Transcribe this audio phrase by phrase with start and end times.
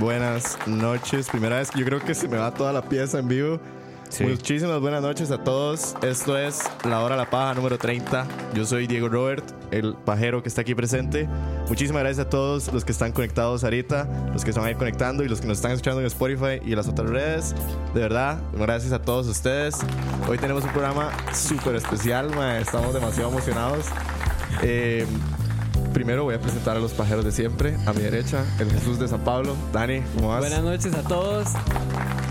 [0.00, 1.28] Buenas noches.
[1.28, 3.60] Primera vez que yo creo que se me va toda la pieza en vivo.
[4.18, 5.94] Muchísimas buenas noches a todos.
[6.02, 8.26] Esto es La Hora de la Paja número 30.
[8.54, 11.28] Yo soy Diego Robert, el pajero que está aquí presente.
[11.68, 15.28] Muchísimas gracias a todos los que están conectados ahorita, los que están ahí conectando y
[15.28, 17.54] los que nos están escuchando en Spotify y en las otras redes.
[17.94, 19.76] De verdad, gracias a todos ustedes.
[20.26, 23.84] Hoy tenemos un programa súper especial, estamos demasiado emocionados.
[24.62, 25.06] Eh,
[26.00, 27.76] Primero voy a presentar a los pajeros de siempre.
[27.84, 29.54] A mi derecha, el Jesús de San Pablo.
[29.70, 30.40] Dani, ¿cómo vas?
[30.40, 31.46] Buenas noches a todos,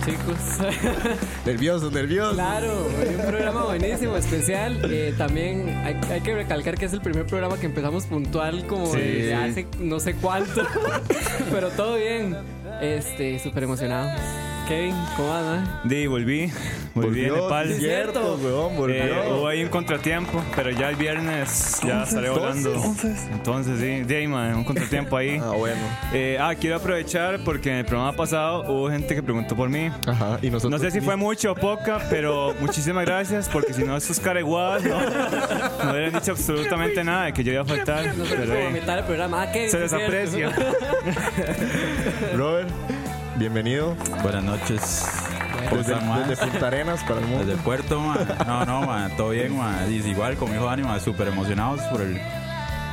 [0.04, 0.72] chicos.
[1.46, 2.34] Nervioso, nervioso.
[2.34, 4.80] claro, un programa buenísimo, especial.
[4.86, 8.88] Eh, también hay, hay que recalcar que es el primer programa que empezamos puntual como
[8.92, 8.98] Sí.
[8.98, 10.64] desde hace no sé cuánto.
[11.52, 12.36] Pero todo bien.
[12.82, 14.10] Este, súper emocionado.
[14.70, 15.82] Kevin, ¿cómo man?
[15.84, 16.52] Di, volví.
[16.94, 17.72] Volví Volvió, Nepal.
[17.72, 19.04] es cierto, weón, volvió.
[19.04, 22.74] Eh, hubo ahí un contratiempo, pero ya el viernes ya estaré volando.
[23.32, 25.40] Entonces, sí, de ahí, man, un contratiempo ahí.
[25.50, 25.82] Ah, bueno.
[26.14, 29.90] Eh, ah, quiero aprovechar porque en el programa pasado hubo gente que preguntó por mí.
[30.06, 30.80] Ajá, y nosotros.
[30.80, 34.84] No sé si fue mucho o poca, pero muchísimas gracias porque si no, estos careguadas
[34.84, 38.16] no, no hubieran dicho absolutamente nada de que yo iba a faltar.
[38.16, 39.44] No sé Pero, eh, del programa.
[39.44, 39.72] Ah, Kevin.
[39.72, 40.52] se les aprecia.
[42.36, 42.70] Robert,
[43.40, 43.96] bienvenido.
[44.22, 45.06] Buenas noches.
[45.70, 45.96] ¿Cómo Desde,
[46.28, 47.46] desde Punta Arenas para el mundo.
[47.46, 48.18] Desde puerto, ma.
[48.46, 49.10] No, no, ma.
[49.16, 49.86] Todo bien, ma.
[49.90, 51.00] Y es igual, como dijo Dani, ma.
[51.00, 52.20] Súper emocionados por el,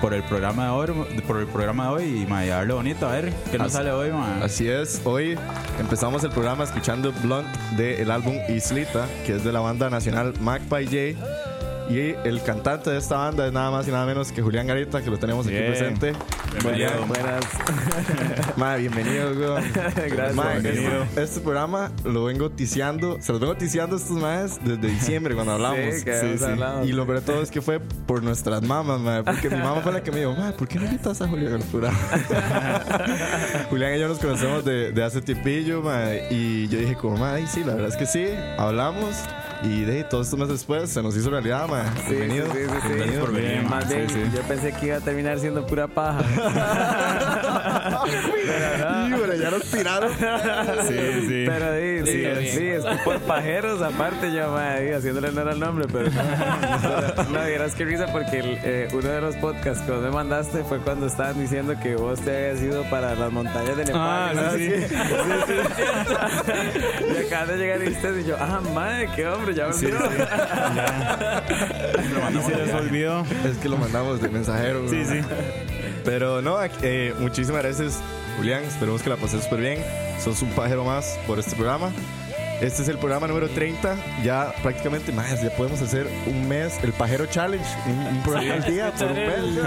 [0.01, 3.13] por el programa de hoy, por el programa de hoy y mae, darle bonito a
[3.13, 4.43] ver qué nos Así- sale hoy, mae.
[4.45, 5.39] Así es, hoy
[5.81, 11.15] empezamos el programa escuchando Blunt del álbum Islita, que es de la banda nacional Magpie
[11.17, 11.56] J.
[11.89, 15.03] Y el cantante de esta banda es nada más y nada menos que Julián Garita,
[15.03, 15.69] que lo tenemos aquí Bien.
[15.71, 16.13] presente.
[16.53, 17.07] Bienvenido.
[17.07, 17.45] Buenas.
[18.57, 19.63] Mae, bienvenido, weón.
[19.73, 20.35] Gracias.
[20.35, 21.03] Mae, bienvenido.
[21.05, 25.35] este, este programa lo vengo ticiando, se los vengo ticiando a estos maes desde diciembre
[25.37, 25.79] cuando hablamos.
[25.95, 26.85] Sí, que habíamos hablado.
[26.85, 29.81] Y lo peor de todo es que fue por nuestras mamás, mae, porque mi mamá
[29.81, 31.99] fue la que me dijo, mae, ¿por qué no invitas a Julián al programa?
[33.71, 37.47] Julián y yo nos conocemos de, de hace tiempillo, mae, y yo dije como, mae,
[37.47, 38.27] sí, la verdad es que sí,
[38.59, 39.15] hablamos.
[39.63, 41.85] Y de todos estos meses después se nos hizo realidad, mae.
[42.07, 42.47] Sí, Bienvenido.
[42.53, 45.89] sí, sí, sí, por venir, Más bien, yo pensé que iba a terminar siendo pura
[45.89, 46.23] paja.
[49.09, 50.11] Híjole, ya nos tiraron.
[50.13, 51.45] Sí, sí.
[51.47, 55.61] Pero sí, sí, Sí, sí, es que por pajeros, aparte yo, madre, haciéndole honor al
[55.61, 59.93] nombre, pero no, no, dirás que risa porque el, eh, uno de los podcasts que
[59.93, 63.77] vos me mandaste fue cuando estaban diciendo que vos te habías ido para las montañas
[63.77, 64.01] de Nepal.
[64.03, 64.51] Ah, ¿no?
[64.53, 64.95] sí, sí.
[67.15, 70.11] y acá de llegar ustedes y yo, ah, madre, qué hombre, ya Sí, volvió.
[70.11, 70.17] sí.
[70.77, 71.43] Ya.
[72.37, 73.25] Y se les olvidó.
[73.49, 74.89] Es que lo mandamos de mensajero.
[74.89, 75.21] Sí, sí.
[76.07, 77.99] Pero no, eh, muchísimas gracias,
[78.39, 78.65] Julián.
[78.65, 79.85] Esperemos que la pases súper bien.
[80.23, 81.91] Sos un pajero más por este programa.
[82.61, 83.97] Este es el programa número 30.
[84.25, 87.63] Ya prácticamente más, ya podemos hacer un mes, el Pajero Challenge.
[87.87, 89.67] Un, un programa al día por un mes.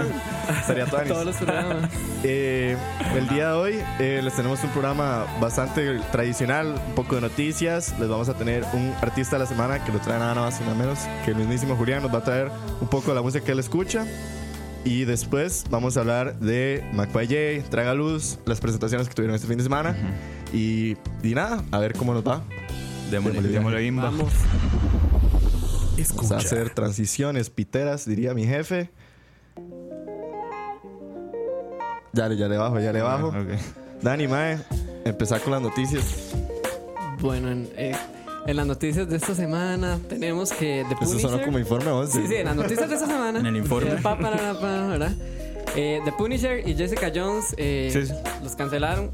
[0.60, 1.90] Estaría todo Todos los programas.
[2.24, 2.76] eh,
[3.14, 7.94] el día de hoy eh, les tenemos un programa bastante tradicional, un poco de noticias.
[8.00, 10.64] Les vamos a tener un artista de la semana que lo trae nada más y
[10.64, 12.02] nada menos que el mismísimo Julián.
[12.02, 12.50] Nos va a traer
[12.80, 14.04] un poco de la música que él escucha.
[14.84, 17.26] Y después vamos a hablar de McPay
[17.60, 19.94] J, Traga Luz, las presentaciones que tuvieron este fin de semana.
[20.52, 22.42] y, y nada, a ver cómo nos va.
[23.10, 23.42] Démosle.
[23.42, 24.04] Démosle bimba.
[24.04, 24.32] Vamos.
[26.14, 28.90] Vamos a hacer transiciones piteras, diría mi jefe.
[32.12, 33.28] Ya le, ya le bajo, ya le bajo.
[33.28, 34.02] Ok.
[34.02, 34.58] Dani, Mae,
[35.04, 36.32] empezar con las noticias.
[37.20, 37.92] Bueno, en, eh,
[38.50, 41.30] en las noticias de esta semana tenemos que The Eso Punisher.
[41.30, 42.10] sonó como informe, vos.
[42.10, 43.38] Sí, sí, en las noticias de esta semana.
[43.40, 43.90] En el informe.
[44.02, 45.12] Pa, pa, pa, pa, ¿verdad?
[45.76, 48.12] Eh, The Punisher y Jessica Jones eh, Sí, sí.
[48.42, 49.10] los cancelaron.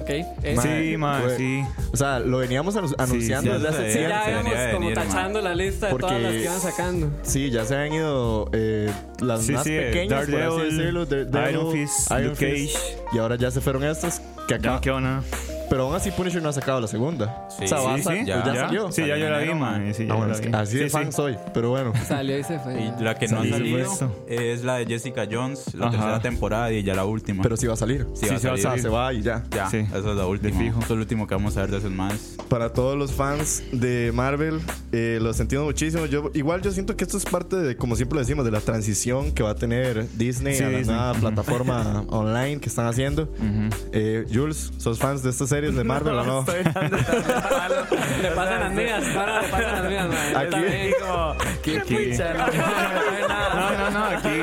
[0.00, 0.08] Ok.
[0.08, 1.60] eh, Sí, ma, Fue- sí.
[1.92, 4.14] O sea, lo veníamos anu- anunciando ya desde se hace sí, tiempo.
[4.16, 7.10] ya íbamos como venir, tachando la lista de Porque- todas las que iban sacando.
[7.22, 8.90] Sí, ya se han ido eh,
[9.20, 11.06] las Sí, más sí, pequeñas, por así Daredevil, decirlo.
[11.06, 12.74] Daredevil, Iron Fist, Iron Luke Fist.
[12.76, 12.96] Cage.
[13.12, 14.80] Y ahora ya se fueron estas que Ya no acá.
[15.70, 17.46] Pero aún así Punisher no ha sacado la segunda.
[17.56, 18.54] Sí, o sea, va a sí, sa- sí, ya, ya.
[18.66, 18.90] salió.
[18.92, 19.94] Sí, ya yo la vi, man.
[19.94, 20.54] Sí, ya Ah, bueno, la es que vi.
[20.54, 21.12] así de Sí, fan sí.
[21.12, 21.92] soy, pero bueno.
[22.06, 22.74] Salió y se fue.
[22.98, 24.24] Y la que no ha salido supuesto.
[24.28, 25.92] es la de Jessica Jones, la Ajá.
[25.96, 27.42] tercera temporada y ya la última.
[27.42, 28.06] Pero sí va a salir.
[28.14, 28.82] Sí, Sí, va a sí va a O sea, salir.
[28.82, 29.44] se va y ya.
[29.50, 29.76] Ya, Sí.
[29.78, 30.58] esa es la última.
[30.58, 30.78] fijo.
[30.80, 32.36] Eso es lo último que vamos a ver de esos más.
[32.48, 36.06] Para todos los fans de Marvel, eh, lo sentimos muchísimo.
[36.06, 38.60] Yo, igual yo siento que esto es parte de, como siempre lo decimos, de la
[38.60, 40.96] transición que va a tener Disney Sí, a la Disney.
[40.96, 43.28] nueva plataforma online que están haciendo.
[43.92, 46.40] Eh, Jules, ¿sos fans de estas series de Marvel o no?
[46.48, 47.74] Estoy dando tanto palo.
[48.22, 50.36] Le pasan las mías, para, le pasan las mías, man.
[50.36, 50.50] Aquí.
[50.50, 50.92] también.
[51.00, 52.52] como, qué pucha, no, no,
[53.28, 53.30] no.
[53.50, 54.38] No, no, no, aquí.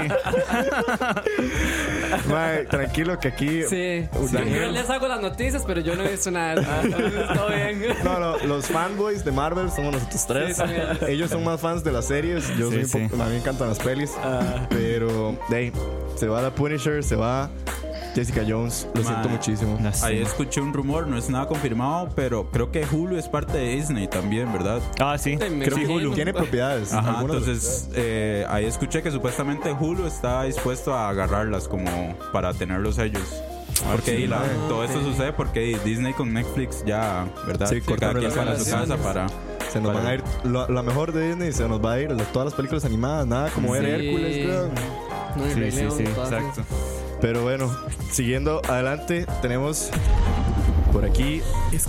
[2.29, 3.63] Mae, tranquilo que aquí.
[3.63, 4.65] Sí, sí, Daniel.
[4.65, 6.55] yo les hago las noticias, pero yo no he visto nada.
[7.33, 7.81] Todo bien.
[8.03, 10.57] No, no, los fanboys de Marvel somos nosotros tres.
[10.57, 10.63] Sí.
[11.07, 12.47] Ellos son más fans de las series.
[12.57, 13.07] Yo Sí, soy un sí.
[13.09, 14.11] poco- a mí me encantan las pelis.
[14.69, 15.71] Pero, de ahí,
[16.15, 17.49] se va la Punisher, se va
[18.17, 18.87] Jessica Jones.
[18.95, 19.77] Lo siento muchísimo.
[19.81, 20.07] Lástima.
[20.07, 23.75] Ahí escuché un rumor, no es nada confirmado, pero creo que Hulu es parte de
[23.75, 24.81] Disney también, ¿verdad?
[24.99, 25.37] Ah, sí.
[25.37, 26.13] Creo que imagino.
[26.15, 26.92] tiene propiedades.
[26.94, 32.97] Ajá, entonces eh, ahí escuché que supuestamente Hulu está dispuesto a agarrarlas como para tenerlos
[32.97, 33.21] ellos.
[33.92, 37.68] Porque ahí la- todo esto sucede porque Disney con Netflix ya, ¿verdad?
[37.69, 39.27] Sí, cada quien sale a su casa para...
[39.71, 40.23] Se nos para- van a ir.
[40.44, 42.07] lo- la mejor de Disney se nos va a ir.
[42.33, 44.07] todas las películas animadas, nada como ver Sí.
[44.07, 44.71] Hércules, weón.
[45.35, 46.63] No, Sí, sí, sí, exacto.
[47.21, 47.76] Pero bueno,
[48.12, 49.90] siguiendo adelante, tenemos
[50.94, 51.42] por aquí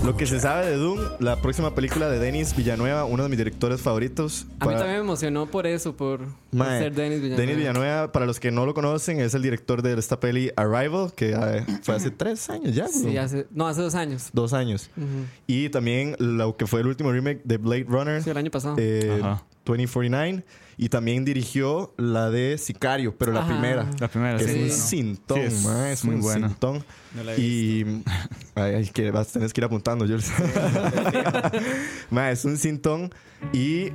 [0.03, 3.37] lo que se sabe de Doom, la próxima película de Denis Villanueva, uno de mis
[3.37, 4.43] directores favoritos.
[4.43, 6.21] A mí para- también me emocionó por eso, por,
[6.51, 7.41] Mae, ser Denis Villanueva.
[7.41, 11.13] Denis Villanueva, para los que no lo conocen, es el director de esta peli Arrival,
[11.15, 12.87] que eh, fue hace tres años ya.
[12.87, 13.21] Sí, ¿no?
[13.21, 14.29] hace, no, hace dos años.
[14.33, 14.89] Dos años.
[14.97, 15.07] Ujú.
[15.47, 18.75] Y también lo que fue el último remake de Blade Runner, Sí, el año pasado.
[18.79, 19.43] eh, Ajá.
[19.65, 20.43] 2049.
[20.81, 23.49] Y también dirigió la de Sicario, pero la Ajá.
[23.49, 23.85] primera.
[23.99, 24.59] La primera, Que sí.
[24.61, 26.47] es un cintón, Sí, es es muy un buena.
[26.47, 26.85] cintón.
[27.15, 28.01] No la he y
[28.55, 30.31] ay, ay, que vas, tenés que ir apuntando, Jules.
[32.09, 33.13] Mae, es un cintón
[33.53, 33.89] y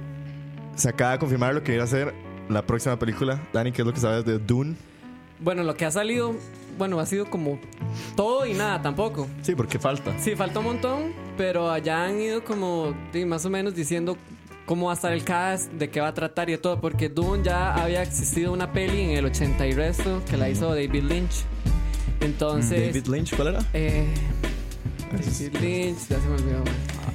[0.77, 2.15] se acaba de confirmar lo que iba a ser
[2.49, 3.41] la próxima película.
[3.53, 4.77] Dani, ¿qué es lo que sabes de Dune?
[5.41, 6.35] Bueno, lo que ha salido,
[6.79, 7.59] bueno, ha sido como
[8.17, 9.27] todo y nada tampoco.
[9.43, 10.13] Sí, porque falta.
[10.21, 14.17] Sí, falta un montón, pero allá han ido como sí, más o menos diciendo
[14.67, 17.09] cómo va a estar el cast, de qué va a tratar y de todo, porque
[17.09, 21.03] Dune ya había existido una peli en el 80 y resto que la hizo David
[21.05, 21.45] Lynch.
[22.21, 23.59] Entonces, David Lynch, ¿cuál era?
[23.75, 24.07] eh,
[25.13, 26.63] David Lynch, ya se me olvidó.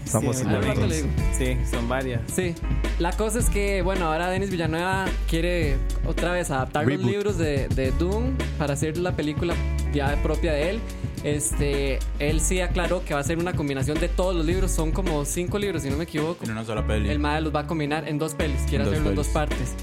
[0.06, 1.08] Estamos Sí, en Al rato le digo.
[1.38, 2.22] Sí, son varias.
[2.34, 2.56] Sí,
[2.98, 5.76] la cosa es que, bueno, ahora Denis Villanueva quiere
[6.08, 7.02] otra vez adaptar Reboot.
[7.04, 9.54] los libros de, de Dune para hacer la película
[9.94, 10.80] ya propia de él.
[11.24, 14.92] Este, él sí aclaró que va a ser una combinación de todos los libros, son
[14.92, 16.46] como cinco libros, si no me equivoco.
[16.46, 17.10] En una sola peli.
[17.10, 19.28] El MAE los va a combinar en dos pelis, quiere En dos hacerlo en dos
[19.28, 19.34] pelis.
[19.34, 19.74] partes.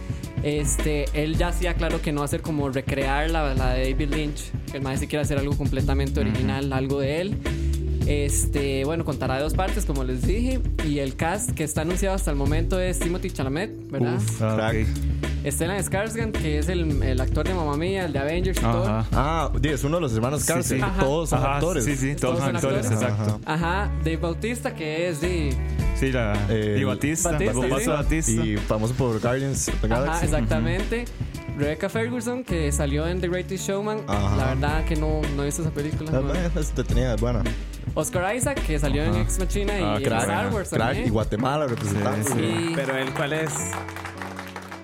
[0.43, 3.91] Este, él ya sí aclaró que no va a ser como recrear la, la de
[3.93, 4.51] David Lynch.
[4.73, 7.37] El MAE sí quiere hacer algo completamente original, algo de él.
[8.07, 10.61] Este, bueno, contará de dos partes, como les dije.
[10.87, 14.19] Y el cast que está anunciado hasta el momento es Timothy Chalamet, ¿verdad?
[14.41, 14.87] Ah, Crack.
[15.51, 18.87] Stellan Skarsgård, que es el, el actor de Mamma Mía, el de Avengers y todo.
[18.87, 19.07] Ajá.
[19.13, 20.65] Ah, es uno de los hermanos Sí, Carter.
[20.65, 20.81] sí.
[20.83, 21.01] Ajá.
[21.01, 21.85] Todos son Ajá, actores.
[21.85, 23.03] Sí, sí, todos, Todos son actores, actores.
[23.11, 23.41] exacto.
[23.45, 25.57] Ajá, Dave Bautista, que es de...
[25.97, 26.35] Sí, la.
[26.51, 27.33] Eh, y Batista.
[27.33, 28.41] Batista, sí.
[28.53, 30.25] Y famoso por Guardians of the Ajá, Galaxy.
[30.27, 31.05] exactamente.
[31.57, 34.01] Rebecca Ferguson, que salió en The Greatest Showman.
[34.07, 34.37] Ajá.
[34.37, 36.11] La verdad que no, no he visto esa película.
[36.11, 36.23] No.
[36.23, 37.43] bueno, es detenida, buena.
[37.95, 41.07] Oscar Isaac, que salió en Ex Machina y Ah, en crack, Star Wars Crack, también.
[41.07, 42.29] y Guatemala representando.
[42.29, 43.51] Sí, Y- Pero él, ¿cuál es?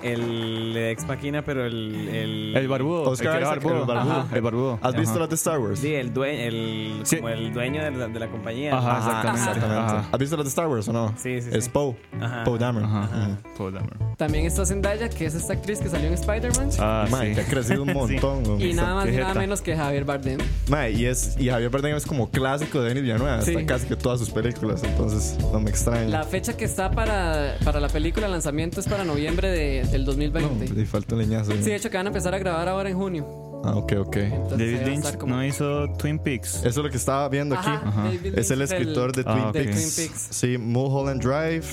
[0.02, 2.08] El ex máquina, pero el.
[2.08, 3.02] El, El barbudo.
[3.10, 3.92] Oscar el Isaac, el barbudo.
[3.92, 4.78] Ajá, el barbudo.
[4.82, 5.20] ¿Has visto Ajá.
[5.20, 5.78] las de Star Wars?
[5.78, 7.16] Sí, el dueño, el, Sí.
[7.16, 8.76] como el dueño de la, de la compañía.
[8.76, 9.40] Ajá, Ajá, exactamente.
[9.50, 9.92] exactamente.
[9.96, 10.08] Ajá.
[10.12, 11.14] ¿Has visto las de Star Wars o no?
[11.16, 11.70] Sí, sí, Es sí.
[11.70, 11.94] Poe.
[12.20, 12.44] Ajá.
[12.44, 13.38] Poe Dameron.
[13.56, 14.16] Todo Dameron.
[14.16, 16.70] También está Zendaya, que es esta actriz que salió en Spider-Man.
[16.78, 17.34] Ah, sí.
[17.34, 18.44] que ha crecido un montón.
[18.44, 18.70] güey.
[18.70, 20.38] y nada más y nada menos que Javier Bardem.
[20.68, 23.40] Mae, y, es, y Javier Bardem es como clásico de Denis Villanueva.
[23.42, 23.50] Sí.
[23.50, 26.08] Está en casi que todas sus películas, entonces no me extraña.
[26.08, 30.04] La fecha que está para, para la película, el lanzamiento es para noviembre de- del
[30.04, 30.68] 2020.
[30.68, 31.52] No, le falta leñazo.
[31.52, 33.26] Sí, de hecho que van a empezar a grabar ahora en junio.
[33.64, 34.16] Ah, ok, ok.
[34.16, 36.56] Entonces, David Lynch como- no hizo Twin Peaks.
[36.56, 37.68] Eso es lo que estaba viendo aquí.
[37.70, 39.52] Ajá, Es el escritor de Ah, Twin ok.
[39.52, 39.94] de Peaks.
[39.96, 40.26] Twin Peaks.
[40.30, 41.66] Sí, Mulholland Drive.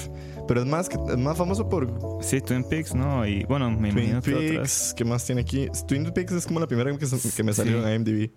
[0.47, 1.87] Pero es más, que, es más famoso por
[2.21, 3.25] Sí, Twin Peaks, ¿no?
[3.25, 4.49] Y bueno, me Twin imagino que otras.
[4.51, 4.93] Peaks.
[4.97, 5.67] ¿Qué más tiene aquí?
[5.87, 7.87] Twin Peaks es como la primera que, se- que me salió Sí.
[7.89, 8.31] en IMDb.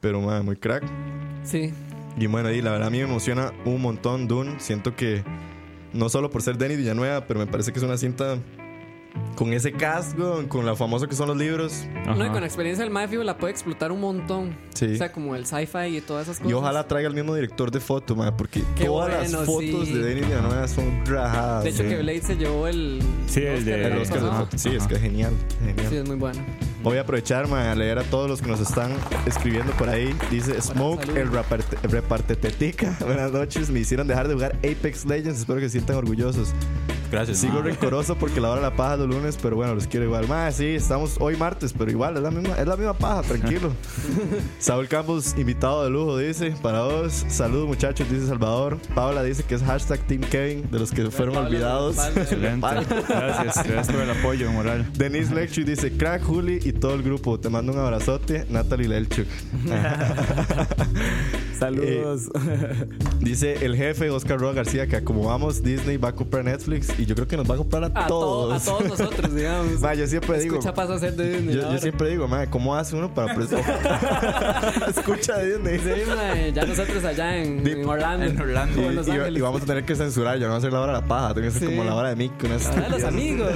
[0.00, 0.84] Pero, madre, muy crack.
[1.42, 1.72] Sí.
[2.18, 4.56] Y bueno, y la verdad a mí me emociona un montón Dune.
[4.58, 5.22] Siento que
[5.94, 8.36] no solo por ser Denis Villanueva, pero me parece que es una cinta
[9.36, 11.84] con ese casco, con lo famoso que son los libros.
[12.02, 12.14] Ajá.
[12.14, 14.56] No, y con la experiencia del Mafio la puede explotar un montón.
[14.74, 14.86] Sí.
[14.86, 16.50] O sea, como el sci-fi y todas esas cosas.
[16.50, 19.88] Y ojalá traiga el mismo director de foto, madre, porque Qué todas bueno, las fotos
[19.88, 19.94] sí.
[19.94, 21.64] de Denis Villanueva son rajadas.
[21.64, 21.88] De hecho, sí.
[21.88, 23.02] que Blade se llevó el.
[23.26, 24.58] Sí, el de- El Oscar de foto.
[24.58, 25.32] Sí, es que es genial.
[25.64, 25.86] genial.
[25.88, 26.40] Sí, es muy bueno.
[26.84, 28.92] Voy a aprovechar mae, a leer a todos los que nos están
[29.24, 30.14] escribiendo por ahí.
[30.30, 32.94] Dice Smoke, el reparte- repartetetica.
[33.00, 33.70] Buenas noches.
[33.70, 35.38] Me hicieron dejar de jugar Apex Legends.
[35.40, 36.52] Espero que se sientan orgullosos.
[37.10, 37.38] Gracias.
[37.38, 40.26] Sigo rencoroso porque la hora la paja los lunes, pero bueno, los quiero igual.
[40.26, 43.72] Más, sí, estamos hoy martes, pero igual es la misma, es la misma paja, tranquilo.
[44.58, 47.24] Saúl Campos, invitado de lujo, dice, para vos.
[47.28, 48.78] Saludos muchachos, dice Salvador.
[48.96, 51.96] Paola dice que es hashtag Team Kevin, de los que fueron Pablo, olvidados.
[51.96, 52.20] Pablo.
[52.22, 52.66] Excelente.
[53.08, 54.84] Gracias, gracias por el apoyo moral.
[54.94, 57.38] Denise Lecture dice, crack Juli y todo el grupo.
[57.40, 59.26] Te mando un abrazote, Natalie Lelchuk.
[61.58, 62.30] Saludos.
[63.20, 67.06] Dice el jefe Oscar Roa García que como vamos, Disney va a comprar Netflix y
[67.06, 68.62] yo creo que nos va a comprar a, A, to- todos.
[68.62, 69.80] a todos nosotros, digamos.
[69.80, 71.54] Ma, yo siempre digo, Escucha pasa a ser de Disney.
[71.56, 74.84] yo, siempre digo, madre, ¿cómo hace uno para presentar?
[74.96, 75.78] Escucha Disney.
[75.78, 78.26] Sí, mae, ya nosotros allá en, Orlando.
[78.26, 78.80] en Orlando.
[78.80, 80.80] O en Los Y, vamos a tener que censurar, ya no va a ser la
[80.80, 81.74] hora de la paja, tiene que ser Sí.
[81.74, 82.28] como la hora de mí.
[82.40, 83.52] Con esta Hola, los amigos.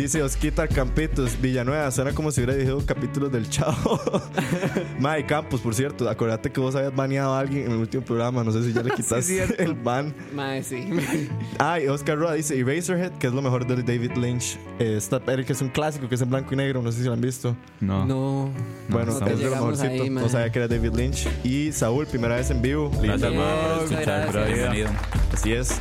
[0.00, 4.00] Dice Osquita Campitos, Villanueva, suena como si hubiera dirigido capítulos del Chavo.
[4.98, 8.42] Mae Campos, por cierto, acordate que vos habías baneado a alguien en el último programa,
[8.42, 9.62] no sé si ya le quitas cierto.
[9.62, 10.14] el ban.
[10.32, 10.88] Mae, sí.
[11.58, 14.58] Ah, y Oscar Roa dice Eraserhead, que es lo mejor de David Lynch.
[14.78, 17.00] Eh, esta peli que es un clásico, que es en blanco y negro, no sé
[17.00, 17.54] si lo han visto.
[17.80, 18.06] No.
[18.06, 18.50] No.
[18.88, 20.02] Bueno, no es de lo mejorcito.
[20.02, 21.28] ahí, no sabía que era David Lynch.
[21.44, 22.90] Y Saúl, primera vez en vivo.
[23.02, 23.44] Gracias, Lindo.
[23.44, 24.32] por escuchar.
[24.32, 24.46] gracias.
[24.56, 24.88] Bienvenido.
[25.34, 25.78] Así es.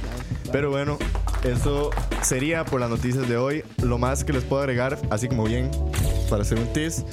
[0.52, 0.98] Pero bueno,
[1.44, 1.90] eso
[2.22, 3.64] sería por las noticias de hoy.
[3.82, 5.72] Lo más que les puedo agregar, así como bien,
[6.30, 7.04] para hacer un tease.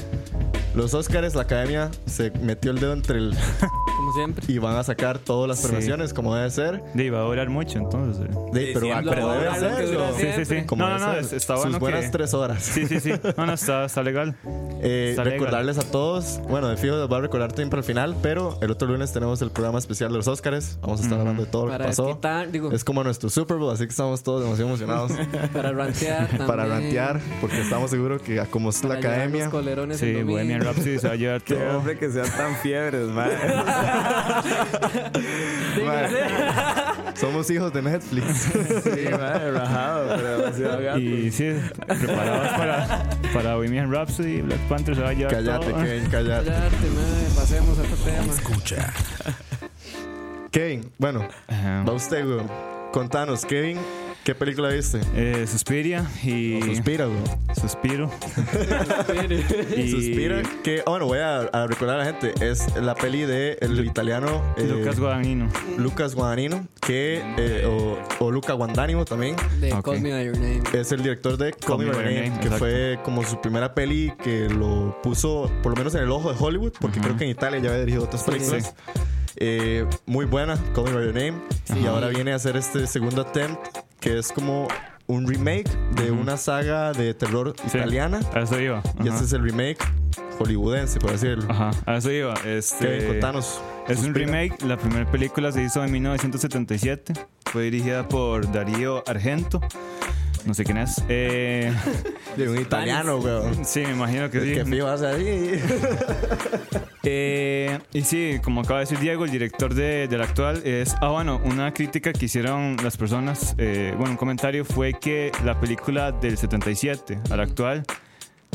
[0.77, 3.35] Los Oscars, la academia se metió el dedo entre el.
[3.97, 4.45] Como siempre.
[4.47, 5.69] y van a sacar todas las Sí.
[5.69, 6.83] premiaciones como debe ser.
[6.93, 8.27] De, iba a durar mucho entonces.
[8.27, 8.35] eh.
[8.53, 10.17] De- Sí, pero siempre como debe ser.
[10.37, 10.67] Sí, sí, sí.
[10.67, 12.63] Como No, no, no, está Sus bueno buenas que- tres horas.
[12.63, 13.13] Sí, sí, sí.
[13.39, 14.37] No, no, está, está legal.
[14.83, 15.39] Eh, Está legal.
[15.41, 18.71] recordarles a todos, bueno, de fijo les voy a recordar siempre al final, pero el
[18.71, 20.79] otro lunes tenemos el programa especial de los Oscars.
[20.83, 22.05] Vamos a estar hablando de todo lo que Para pasó.
[22.07, 25.13] desquitar, digo, Es como nuestro Super Bowl, así que estamos todos demasiado emocionados
[25.55, 29.99] para rantear para rantear, porque estamos seguros que como es la Para academia, los colerones
[29.99, 30.23] Sí.
[30.23, 31.79] Bohemian Rhapsody se va a llevar Qué todo.
[31.79, 33.37] hombre que sean tan fiebres, madre.
[35.85, 36.09] mae,
[37.15, 38.27] somos hijos de Netflix.
[38.85, 40.99] Sí, madre, rajado, pero demasiado gato.
[40.99, 41.53] Y sí,
[41.87, 44.43] preparados para, para Bohemian Rhapsody.
[44.43, 45.83] Black Panther se va a llevar cállate, todo.
[45.83, 46.51] Kevin, cállate.
[46.51, 48.33] Cállate, mae, pasemos a otro tema.
[48.33, 48.93] Escucha.
[50.51, 51.85] Kevin, bueno, Ajá.
[51.87, 52.49] va usted, weón.
[52.93, 53.79] Contanos, Kevin,
[54.27, 55.01] ¿qué película viste?
[55.15, 56.61] Eh, Suspiria y.
[56.61, 57.25] Suspira, weón.
[57.55, 58.11] Suspiro.
[59.77, 63.21] y Suspira, que, oh, bueno, voy a, a recordar a la gente, es la peli
[63.23, 65.49] de el italiano eh, Lucas Guadagnino.
[65.79, 69.85] Lucas Guadagnino, que, eh, o, o Luca Guadagnino también, De Ok.
[69.85, 70.63] Call Me By Your Name.
[70.73, 72.59] es el director de Call Me By Your Name, que exacto.
[72.59, 76.37] fue como su primera peli que lo puso, por lo menos en el ojo de
[76.39, 78.75] Hollywood, porque creo que en Italia ya había dirigido otras películas.
[79.37, 81.35] Eh, muy buena, Call Me By Your Name.
[81.81, 83.59] Y ahora viene a hacer este segundo attempt,
[84.01, 84.69] que es como
[85.09, 88.21] un remake de una saga de terror Sí, italiana.
[88.35, 88.83] A eso iba.
[89.03, 89.79] Y este es el remake
[90.39, 91.47] hollywoodense, por decirlo.
[91.51, 92.35] Ajá, a eso iba.
[92.45, 93.61] Este, Kevin, contanos.
[93.89, 94.27] Es un Suspira.
[94.27, 94.63] remake.
[94.65, 97.13] La primera película se hizo en 1977.
[97.53, 99.61] Fue dirigida por Darío Argento.
[100.47, 101.03] No sé quién es.
[101.09, 101.73] Eh,
[102.37, 103.65] De un italiano, weón.
[103.65, 104.55] sí, me imagino que sí.
[104.55, 105.61] Que fijo vas ahí.
[107.09, 110.93] Eh, y sí, como acaba de decir Diego, el director de, del actual es.
[111.01, 115.61] Ah, bueno, una crítica que hicieron las personas, eh, bueno, un comentario fue que la
[115.61, 117.85] película del 77 al actual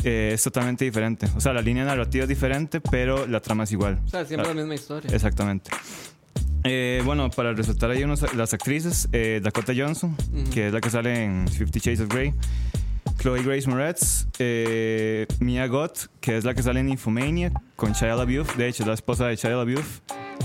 [0.04, 1.28] eh, es totalmente diferente.
[1.38, 4.02] O sea, la línea narrativa es diferente, pero la trama es igual.
[4.06, 5.10] O sea, siempre La- la misma historia.
[5.16, 5.72] Exactamente.
[6.64, 10.16] Eh, bueno, para resaltar ahí unos, las actrices, eh, Dakota Johnson,
[10.54, 12.34] que es la que sale en Fifty Shades of Grey,
[13.20, 18.16] Chloe Grace Moretz, eh, Mia Gott, que es la que sale en Infomania con Shia
[18.16, 20.00] LaBeouf, de hecho es la esposa de Shia LaBeouf,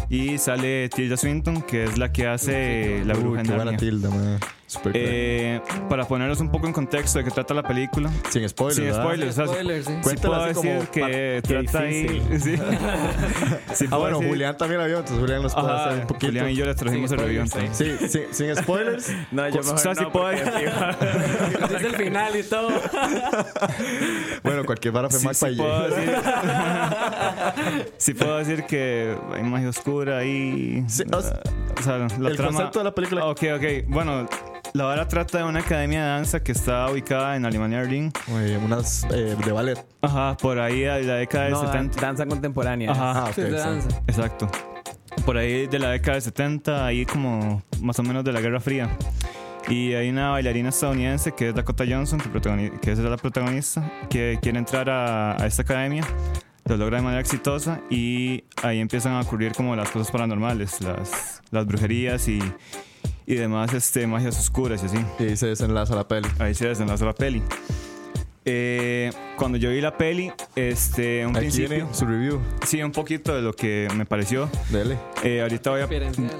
[0.09, 3.77] y sale Tilda Swinton, que es la que hace la Uy, bruja en Narnia.
[3.77, 4.39] tilda, man.
[4.69, 4.93] Super.
[4.97, 8.11] Eh, para ponernos un poco en contexto de qué trata la película.
[8.31, 8.77] Sin spoilers.
[8.77, 9.03] sin ¿verdad?
[9.05, 9.93] spoilers, o sea, Spoilers, sí.
[10.03, 12.23] Sí puedo decir que trata ahí...
[12.43, 12.57] Sí.
[13.75, 16.07] Sí Ah, puedo bueno, decir- Julián también la vio, entonces Julián nos puede hacer un
[16.07, 16.27] poquito.
[16.27, 17.47] Julián y yo les trajimos Sin el review.
[17.47, 17.77] spoilers.
[17.77, 19.13] Sí, sí, sin spoilers.
[19.31, 22.69] No, yo O mejor sea, sí no, puedo porque- Desde el final y todo.
[24.43, 26.15] bueno, cualquier vara fue Sí, Mac sí puedo decir,
[27.99, 30.25] sí puedo decir que hay magia oscura
[31.13, 31.41] o sea,
[31.79, 33.27] o sea, la el trama- concepto de la película.
[33.27, 33.65] Ok, ok.
[33.89, 34.27] Bueno,
[34.75, 38.13] la vara trata de una academia de danza que está ubicada en Alemania Berlín.
[38.65, 39.79] Unas eh, de ballet.
[40.03, 42.01] Ajá, por ahí de la década del No, dan- 70.
[42.01, 42.91] danza contemporánea.
[42.93, 43.35] Ajá, Ah, ok.
[43.35, 43.57] Sí, de sí.
[43.57, 43.89] danza.
[44.07, 44.51] exacto.
[45.25, 48.61] Por ahí de la década del 70, ahí como más o menos de la Guerra
[48.61, 48.91] Fría.
[49.69, 54.39] Y hay una bailarina estadounidense que es Dakota Johnson, que, que es la protagonista, que
[54.41, 56.05] quiere entrar a, a esta academia.
[56.67, 61.41] Lo logra de manera exitosa y ahí empiezan a ocurrir como las cosas paranormales, las,
[61.51, 62.41] las brujerías y,
[63.27, 64.99] y demás este, magias oscuras y así.
[65.19, 66.29] Y ahí se desenlaza la peli.
[66.39, 67.43] Ahí se desenlaza la peli.
[68.49, 72.41] Eh, cuando yo vi la peli, este, un Aquí principio, su review.
[72.65, 74.49] sí, un poquito de lo que me pareció.
[74.71, 74.97] Dele.
[75.25, 75.89] Eh, ahorita voy a,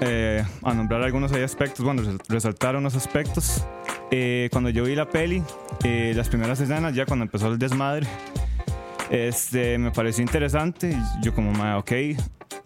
[0.01, 3.65] eh, a nombrar algunos ahí aspectos, bueno, resal- resaltar unos aspectos.
[4.09, 5.43] Eh, cuando yo vi la peli,
[5.83, 8.07] eh, las primeras escenas, ya cuando empezó el desmadre,
[9.09, 10.97] este, me pareció interesante.
[11.21, 11.91] Yo como, "Ma, ok,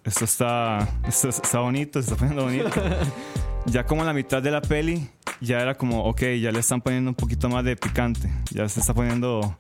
[0.04, 2.70] esto está, esto está bonito, se está poniendo bonito.
[3.66, 7.12] ya como la mitad de la peli, ya era como, ok, ya le están poniendo
[7.12, 8.30] un poquito más de picante.
[8.52, 9.58] Ya se está poniendo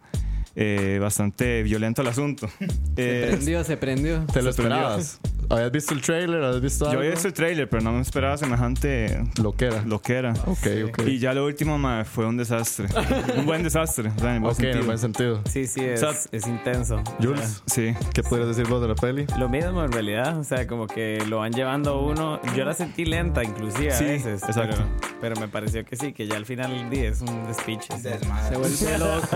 [0.55, 2.47] eh, bastante violento el asunto.
[2.59, 2.65] Se
[2.97, 4.25] Eh, prendió, se prendió.
[4.33, 5.19] ¿Te lo esperabas?
[5.49, 6.43] ¿Habías visto el trailer?
[6.43, 6.93] ¿Habías visto algo?
[6.93, 9.81] yo había visto el trailer, pero no me esperaba semejante Lo que era.
[9.83, 10.31] lo que era.
[10.45, 11.01] Ok, ok.
[11.07, 12.87] Y ya lo último ma, fue un desastre.
[13.37, 14.11] un buen desastre.
[14.15, 14.85] O sea, en buen ok, en sentido.
[14.85, 15.41] buen sentido.
[15.49, 17.03] Sí, sí, es, O sea, es intenso.
[17.21, 17.93] Jules, Sí.
[18.13, 19.25] ¿qué podrías decir vos de la peli?
[19.37, 22.39] Lo mismo en realidad, o sea, como que lo van llevando uno.
[22.55, 24.43] Yo la sentí lenta, inclusive Sí, a veces.
[24.43, 24.77] exacto.
[24.77, 27.87] Pero, pero me pareció que sí, que ya al final del día es un despiche.
[27.99, 29.27] Se vuelve loco.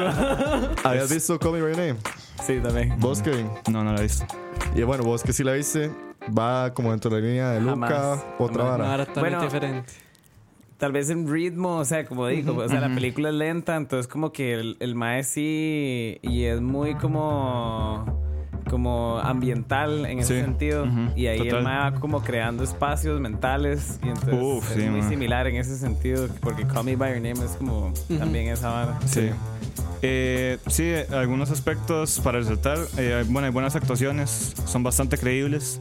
[1.06, 2.00] ¿Habías visto Call Me By Your Name?
[2.46, 2.96] Sí, también.
[3.00, 3.48] ¿Vos, Kevin?
[3.72, 4.26] No, no la he visto.
[4.76, 5.92] Y bueno, vos que sí la viste,
[6.38, 8.26] va como dentro de la línea de Luca, Jamás.
[8.40, 8.78] otra Jamás.
[8.80, 8.92] vara.
[8.92, 9.92] Ahora Bueno, diferente.
[10.78, 14.08] Tal vez en ritmo, o sea, como digo, o sea, la película es lenta, entonces
[14.08, 18.24] como que el, el mae sí, y es muy como
[18.70, 20.42] como ambiental en ese Sí.
[20.44, 21.12] sentido Ujú.
[21.16, 21.58] y ahí Total.
[21.60, 25.10] el mae va como creando espacios mentales y entonces Uf, es sí, muy mae.
[25.10, 29.00] similar en ese sentido porque Call Me By Your Name es como también esa vara
[29.06, 29.30] Sí.
[30.02, 32.78] Eh, sí, algunos aspectos para resaltar.
[32.98, 35.80] Eh, bueno, hay buenas actuaciones, son bastante creíbles.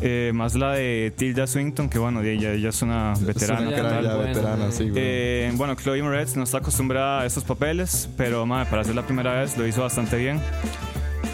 [0.00, 3.70] Eh, más la de Tilda Swinton, que bueno, ella, ella es una veterana.
[3.70, 4.92] Es una Ya, bueno, sí.
[4.94, 9.02] Eh, bueno, Chloe Moretz no está acostumbrada a estos papeles, pero madre, para hacer la
[9.02, 10.40] primera vez lo hizo bastante bien.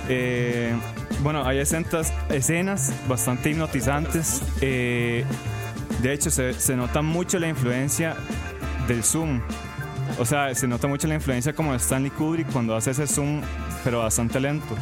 [0.09, 0.73] Eh,
[1.23, 4.43] bueno, hay escenas, escenas bastante hipnotizantes.
[4.61, 5.25] Eh,
[6.03, 8.15] de hecho, se, se nota mucho la influencia
[8.87, 9.41] del zoom.
[10.19, 13.41] O sea, se nota mucho la influencia como de Stanley Kubrick cuando hace ese zoom,
[13.85, 14.75] pero bastante lento.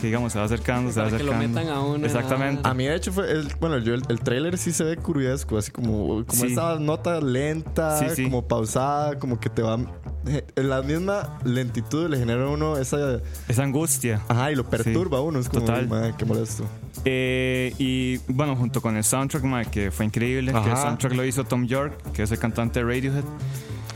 [0.00, 1.60] Que digamos, se va acercando, se va Para que lo acercando.
[1.60, 2.04] metan a uno.
[2.04, 2.68] Exactamente.
[2.68, 5.56] A mí, de hecho, fue el, bueno, yo, el, el trailer sí se ve curiosco,
[5.56, 6.48] así como, como Sí.
[6.48, 8.24] esta nota lenta, Sí, sí.
[8.24, 9.78] como pausada, como que te va
[10.26, 13.20] eh, la misma lentitud le genera a uno esa.
[13.48, 14.20] Esa angustia.
[14.28, 15.38] Ajá, y lo perturba a uno.
[15.38, 15.86] Es como, Total.
[15.88, 16.64] "Mae, qué molesto.
[17.04, 20.82] Eh, y bueno, junto con el soundtrack, mae, que fue increíble, que el Ajá.
[20.82, 23.24] soundtrack lo hizo Tom York, que es el cantante de Radiohead.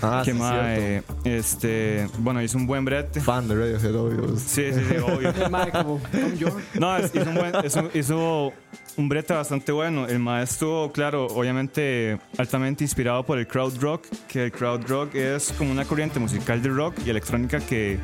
[0.02, 1.14] Ah, que sí, mae, cierto.
[1.24, 3.20] este, bueno, hizo un buen brete.
[3.20, 4.36] Fan de Radiohead, obvio.
[4.36, 5.30] Sí, sí, sí, obvio.
[5.30, 6.54] El mae como Tom York.
[6.78, 8.52] No, es- hizo un, buen, hizo, hizo
[8.98, 10.06] un brete bastante bueno.
[10.06, 15.52] El maestro, claro, obviamente altamente inspirado por el crowd rock, que el crowd rock es
[15.56, 17.98] como una corriente musical de rock y electrónica que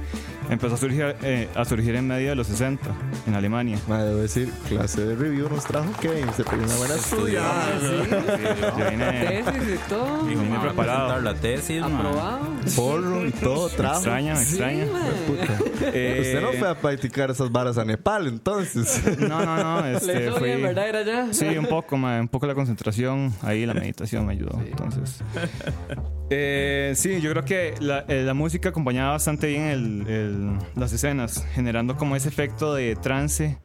[0.48, 2.90] empezó a surgir, eh, a surgir en medio de los 60
[3.26, 3.78] en Alemania.
[3.88, 6.32] Mae, debo decir, clase de review nos trajo Kevin.
[6.36, 7.78] Se pegó una buena estudiada.
[7.80, 10.22] Yo vine Tesis y todo.
[10.24, 11.20] Vine "Ma, vamos a preparado.
[11.20, 11.86] la tesis, ma".
[11.98, 12.54] Aprobado.
[12.76, 13.94] Porro y todo, me trajo.
[13.96, 14.84] extraña, me extraña.
[15.26, 15.58] Puta.
[15.92, 19.02] Eh, Usted no fue a practicar esas varas a Nepal, entonces.
[19.18, 19.82] No, no, no.
[19.86, 20.50] Le Este, fui-
[20.84, 21.32] Era ya.
[21.32, 24.60] Sí, un poco, ma, un poco la concentración, ahí la meditación me ayudó.
[24.66, 25.22] Entonces,
[26.30, 30.92] eh, sí, yo creo que la, eh, la música acompañaba bastante bien el- el- las
[30.92, 33.58] escenas, generando como ese efecto de trance.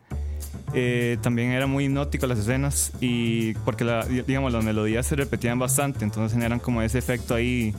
[0.73, 5.57] Eh, también era muy hipnótico las escenas y porque la, digamos las melodías se repetían
[5.57, 7.73] bastante, entonces generan como ese efecto ahí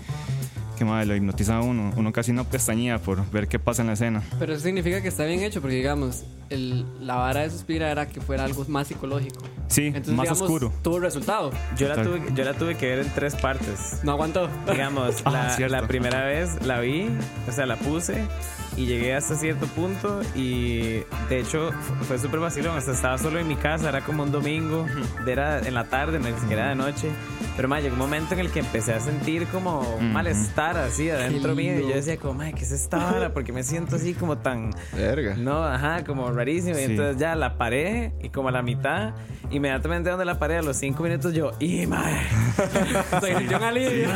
[0.81, 1.93] que madre, lo hipnotizaba a uno.
[1.95, 4.23] Uno casi no pestañía por ver qué pasa en la escena.
[4.39, 8.09] Pero eso significa que está bien hecho, porque digamos, el, la vara de Suspira era
[8.09, 9.43] que fuera algo más psicológico.
[9.69, 10.73] Sí, Entonces, más digamos, oscuro.
[10.83, 11.51] Tuvo resultado.
[11.77, 14.01] Yo la, tuve, yo la tuve que ver en tres partes.
[14.03, 14.49] No aguantó.
[14.71, 17.11] Digamos, Ah, la, la primera vez la vi,
[17.47, 18.25] o sea, la puse
[18.77, 22.77] y llegué hasta cierto punto y de hecho fu- fue súper vacilón.
[22.77, 24.87] O sea, estaba solo en mi casa, era como un domingo,
[25.27, 27.09] era en la tarde, ni siquiera de noche.
[27.57, 31.11] Pero más llegó un momento en el que empecé a sentir como un malestar así
[31.11, 33.35] adentro mío y yo decía como, "Mae, ¿qué es esta vara?
[33.35, 34.71] Porque me siento así como tan...
[34.95, 35.35] Verga.
[35.37, 36.77] No, ajá, como rarísimo.
[36.79, 36.91] Y Sí.
[36.93, 39.13] entonces ya la paré y como a la mitad,
[39.51, 42.23] inmediatamente donde la paré, a los cinco minutos yo, ¡y mae!
[43.21, 44.09] Se sintió un alivio.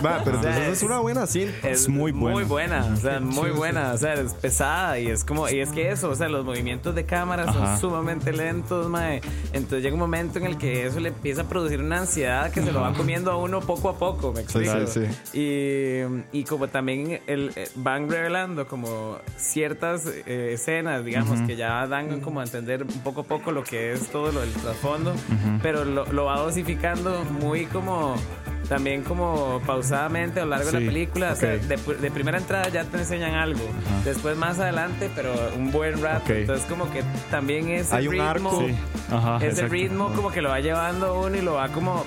[0.00, 1.68] Pero entonces es una buena cinta.
[1.68, 2.34] Es muy buena.
[2.34, 5.70] Muy buena, o sea, muy buena, o sea, es pesada y es como, y es
[5.70, 7.78] que eso, o sea, los movimientos de cámara son Ajá.
[7.78, 9.20] sumamente lentos, mae.
[9.52, 12.62] Entonces llega un momento en el que eso le empieza a producir una ansiedad que
[12.62, 14.86] se lo va comiendo a uno poco a poco, me explico.
[14.86, 21.56] sí, Y, y como también el, eh, van revelando como ciertas eh, escenas, digamos, que
[21.56, 24.52] ya dan como a entender un poco a poco lo que es todo lo del
[24.52, 25.14] trasfondo,
[25.62, 28.14] pero lo, lo va dosificando muy como
[28.68, 31.32] también como pausadamente a lo largo de la película.
[31.32, 33.64] O sea, de, de primera entrada ya te enseñan algo.
[34.04, 36.32] Después más adelante, pero un buen rato.
[36.32, 38.64] Entonces como que también ese Hay un ritmo, arco.
[38.66, 38.74] Sí.
[39.10, 39.36] Ajá.
[39.36, 39.72] ese exacto.
[39.72, 42.04] ritmo como que lo va llevando uno y lo va como...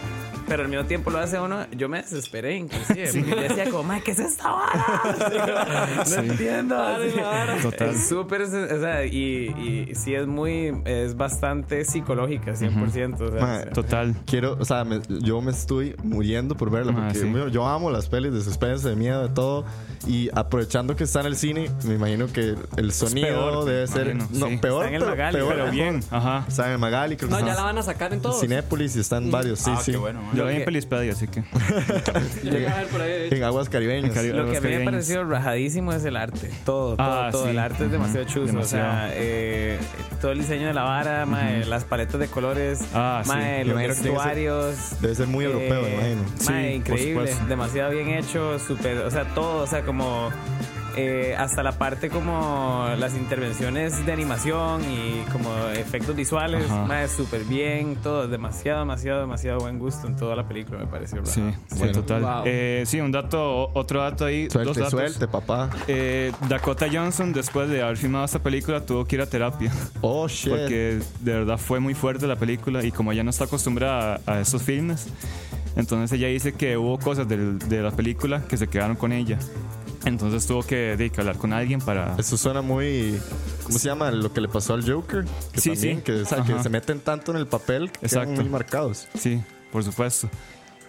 [0.48, 1.66] Pero al mismo tiempo lo hace uno.
[1.76, 3.10] Yo me desesperé inclusive.
[3.14, 6.04] Porque yo decía como, "Mae, ¿qué es esta vara?
[6.10, 6.82] no entiendo.
[6.82, 7.62] así.
[7.62, 7.90] Total.
[7.90, 8.42] Es súper...
[8.44, 10.74] O sea, y, y sí es muy...
[10.86, 13.20] Es bastante psicológica, 100%.
[13.22, 14.16] o sea, Ma, o sea, Total.
[14.26, 17.32] Quiero, o sea, me- yo me estoy muriendo por verla Ah, porque sí.
[17.34, 19.66] yo, yo amo las pelis de suspense, de miedo, de todo.
[20.08, 24.08] Y aprovechando que está en el cine, me imagino que el sonido peor, debe ser.
[24.12, 24.58] imagino, no, sí.
[24.58, 26.46] peor, Está en el pero, Magali, peor, Pero bien, ajá.
[26.48, 28.40] Está en el Magali, creo No, que ya está la van a sacar en todos.
[28.40, 29.92] Cinépolis y están varios, sí, Ah, sí.
[29.92, 30.34] qué bueno, ma.
[30.38, 31.44] Yo vi que- en Pelispedia, así que.
[32.44, 33.10] Llega a ver por ahí.
[33.12, 33.36] de hecho.
[33.36, 34.10] En aguas caribeñas.
[34.10, 36.50] En Cari- Lo que a mí me ha parecido rajadísimo es el arte.
[36.66, 37.44] Todo, todo, Ah, todo.
[37.46, 37.50] sí.
[37.52, 38.58] El arte es demasiado chuzo.
[38.58, 39.12] O sea, Demasiado.
[39.16, 39.78] eh,
[40.22, 43.30] todo el diseño de la vara, mae, las paletas de colores, Ah, sí.
[43.30, 44.76] mae, los vestuarios.
[45.02, 46.22] Debe ser muy europeo, me eh, imagino.
[46.40, 50.30] Sí, mae, por increíble, demasiado bien hecho, súper, o sea, todo, o sea, como
[50.98, 56.66] eh, hasta la parte como las intervenciones de animación y como efectos visuales,
[57.16, 61.26] súper bien, todo, demasiado, demasiado, demasiado buen gusto en toda la película, me pareció.
[61.26, 61.94] Sí, sí, Bueno.
[61.94, 62.22] total.
[62.22, 62.44] Wow.
[62.46, 64.46] Eh, sí, un dato, otro dato ahí.
[64.46, 64.92] dos Suelte, datos.
[64.92, 65.70] suelte, papá.
[65.88, 69.72] Eh, Dakota Johnson, después de haber filmado esta película, tuvo que ir a terapia.
[70.02, 70.50] Oh, shit.
[70.50, 74.34] Porque de verdad fue muy fuerte la película y como ella no está acostumbrada a,
[74.34, 75.08] a estos filmes,
[75.76, 79.38] entonces ella dice que hubo cosas del- de la película que se quedaron con ella.
[80.08, 82.16] Entonces tuvo que, de, que hablar con alguien para...
[82.18, 83.20] Eso suena muy.
[83.64, 84.12] ¿Cómo se llama?
[84.12, 85.26] Lo que le pasó al Joker.
[85.52, 86.04] Que Sí, también, sí.
[86.04, 86.26] Que,
[86.64, 88.42] se meten tanto en el papel que quedan Exacto.
[88.42, 89.08] muy marcados.
[89.18, 89.42] Sí,
[89.72, 90.30] por supuesto.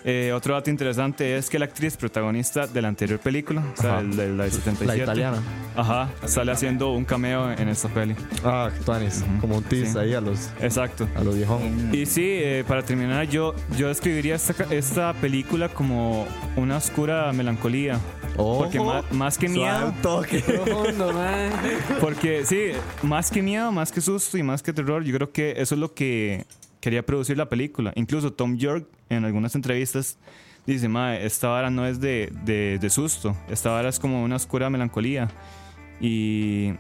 [0.04, 3.98] Eh, otro dato interesante es que la actriz protagonista de la anterior película, o sea,
[4.00, 5.42] el de la de 77, La italiana.
[5.76, 8.14] Ajá, sale haciendo un cameo en esta peli.
[8.44, 9.24] Ah, Tuanis.
[9.40, 9.98] Como un tease Sí.
[9.98, 11.08] ahí a los, Exacto.
[11.16, 11.90] a los viejón.
[11.92, 17.98] Y sí, eh, para terminar, yo, yo describiría esta, esta película como una oscura melancolía.
[18.37, 18.61] Ojo.
[18.64, 20.38] Porque más, más que miedo, toque.
[20.64, 21.12] Profundo,
[22.00, 22.70] porque sí,
[23.02, 25.80] más que miedo, más que susto y más que terror, yo creo que eso es
[25.80, 26.44] lo que
[26.88, 27.92] quería producir la película.
[27.96, 30.16] Incluso Tom York en algunas entrevistas
[30.66, 34.37] dice, Mae, esta vara no es de, de, de susto, esta vara es como una
[34.37, 35.29] oscura melancolía.
[36.01, 36.72] Y,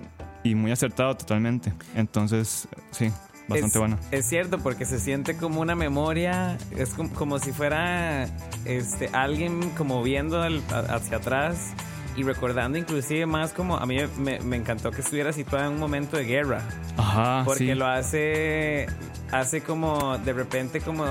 [0.44, 1.74] y muy acertado totalmente.
[1.94, 3.10] Entonces, sí,
[3.48, 3.98] bastante es, bueno.
[4.12, 8.28] Es cierto, porque se siente como una memoria, es como, como si fuera
[8.64, 11.72] este, alguien como viendo el- hacia atrás
[12.18, 15.78] y recordando inclusive más como a mí me, me encantó que estuviera situada en un
[15.78, 16.62] momento de guerra.
[16.96, 17.74] Ajá, Porque sí.
[17.74, 18.86] lo hace,
[19.30, 21.04] hace como de repente como,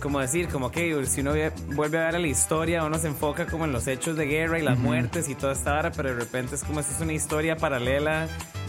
[0.00, 3.08] como decir, como que si uno ve- vuelve a ver a la historia, uno se
[3.08, 6.08] enfoca como en los hechos de guerra y las muertes y toda esta hora, pero
[6.08, 8.26] de repente es como si es una historia paralela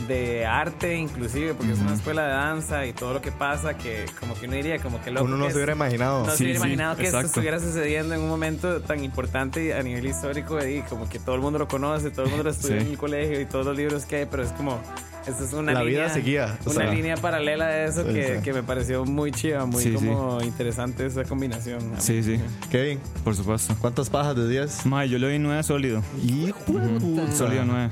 [0.08, 4.06] de arte inclusive, porque es una escuela de danza y todo lo que pasa, que
[4.20, 6.26] como que uno diría, como que loco Uno no que se es- hubiera imaginado.
[6.26, 7.28] no se Sí, hubiera sí, imaginado que esto exacto.
[7.28, 11.42] estuviera sucediendo en un momento tan importante a nivel histórico y como que todo el
[11.42, 12.86] mundo lo conoce, todo el mundo lo estudia Sí.
[12.86, 14.80] en el colegio y todos los libros que hay, pero es como,
[15.26, 16.94] esto es una La vida línea, seguía, o una sea.
[16.94, 18.42] línea paralela de eso Sí, que, sí.
[18.44, 21.80] que me pareció muy chiva, muy Sí, como interesante esa combinación.
[21.98, 23.76] Sí, sí, Kevin, por supuesto.
[23.82, 24.86] ¿cuántas pajas de 10?
[24.86, 26.04] Mae, yo le doy 9 sólido.
[26.24, 27.32] Hijo de puta.
[27.32, 27.90] Sólido 9.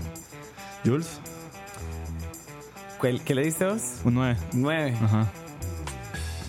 [0.85, 1.19] Jules.
[3.03, 3.81] ¿Cuál- ¿Qué le diste vos?
[4.05, 4.37] Un 9.
[4.53, 4.93] Nueve.
[5.01, 5.27] Ajá.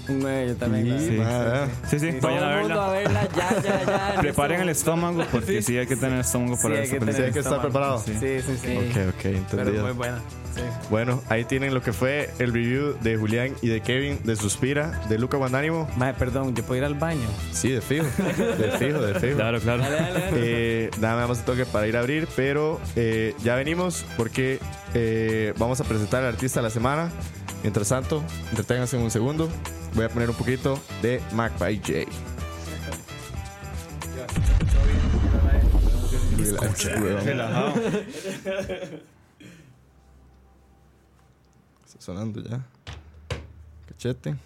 [0.08, 0.98] Un nueve, yo también.
[1.00, 1.12] Sí, Sí.
[1.16, 1.70] madre.
[1.88, 3.20] Sí, sí, Todo vayan a mundo a verla.
[3.22, 4.14] verla, ya, ya, ya.
[4.14, 6.94] en Preparen este el estómago porque sí, hay que tener estómago Sí, para hay esta
[6.94, 7.16] que película.
[7.18, 7.98] Sí, hay que estar preparado.
[8.04, 8.76] Sí, sí, sí.
[8.76, 8.84] Ok.
[8.84, 9.84] Ok, ok, Pero entendido.
[9.84, 10.18] muy buena.
[10.54, 10.60] Sí.
[10.88, 15.00] Bueno, ahí tienen lo que fue el review de Julián y de Kevin de Suspira,
[15.08, 15.88] de Luca Guandánimo.
[15.96, 17.26] Mae, perdón, ¿yo puedo ir al baño?
[17.52, 18.04] Sí, de fijo.
[18.04, 19.36] De fijo, de fijo.
[19.36, 19.82] Claro, claro.
[20.34, 24.60] Eh, nada más toque para ir a abrir, pero eh, ya venimos porque
[24.94, 27.10] eh, vamos a presentar al artista de la semana.
[27.64, 29.48] Mientras tanto, entreténganse un segundo.
[29.94, 32.04] Voy a poner un poquito de Mac by J.
[36.38, 36.94] Escucha.
[36.94, 37.74] Relajado.
[41.86, 42.66] Está sonando ya.
[43.88, 44.36] Cachete.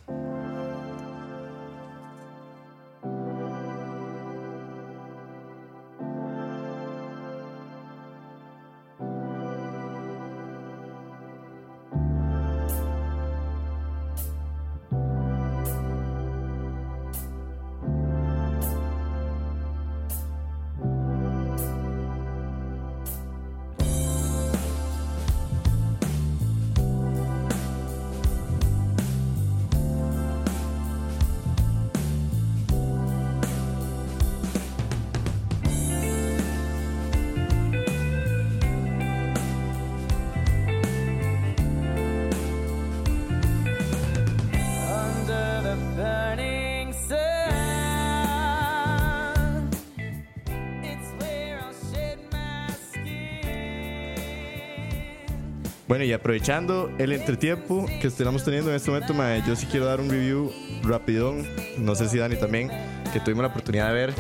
[55.88, 59.87] Bueno, y aprovechando el entretiempo que estamos teniendo en este momento, mae, yo sí quiero
[59.87, 61.46] dar un review rapidón.
[61.79, 62.70] No sé si Dani también,
[63.11, 64.14] que tuvimos la oportunidad de ver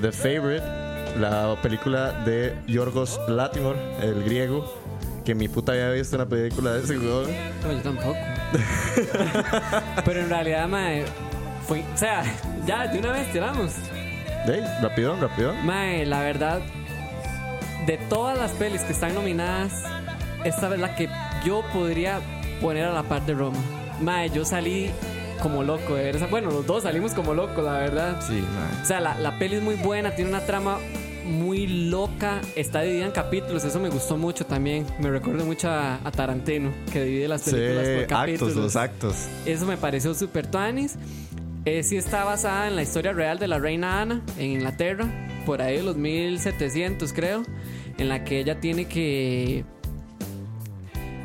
[0.00, 0.64] The Favorite,
[1.18, 4.72] la película de Yorgos Latimor, el griego,
[5.24, 7.26] que mi puta había visto una película de ese weón.
[7.64, 8.16] No, yo tampoco.
[10.04, 11.04] Pero en realidad, mae,
[11.66, 11.84] fue.
[11.92, 12.22] O sea,
[12.64, 13.72] ya, de una vez tiramos.
[14.46, 15.66] Ey, rapidón, rapidón.
[15.66, 16.60] Mae, la verdad,
[17.86, 19.72] de todas las pelis que están nominadas,
[20.44, 21.08] esta es la que
[21.44, 22.20] yo podría
[22.60, 23.58] poner a la par de Roma.
[24.00, 24.90] Mae, yo salí
[25.42, 26.26] como loco de ver esa.
[26.26, 28.20] Bueno, los dos salimos como locos, la verdad.
[28.26, 28.82] Sí, mae.
[28.82, 30.78] O sea, la, la peli es muy buena, tiene una trama
[31.24, 34.86] muy loca, está dividida en capítulos, eso me gustó mucho también.
[34.98, 38.56] Me recuerdo mucho a, a Tarantino, que divide las Sí, películas por actos, capítulos.
[38.56, 39.16] los actos.
[39.44, 40.96] Eso me pareció súper tuanis.
[41.66, 45.06] Eh, sí está basada en la historia real de la reina Ana en Inglaterra,
[45.44, 47.42] por ahí de los 1700 creo,
[47.98, 49.64] en la que ella tiene que...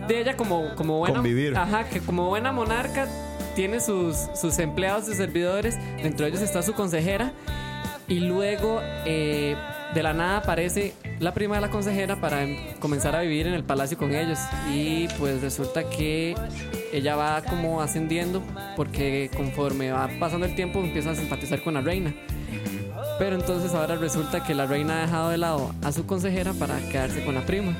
[0.08, 1.16] De ella como, como buena...
[1.16, 1.58] Convivir.
[1.58, 3.08] Ajá, que como buena monarca
[3.56, 7.32] tiene sus, sus empleados y servidores, dentro de ellos está su consejera,
[8.08, 9.56] y luego eh,
[9.94, 13.54] de la nada aparece la prima de la consejera para em- comenzar a vivir en
[13.54, 14.39] el palacio con ellos.
[14.72, 16.36] Y pues resulta que
[16.92, 18.42] ella va como ascendiendo
[18.76, 22.13] porque conforme va pasando el tiempo empieza a simpatizar con la reina.
[23.20, 26.78] Pero entonces ahora resulta que la reina ha dejado de lado a su consejera para
[26.89, 27.76] quedarse con la prima.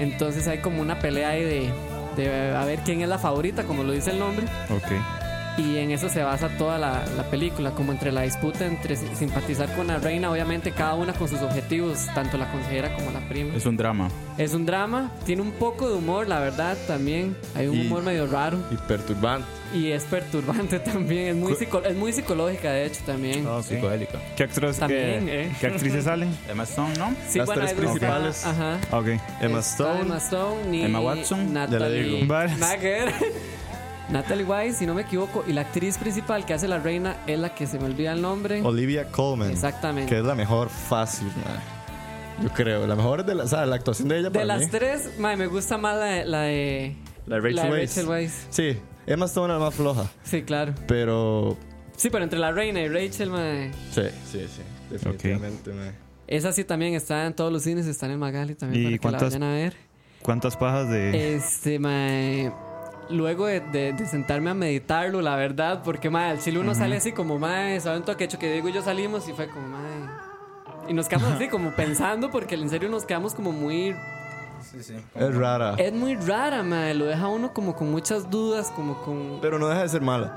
[0.00, 1.70] Entonces hay como una pelea ahí de,
[2.16, 4.46] de a ver quién es la favorita, como lo dice el nombre.
[5.58, 9.14] Y en eso se basa toda la, la película, como entre la disputa entre si-
[9.14, 13.20] simpatizar con la reina, obviamente cada una con sus objetivos, tanto la consejera como la
[13.28, 13.54] prima.
[13.54, 14.08] Es un drama.
[14.38, 17.36] Es un drama, tiene un poco de humor, la verdad, también.
[17.54, 19.46] Hay un Y- humor medio raro Y perturbante.
[19.74, 21.28] y es perturbante también.
[21.28, 23.44] Es muy, psico- es muy psicológica, de hecho, también.
[23.46, 23.64] Ah, ok.
[23.64, 24.18] Psicodélica.
[24.36, 25.52] ¿Qué, actores, También, qué, eh.
[25.60, 26.34] ¿Qué actrices salen?
[26.48, 27.12] Emma Stone, ¿no?
[27.28, 28.46] Sí, Las bueno, tres ahí está- principales.
[28.46, 28.78] Ajá.
[28.90, 29.08] Ah, Ok.
[29.42, 30.00] Emma Stone.
[30.00, 31.38] Emma Stone y Emma Watson.
[31.52, 32.34] Ya le Natalie, digo.
[34.10, 37.38] Natalie Wise, si no me equivoco, y la actriz principal que hace la reina es
[37.38, 38.60] la que se me olvida el nombre.
[38.62, 39.50] Olivia Colman.
[39.50, 40.08] Exactamente.
[40.12, 41.28] Que es la mejor fácil.
[42.42, 42.86] Yo creo.
[42.86, 44.66] La mejor de la, o sea, la actuación de ella De para las mí.
[44.70, 46.96] tres, mae, me gusta más la de, la de,
[47.26, 47.80] La de Rachel la de.
[47.86, 48.46] Rachel Weisz.
[48.50, 50.10] Sí, Emma Stone es la más floja.
[50.24, 50.74] Sí, claro.
[50.88, 51.56] Pero
[51.96, 53.70] Sí, pero entre la reina y Rachel, mae.
[53.92, 54.62] sí, sí, sí.
[54.90, 55.92] Definitivamente, mae.
[56.26, 58.90] Esa sí también está en todos los cines, está en el Magali también ¿Y para
[58.90, 59.76] que la cuántas- vayan a ver.
[60.22, 61.34] ¿Cuántas pajas de.?
[61.36, 62.52] Este, mae,
[63.10, 66.96] Luego de, de- de sentarme a meditarlo, la verdad, porque, mae, al chile uno sale
[66.96, 69.28] así como, mae, ¿saben todo aquello que Diego y yo salimos?
[69.28, 70.10] Y fue como, mae.
[70.88, 73.94] Y nos quedamos así como pensando, porque en serio nos quedamos como muy.
[75.14, 75.74] Es rara.
[75.78, 76.94] Es muy rara, mae.
[76.94, 79.38] Lo deja uno como con muchas dudas, como con.
[79.42, 80.36] Pero no deja de ser mala.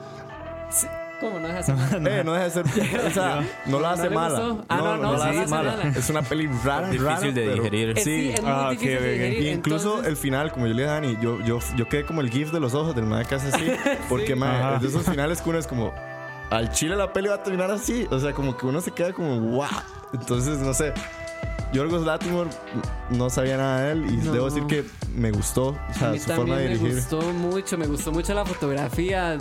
[1.24, 1.72] ¿Cómo no deja así?
[2.02, 2.20] mae?
[2.20, 2.66] Eh, no deja de ser.
[3.08, 4.40] O sea, no la hace le mala.
[4.40, 4.66] gustó?
[4.70, 5.72] Ah, no, no, la hace mala.
[5.78, 5.90] mala.
[5.98, 7.90] Es una peli rara, Difícil rara, de pero- digerir.
[7.98, 8.30] Es- Sí.
[8.34, 9.04] es muy Ah, ok, difícil de ok.
[9.04, 11.88] digerir, Y incluso entonces- el final, como yo le dije a Dani, yo, yo, yo
[11.88, 13.72] quedé como el gif de los ojos del mae que hace así.
[14.10, 14.76] Porque, mae, Ajá.
[14.76, 15.94] es de esos finales que uno es como.
[16.50, 18.06] Al chile la peli va a terminar así.
[18.12, 19.66] O sea, como que uno se queda como, wow.
[20.14, 20.94] Entonces, no sé.
[21.74, 22.50] Yorgos Latimore
[23.10, 24.32] no sabía nada de él y No.
[24.32, 25.70] debo decir que me gustó.
[25.70, 26.96] O A sea, mí su forma de también me dirigir.
[26.96, 29.38] gustó mucho, me gustó mucho la fotografía.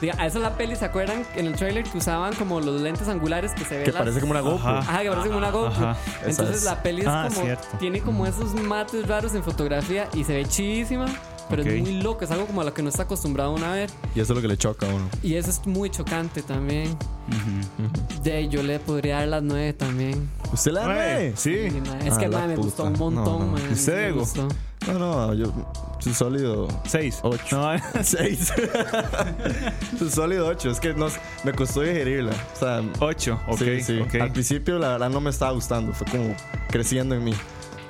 [0.00, 1.24] Diga, a eso la peli, ¿se acuerdan?
[1.36, 4.20] En el trailer que usaban como los lentes angulares que se ven Que las- parece
[4.20, 4.68] como una GoPro.
[4.68, 4.78] Ajá.
[4.78, 5.88] Ajá, que parece como una GoPro.
[5.90, 5.96] Ajá.
[6.20, 6.64] Esa Entonces es.
[6.64, 7.42] la peli es Ah, como.
[7.42, 7.66] cierto.
[7.78, 11.06] Tiene como esos mates raros en fotografía y se ve chidísima.
[11.50, 11.68] Pero Ok.
[11.68, 13.90] es muy loco, es algo como a lo que no está acostumbrado uno a ver.
[14.14, 15.08] Y eso es lo que le choca a uno.
[15.22, 16.96] Y eso es muy chocante también.
[18.22, 20.28] De ahí yo le podría dar las nueve también.
[20.52, 20.96] ¿Usted la Mae,
[21.30, 21.32] ve?
[21.36, 21.68] sí.
[21.86, 22.64] Ma, es Ah, que la me puta.
[22.66, 23.38] gustó un No, montón.
[23.40, 23.46] no.
[23.52, 24.48] ma, ¿Y usted, gustó.
[24.86, 25.46] No, no, yo
[25.98, 26.68] soy sólido.
[26.86, 27.18] Seis.
[27.22, 27.56] Ocho.
[27.56, 27.70] No,
[28.02, 28.52] Seis.
[29.98, 30.70] Soy sólido ocho.
[30.70, 31.06] Es que no,
[31.44, 32.32] me costó digerirla.
[32.54, 33.40] O sea, ocho.
[33.48, 33.58] Ok.
[33.58, 34.00] sí, sí.
[34.00, 34.14] ok.
[34.20, 35.92] Al principio la verdad no me estaba gustando.
[35.92, 36.34] Fue como
[36.68, 37.34] creciendo en mí.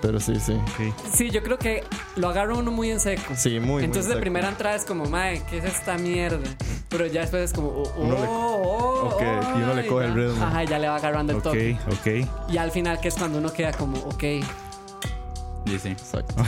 [0.05, 0.53] Pero sí, sí.
[0.53, 0.95] Ok.
[1.15, 1.83] Sí, yo creo que
[2.17, 3.23] lo agarra uno muy en seco.
[3.35, 4.21] Sí, muy, muy Entonces de seco.
[4.21, 6.47] primera entrada es como, mae, ¿qué es esta mierda?
[6.91, 9.89] Pero ya después es como, oh, oh, Uno le- oh, Ok, y uno le ay,
[9.89, 10.17] coge el ya.
[10.17, 10.45] ritmo.
[10.45, 11.79] Ajá, ya le va agarrando el Ok, toque.
[11.91, 12.51] ok.
[12.53, 14.25] Y al final, que es cuando uno queda como, ok.
[15.67, 15.89] Sí, sí.
[15.91, 16.35] Exacto.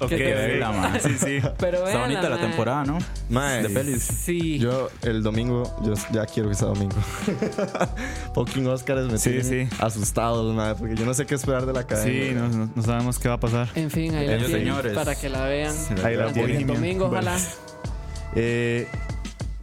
[0.00, 0.36] Ok, ¿Qué te ok.
[0.36, 1.00] verla, man.
[1.02, 1.38] Sí, sí.
[1.58, 2.98] Pero Está bonita la temporada, ¿no?
[3.30, 4.02] Mae, De pelis.
[4.02, 4.58] Sí.
[4.58, 6.96] Yo el domingo, yo ya quiero que sea domingo.
[8.34, 9.76] Fucking Oscars me Sí, tienen sí.
[9.80, 12.28] asustados, mae, porque yo no sé qué esperar de la academia.
[12.28, 13.68] Sí, no, no- no sabemos qué va a pasar.
[13.74, 14.92] En fin, ahí la señores.
[14.94, 15.74] para que la vean.
[16.04, 16.66] Ahí la El tienen.
[16.66, 17.36] domingo, ojalá.
[18.36, 18.88] Eh,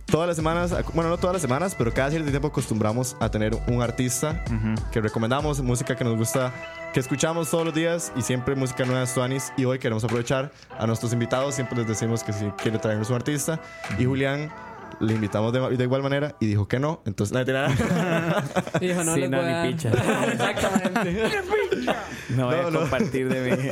[0.05, 3.53] todas las semanas, bueno, no todas las semanas, pero cada cierto tiempo acostumbramos a tener
[3.67, 4.45] un artista
[4.93, 6.53] que recomendamos, música que nos gusta,
[6.93, 9.53] que escuchamos todos los días y siempre música nueva de Stuanis.
[9.57, 13.15] Y hoy queremos aprovechar a nuestros invitados, siempre les decimos que si quiere traernos un
[13.15, 13.61] artista.
[13.97, 14.51] Y Julián
[14.99, 17.01] le invitamos de, de igual manera y dijo que no.
[17.05, 17.43] Entonces, no.
[18.79, 19.89] Dijo, no Sí, no, ni picha.
[19.89, 21.29] Exactamente.
[22.35, 22.79] No voy No, a no.
[22.81, 23.69] compartir de mí.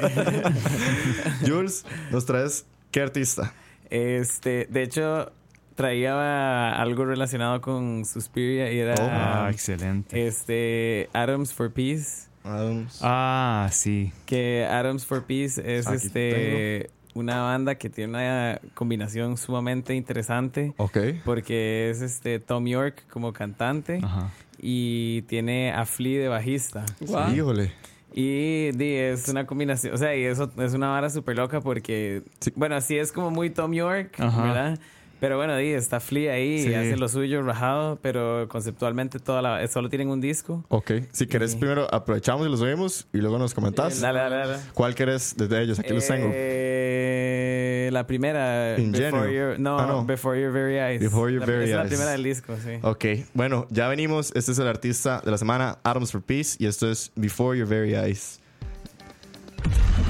[1.48, 3.54] Jules, nos traes qué artista.
[3.90, 5.32] Este, de hecho,
[5.76, 10.26] traía algo relacionado con Suspiria y era Ah, excelente.
[10.28, 12.29] este Atoms for Peace.
[12.50, 13.00] Adams.
[13.02, 14.12] Ah, sí.
[14.26, 20.74] Que Atoms for Peace es Aquí este una banda que tiene una combinación sumamente interesante.
[20.78, 20.98] Ok.
[21.26, 24.30] Porque es este Tom York como cantante Ajá.
[24.62, 26.86] y tiene a Flea de bajista.
[27.02, 27.34] Guau.
[27.34, 27.72] Híjole.
[28.14, 32.52] Y es una combinación, o sea, y eso es una vara súper loca porque, Sí.
[32.56, 34.44] bueno, sí es como muy Tom York, Ajá.
[34.44, 34.80] ¿verdad?
[35.20, 36.70] Pero bueno, di, está Flea ahí Sí.
[36.70, 40.64] y hace lo suyo rajado, pero conceptualmente toda la, solo tienen un disco.
[40.70, 40.92] Ok.
[41.12, 41.58] Si querés, Sí.
[41.58, 44.00] primero aprovechamos y los oímos y luego nos comentas.
[44.00, 44.58] Dale, dale, dale.
[44.74, 45.78] ¿Cuál querés desde ellos?
[45.80, 46.30] Aquí los tengo.
[46.34, 48.76] Eh, la primera.
[48.78, 50.06] Before Your, no, Ah, no.
[50.06, 51.02] Before Your Very Eyes.
[51.02, 51.90] Before Your La- Very es la Eyes.
[51.90, 52.80] primera del disco, sí.
[52.82, 54.32] Ok, bueno, ya venimos.
[54.36, 57.68] Este es el artista de la semana, Atoms for Peace, y esto es Before Your
[57.68, 58.40] Very Eyes.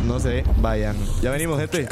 [0.06, 0.96] No sé, vayan.
[1.22, 1.88] Ya venimos, gente.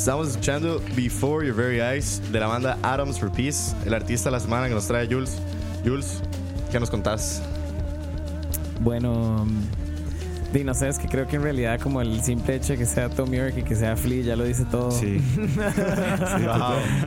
[0.00, 4.32] Estamos escuchando Before Your Very Eyes de la banda Atoms for Peace, el artista de
[4.32, 5.36] la semana que nos trae Jules.
[5.84, 6.22] Jules,
[6.72, 7.42] ¿qué nos contás?
[8.80, 9.46] Bueno,
[10.52, 12.86] di, no sé, es que creo que en realidad como el simple hecho de que
[12.86, 14.90] sea Tom York y que sea Flea ya lo dice todo.
[14.90, 15.20] Sí.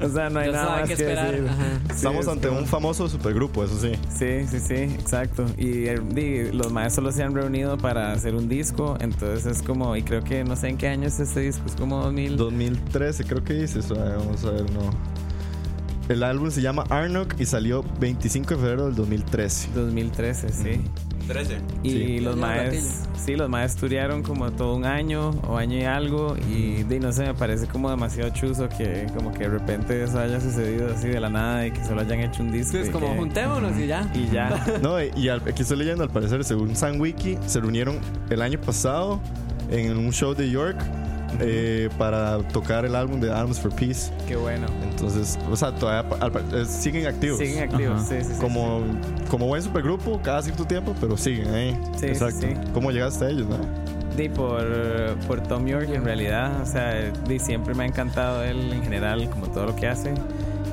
[0.02, 1.32] O sea, no hay Ya nada más que esperar.
[1.32, 1.48] decir.
[1.90, 3.92] Sí, Estamos es ante como- un famoso supergrupo, eso sí.
[4.10, 5.46] Sí, sí, sí, exacto.
[5.58, 9.96] Y, eh, di, los maestros se han reunido para hacer un disco, entonces es como,
[9.96, 12.38] y creo que no sé en qué año es este disco, es como 2000.
[12.38, 13.96] 2013 creo que dice eso.
[13.96, 14.90] Vamos a ver, no.
[16.10, 19.70] El álbum se llama Arnock y salió 25 de febrero del 2013.
[19.74, 20.82] 2013, sí.
[21.28, 21.58] 13.
[21.84, 22.20] Y Sí.
[22.20, 26.84] los maes, sí, los maes estudiaron como todo un año o año y algo y
[27.00, 30.94] no sé, me parece como demasiado chuzo que como que de repente eso haya sucedido
[30.94, 32.74] así de la nada y que solo hayan hecho un disco.
[32.74, 34.12] Sí, es como que- juntémonos y ya.
[34.14, 34.64] Y ya.
[34.82, 37.98] No, y, y al- aquí estoy leyendo, al parecer, según San Wiki, se reunieron
[38.30, 39.20] el año pasado
[39.72, 40.78] en un show de York
[41.40, 44.12] eh, para tocar el álbum de Arms for Peace.
[44.28, 44.68] Qué bueno.
[44.84, 46.10] Entonces, o sea, todavía
[46.54, 47.40] eh, siguen activos.
[47.40, 48.06] Siguen activos, Ajá.
[48.08, 48.40] sí, sí, sí.
[48.42, 48.82] como,
[49.30, 51.78] como buen supergrupo, cada cierto tiempo, pero siguen ahí.
[51.98, 52.42] Sí, Exacto.
[52.42, 52.72] sí, sí.
[52.74, 53.58] ¿Cómo llegaste a ellos, no?
[54.16, 54.64] Di por,
[55.28, 59.28] por Tom York en realidad, o sea, di, siempre me ha encantado él en general,
[59.30, 60.14] como todo lo que hace.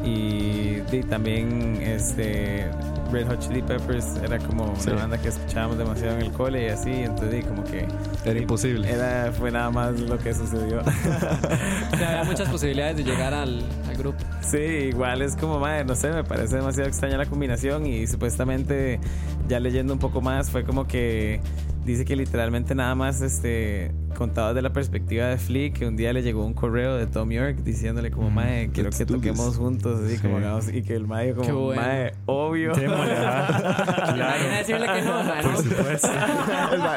[0.04, 2.66] Y di, también este
[3.12, 4.90] Red Hot Chili Peppers era como Sí.
[4.90, 7.86] una banda que escuchábamos demasiado en el cole y así, entonces como que
[8.24, 8.90] Era imposible.
[8.90, 10.80] era, fue nada más lo que sucedió.
[11.92, 14.18] O sea, había muchas posibilidades de llegar al, al grupo.
[14.40, 19.00] Sí, igual es como, madre, no sé, me parece demasiado extraña la combinación y supuestamente
[19.48, 21.40] ya leyendo un poco más fue como que
[21.84, 23.90] dice que literalmente nada más este
[24.20, 27.30] contaba de la perspectiva de Flea que un día le llegó un correo de Tom
[27.30, 29.56] York diciéndole como, mae, quiero que toquemos this".
[29.56, 30.22] juntos, así Sí.
[30.22, 31.80] como hagamos, y que el mae como, bueno.
[31.80, 32.72] mae, obvio.
[32.78, 35.42] Imagina decirle que no, man.
[35.42, 36.08] Por supuesto.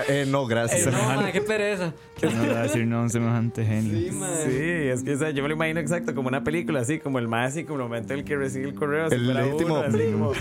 [0.09, 0.87] Eh, no, gracias.
[0.87, 1.93] Eh, no, man, qué pereza.
[2.19, 4.11] Que no le va a decir no a un semejante genio.
[4.45, 7.19] Sí, es que o sea, yo me lo imagino exacto como una película, así como
[7.19, 9.45] el mae, así como el momento en el que recibe el correo, si El fuera
[9.45, 10.31] legítimo- uno, así como,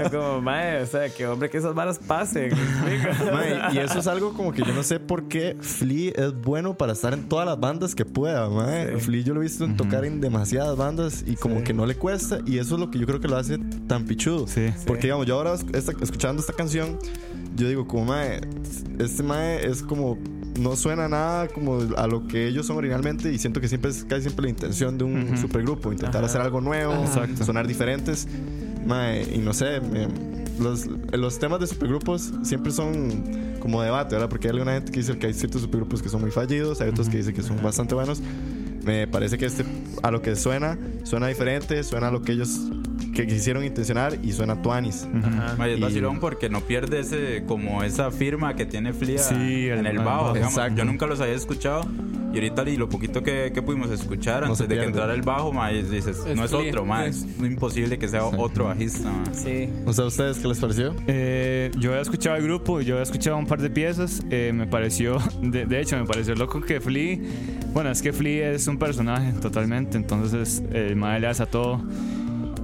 [0.00, 2.50] uno como, mae, o sea, que hombre que esas varas pasen.
[3.32, 6.76] Mae, y eso es algo como que yo no sé por qué Flea es bueno
[6.76, 8.48] para estar en todas las bandas que pueda.
[8.50, 8.94] mae.
[8.94, 9.00] Sí.
[9.00, 11.64] Flea yo lo he visto en tocar en demasiadas bandas y como Sí.
[11.64, 12.40] que no le cuesta.
[12.46, 14.46] Y eso es lo que yo creo que lo hace tan pichudo.
[14.46, 14.66] Sí.
[14.86, 16.98] Porque digamos, yo ahora esta- escuchando esta canción,
[17.56, 18.40] yo digo como mae,
[18.98, 20.18] este mae es como
[20.58, 24.04] no suena nada como a lo que ellos son originalmente y siento que siempre es
[24.04, 25.36] casi siempre la intención de un Ujú.
[25.36, 26.26] supergrupo, intentar Ajá.
[26.26, 27.44] hacer algo nuevo, Exacto.
[27.44, 28.26] sonar diferentes.
[28.84, 30.08] Mae, y no sé, me-
[30.58, 33.22] los, los temas de supergrupos siempre son
[33.58, 34.28] como debate, ¿verdad?
[34.28, 36.88] Porque hay alguna gente que dice que hay ciertos supergrupos que son muy fallidos, hay
[36.90, 38.20] otros que dicen que son bastante buenos.
[38.84, 39.64] Me parece que este,
[40.02, 42.58] a lo que suena, suena diferente, suena a lo que ellos
[43.14, 45.06] que quisieron intencionar y suena tuanis.
[45.22, 45.56] Ajá.
[45.58, 49.34] Mae, es Y- vacilón porque no pierde ese, como esa firma que tiene Flia Sí,
[49.68, 50.22] en el el bajo.
[50.22, 50.32] bajo.
[50.34, 50.54] digamos.
[50.54, 50.78] Exacto.
[50.78, 51.82] Yo nunca los había escuchado.
[52.32, 55.22] Y ahorita y lo poquito que, que pudimos escuchar No antes de que entrara el
[55.22, 56.90] bajo, mae, dices, Es no es otro, sí.
[57.08, 59.10] es imposible que sea otro bajista.
[59.10, 59.34] mae.
[59.34, 59.70] Sí.
[59.86, 60.94] O sea, ¿a ustedes qué les pareció?
[61.06, 64.22] Eh, yo había escuchado el grupo, yo había escuchado un par de piezas.
[64.30, 67.18] eh, me pareció, de, de hecho, me pareció loco que Flea.
[67.72, 71.82] Bueno, es que Flea es un personaje totalmente, entonces el madre le hace a todo.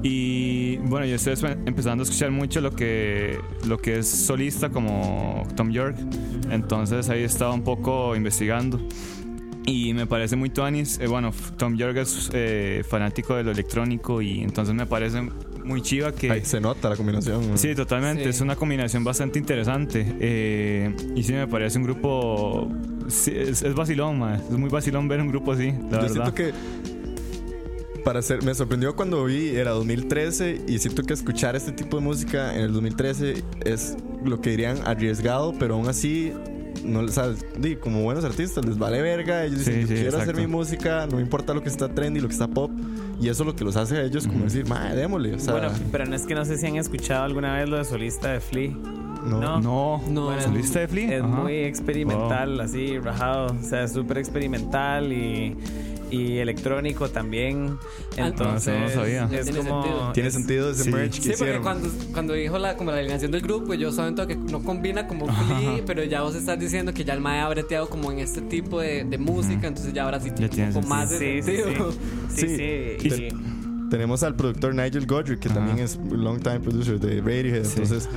[0.03, 1.35] Y bueno, yo estoy
[1.65, 5.97] empezando a escuchar mucho lo que, lo que es solista como Tom York.
[6.51, 8.79] Entonces ahí estaba un poco investigando.
[9.67, 10.99] Y me parece muy tuanis.
[11.01, 15.23] Eh, bueno, Tom York es eh, fanático de lo electrónico y entonces me parece
[15.65, 16.31] muy chiva que...
[16.31, 17.51] Ahí se nota la combinación.
[17.51, 17.57] ¿no?
[17.57, 18.25] Sí, totalmente.
[18.25, 18.29] Sí.
[18.29, 20.05] Es una combinación bastante interesante.
[20.21, 22.71] Eh, y sí, me parece un grupo.
[23.09, 24.37] sí, es, es vacilón, ma.
[24.37, 26.09] Es muy vacilón ver un grupo así, la Yo verdad.
[26.11, 26.53] siento que
[28.05, 32.03] para ser, me sorprendió cuando vi, era 2013 y siento que escuchar este tipo de
[32.03, 36.33] música en el 2013 es lo que dirían arriesgado, pero aún así,
[36.85, 39.95] no, o sea, di, como buenos artistas les vale verga, ellos dicen, Sí, yo sí,
[39.95, 40.41] quiero hacer exacto.
[40.41, 42.71] mi música, no me importa lo que está trendy, lo que está pop,
[43.21, 45.53] y eso es lo que los hace a ellos como decir, madre, démosle, o sea,
[45.55, 48.29] Bueno, pero no es que no sé si han escuchado alguna vez lo de solista
[48.33, 48.71] de Flea.
[48.71, 49.41] no.
[49.41, 49.61] no.
[49.61, 50.25] No, No.
[50.27, 51.17] Bueno, ¿solista de Flea?
[51.17, 51.29] Es Ajá.
[51.35, 53.47] muy experimental, así, rajado.
[53.59, 55.57] O sea, súper experimental y,
[56.11, 57.77] y electrónico también.
[58.19, 59.25] Ah, Entonces, no, no sabía.
[59.33, 59.83] es Tiene como.
[59.83, 60.13] sentido.
[60.13, 60.91] Tiene sentido ese sí.
[60.91, 61.63] merch que Sí, porque hicieron.
[61.63, 65.27] cuando, cuando dijo la, como la alineación del grupo, yo sabía que no combina como
[65.27, 68.41] Flea, pero ya vos estás diciendo que ya el mae ha breteado como en este
[68.43, 71.43] tipo de, de música, entonces ya ahora sí tiene tiene un poco más Sí, de
[71.43, 71.63] sí, sí.
[71.63, 71.93] sentido.
[72.29, 72.57] Sí, Sí.
[73.11, 73.29] sí.
[73.29, 73.55] Y-
[73.91, 75.57] Tenemos al productor Nigel Godric, que Ajá.
[75.59, 77.65] también es long time producer de Radiohead.
[77.65, 77.73] Sí.
[77.77, 78.09] Entonces,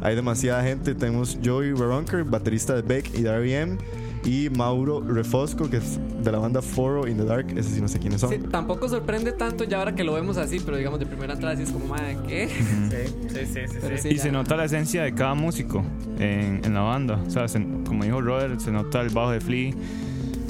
[0.00, 0.94] hay demasiada gente.
[0.94, 3.76] Tenemos Joey Veronker, baterista de Beck y de R.E.M.
[4.24, 7.46] Y Mauro Refosco, que es de la banda Foro in the Dark.
[7.56, 8.30] Ese sí no sé quiénes son.
[8.30, 11.56] Sí, tampoco sorprende tanto ya ahora que lo vemos así, pero digamos de primera entrada
[11.56, 12.48] sí es como, mae, ¿qué?
[13.28, 13.98] sí, sí, sí, sí, sí.
[13.98, 14.22] sí, Y ya.
[14.22, 15.84] se nota la esencia de cada músico
[16.18, 17.22] en, en la banda.
[17.26, 19.72] O sea, se- como dijo Robert, se nota el bajo de Flea.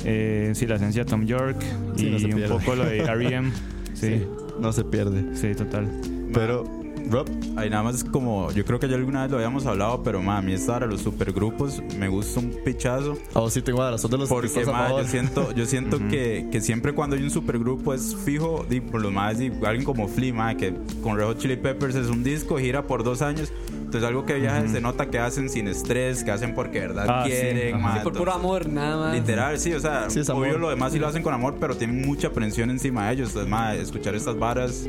[0.05, 1.61] Eh, sí, la esencia de Tom York
[1.97, 3.51] Sí, y no un poco lo de R.E.M.
[3.95, 4.23] Sí,
[4.61, 5.35] No se pierde.
[5.35, 5.89] sí, total.
[6.33, 6.65] Pero,
[7.11, 10.23] Rob, Ahí nada más como, yo creo que ya alguna vez lo habíamos hablado, pero
[10.23, 13.17] ma, a mí esta hora los supergrupos me gusta un pichazo.
[13.35, 15.67] a vos sí te cuadra, sos de los que Porque a ma, yo siento, yo
[15.67, 19.51] siento que, que siempre cuando hay un supergrupo es fijo, di, por los más, di,
[19.65, 23.03] alguien como Flea, ma, que con Red Hot Chili Peppers es un disco, gira por
[23.05, 23.53] dos años.
[23.71, 27.07] Entonces algo que ya se nota que hacen sin estrés, que hacen porque de verdad
[27.09, 27.77] Ah, sí, quieren.
[27.77, 27.83] ajá.
[27.85, 29.15] ma, Sí, por puro entonces- amor, nada más.
[29.15, 30.61] Literal, sí, o sea, Sí, es obvio amor.
[30.61, 33.29] lo demás sí lo hacen con amor, pero tienen mucha presión encima de ellos.
[33.29, 34.87] Entonces, ma, escuchar estas varas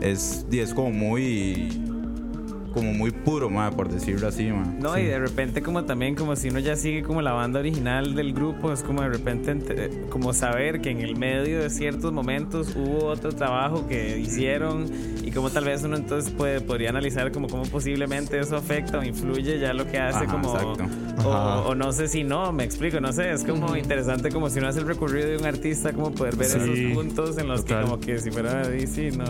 [0.00, 1.68] es, di, es como muy
[2.74, 4.64] como muy puro, ma, por decirlo así, ma.
[4.80, 8.14] No, y de repente como también como si uno ya sigue como la banda original
[8.14, 12.12] del grupo, es como de repente ente- como saber que en el medio de ciertos
[12.12, 14.86] momentos hubo otro trabajo que hicieron
[15.24, 19.04] y como tal vez uno entonces puede, podría analizar como cómo posiblemente eso afecta o
[19.04, 20.52] influye ya lo que hace Ajá, como...
[20.54, 20.84] exacto.
[21.24, 24.58] O, o no sé si no, me explico, no sé, es como interesante como si
[24.58, 27.60] uno hace el recorrido de un artista, como poder ver Sí, esos puntos en los
[27.64, 27.78] total.
[27.84, 29.24] que como que si fuera DC no...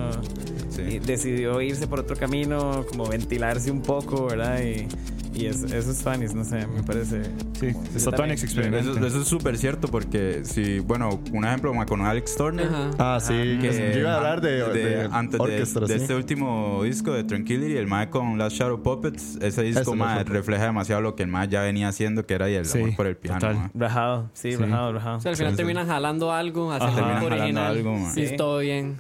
[0.76, 0.98] Sí.
[0.98, 4.60] decidió irse por otro camino, como ventilarse un poco, ¿verdad?
[4.62, 4.86] Y,
[5.34, 7.22] y es- esos fans, no sé, me parece.
[7.58, 7.66] Sí,
[7.96, 8.36] está también.
[8.36, 8.92] Tonix experimento.
[8.92, 12.66] Eso, eso es súper cierto porque si, bueno, un ejemplo con Alex Turner.
[12.66, 12.90] Ajá.
[12.98, 13.32] Ah, sí.
[13.60, 16.02] que yo iba a hablar de, de, antes de, orquestas, de sí.
[16.02, 19.94] este último disco de Tranquility, el Mae con Last Shadow Puppets, ese disco
[20.24, 23.06] refleja demasiado lo que el Mae ya venía haciendo, que era el Sí, amor por
[23.06, 23.70] el piano.
[23.74, 24.56] Rajado, sí, Sí.
[24.56, 25.16] rajado, rajado.
[25.18, 25.56] O sea, al final Sí, sí.
[25.58, 27.16] terminan jalando algo, haciendo Ajá.
[27.18, 27.76] algo original.
[27.76, 28.26] algo, Sí.
[28.36, 28.96] todo bien.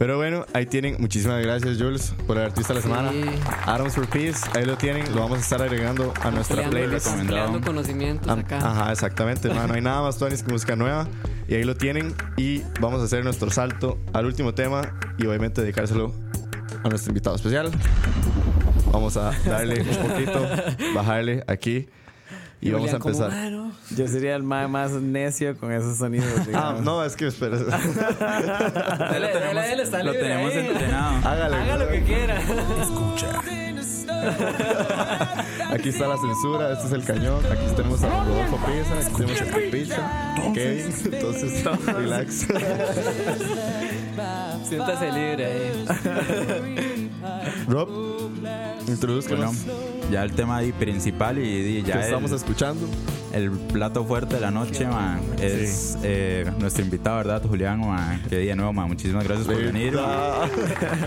[0.00, 0.96] Pero bueno, ahí tienen.
[0.98, 3.10] Muchísimas gracias, Jules, por el artista de la semana.
[3.10, 3.22] Sí.
[3.66, 5.04] Atoms for Peace, ahí lo tienen.
[5.14, 7.26] Lo vamos a estar agregando a nuestra Creando, playlist.
[7.26, 8.56] creando conocimientos Am- acá.
[8.66, 9.50] Ajá, exactamente.
[9.52, 11.06] man, No hay nada más tuanis que música nueva.
[11.48, 12.14] Y ahí lo tienen.
[12.38, 14.96] Y vamos a hacer nuestro salto al último tema.
[15.18, 16.14] Y obviamente dedicárselo
[16.82, 17.70] a nuestro invitado especial.
[18.92, 20.48] Vamos a darle un poquito,
[20.94, 21.90] bajarle aquí.
[22.62, 23.30] Y vamos a como, empezar.
[23.32, 23.72] "Mano".
[23.96, 26.28] Yo sería el más, más necio con esos sonidos.
[26.52, 27.56] Ah, no, es que espera.
[27.56, 30.66] Dele, dele, dele, está Lo libre tenemos ahí.
[30.66, 31.26] entrenado.
[31.28, 31.56] Hágale.
[31.56, 32.38] Haga lo que quiera.
[32.38, 33.28] Escucha.
[35.70, 37.42] Aquí está la censura, este es el cañón.
[37.46, 40.92] Aquí tenemos a Rodolfo Pisa, aquí tenemos a Capicha, Kevin.
[41.12, 42.34] Entonces, relax.
[44.68, 45.84] Siéntase libre ahí.
[47.70, 48.58] Rob, Bueno,
[48.88, 49.56] introduzcanos
[50.10, 52.84] ya el tema ahí principal y, y que ya estamos el, escuchando.
[53.32, 57.42] el plato fuerte de la noche, man, es eh, nuestro invitado, ¿verdad?
[57.48, 59.92] Julián, man, que de nuevo, man, muchísimas gracias por venir.
[59.94, 60.50] man.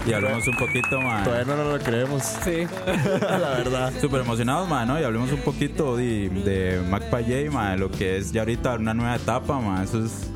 [0.07, 1.25] Y hablemos un poquito, man.
[1.25, 2.65] Todavía no nos lo creemos, Sí.
[3.21, 3.91] la verdad.
[3.99, 4.97] Súper emocionados, man, ¿no?
[4.99, 9.15] Y hablemos un poquito de, de J, man, lo que es ya ahorita una nueva
[9.17, 9.83] etapa, man.
[9.83, 10.29] Eso es...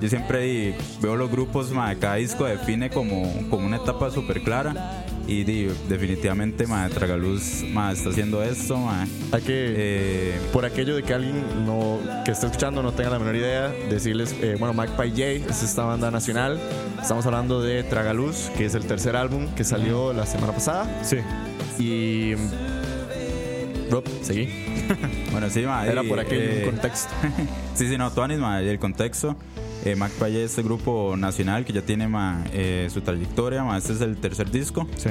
[0.00, 4.42] Yo siempre di- veo los grupos, man, cada disco define como, como una etapa súper
[4.42, 5.04] clara.
[5.32, 9.08] Y di, definitivamente, man, Tragaluz, man, está haciendo esto, man.
[9.32, 13.18] Hay que, Eh, por aquello de que alguien no, que esté escuchando no tenga la
[13.18, 16.60] menor idea, decirles, eh, bueno, Magpie J es esta banda nacional.
[17.00, 21.02] Estamos hablando de Tragaluz, que es el tercer álbum que salió la semana pasada.
[21.02, 21.16] Sí.
[21.82, 22.34] Y.
[23.90, 24.50] Rob, seguí.
[25.32, 25.88] bueno, sí, man.
[25.88, 27.10] Era y, por aquello eh, contexto.
[27.74, 29.34] Sí, sí, no, Tuanis, ma, el contexto.
[29.84, 33.64] Eh, Magpie es este grupo nacional que ya tiene ma, eh, su trayectoria.
[33.64, 34.86] Ma, este es el tercer disco.
[34.96, 35.10] Sí.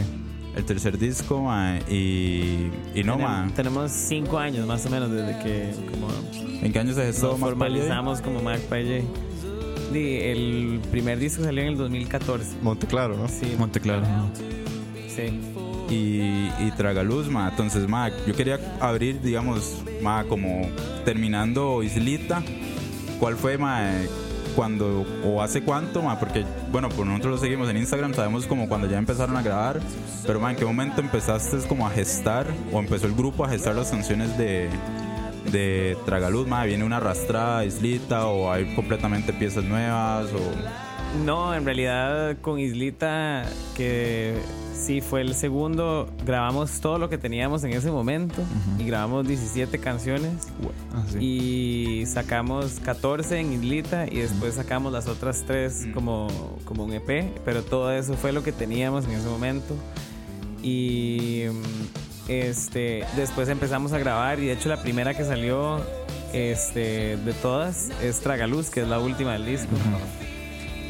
[0.56, 3.46] El tercer disco, ma, y, y no, ma.
[3.48, 6.08] Tenem- Tenemos cinco años más o menos desde que como
[6.62, 7.40] ¿En qué año se gestó Magpie?
[7.46, 9.04] formalizamos como Magpie
[9.94, 12.56] el primer disco salió en el 2014.
[12.62, 13.28] Monteclaro, ¿no?
[13.28, 14.06] Sí, Monteclaro.
[15.08, 15.40] sí.
[15.90, 17.50] y, y Tragaluz, ma.
[17.50, 20.70] Entonces, ma, yo quería abrir, digamos, ma, como
[21.04, 22.42] terminando Islita.
[23.20, 23.90] ¿Cuál fue, ma,
[24.56, 26.20] cuando o hace cuánto, ma?
[26.20, 29.80] Porque, bueno, pues nosotros lo seguimos en Instagram, sabemos como cuando ya empezaron a grabar.
[30.26, 33.76] Pero, ma, ¿en qué momento empezaste como a gestar o empezó el grupo a gestar
[33.76, 34.70] las canciones de
[35.52, 41.66] de Tragaluz, ma, viene una arrastrada Islita o hay completamente piezas nuevas o No, en
[41.66, 43.46] realidad con Islita,
[43.76, 44.36] que
[44.82, 48.42] sí fue el segundo, grabamos todo lo que teníamos en ese momento
[48.80, 50.32] y grabamos 17 canciones
[50.94, 51.18] Ah, sí.
[51.20, 56.28] y sacamos 14 en Islita y después sacamos las otras tres como,
[56.66, 59.76] como un EP, pero todo eso fue lo que teníamos en ese momento.
[60.64, 65.80] Y mm, este, después empezamos a grabar y de hecho la primera que salió
[66.34, 69.70] este, de todas es Tragaluz, que es la última del disco.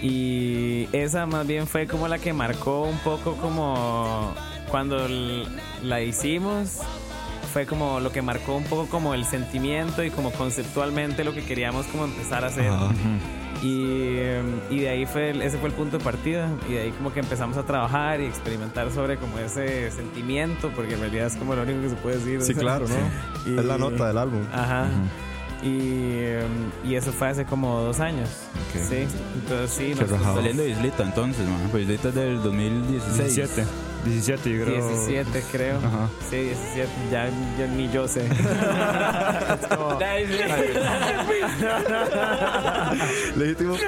[0.02, 4.34] Y esa más bien fue como la que marcó un poco como
[4.70, 5.08] cuando
[5.84, 6.80] la hicimos.
[7.54, 11.44] Fue como lo que marcó un poco como el sentimiento y como conceptualmente lo que
[11.44, 12.72] queríamos como empezar a hacer.
[13.62, 16.50] Y, em, y de ahí fue, el- ese fue el punto de partida.
[16.70, 20.94] Y de ahí como que empezamos a trabajar y experimentar sobre como ese sentimiento, porque
[20.96, 22.42] en realidad es como lo único que se puede decir.
[22.42, 23.52] Sí, o sea, claro, ¿no?
[23.52, 24.42] y- Es la nota del álbum.
[24.54, 24.86] Ajá.
[24.88, 25.10] Y, em,
[25.64, 28.30] y eso fue hace como dos años.
[28.70, 28.82] Ok.
[28.90, 29.94] Sí, entonces sí.
[29.94, 30.36] Rajado.
[30.38, 31.68] Saliendo de Islita entonces, man.
[31.72, 33.36] Pues Islita es del 2016.
[33.36, 33.68] 17.
[34.04, 34.88] 17, yo creo.
[34.90, 35.78] 17 creo.
[35.78, 36.10] Ajá.
[36.28, 36.90] Sí, 17.
[37.12, 38.26] Ya, ya ni yo sé.
[38.28, 40.00] Es como-
[43.36, 43.76] Legítimo.
[43.78, 43.84] Sí,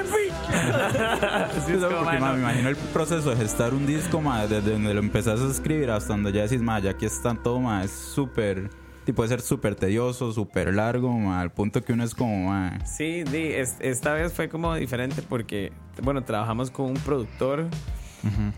[1.72, 2.32] es como, porque, "Ma, ma, no".
[2.34, 5.90] me imagino el proceso de gestar un disco, ma, desde donde lo empezás a escribir
[5.90, 8.70] hasta donde ya decís, ma, ya aquí está todo, ma, es súper,
[9.10, 12.78] y puede ser súper tedioso, súper largo, ma, al punto que uno es como, ma,
[12.86, 17.66] Sí, di, es- esta vez fue como diferente porque, bueno, trabajamos con un productor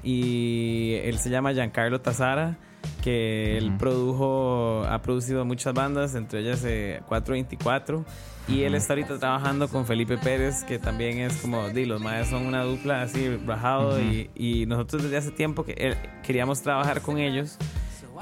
[0.03, 2.57] y él se llama Giancarlo Tazara,
[3.03, 8.05] que él produjo, ha producido muchas bandas, entre ellas eh, 424.
[8.49, 12.29] Y él está ahorita trabajando con Felipe Pérez, que también es como, di, los maes
[12.29, 14.01] son una dupla así, rajado.
[14.01, 17.59] y, y nosotros desde hace tiempo que él- queríamos trabajar con ellos.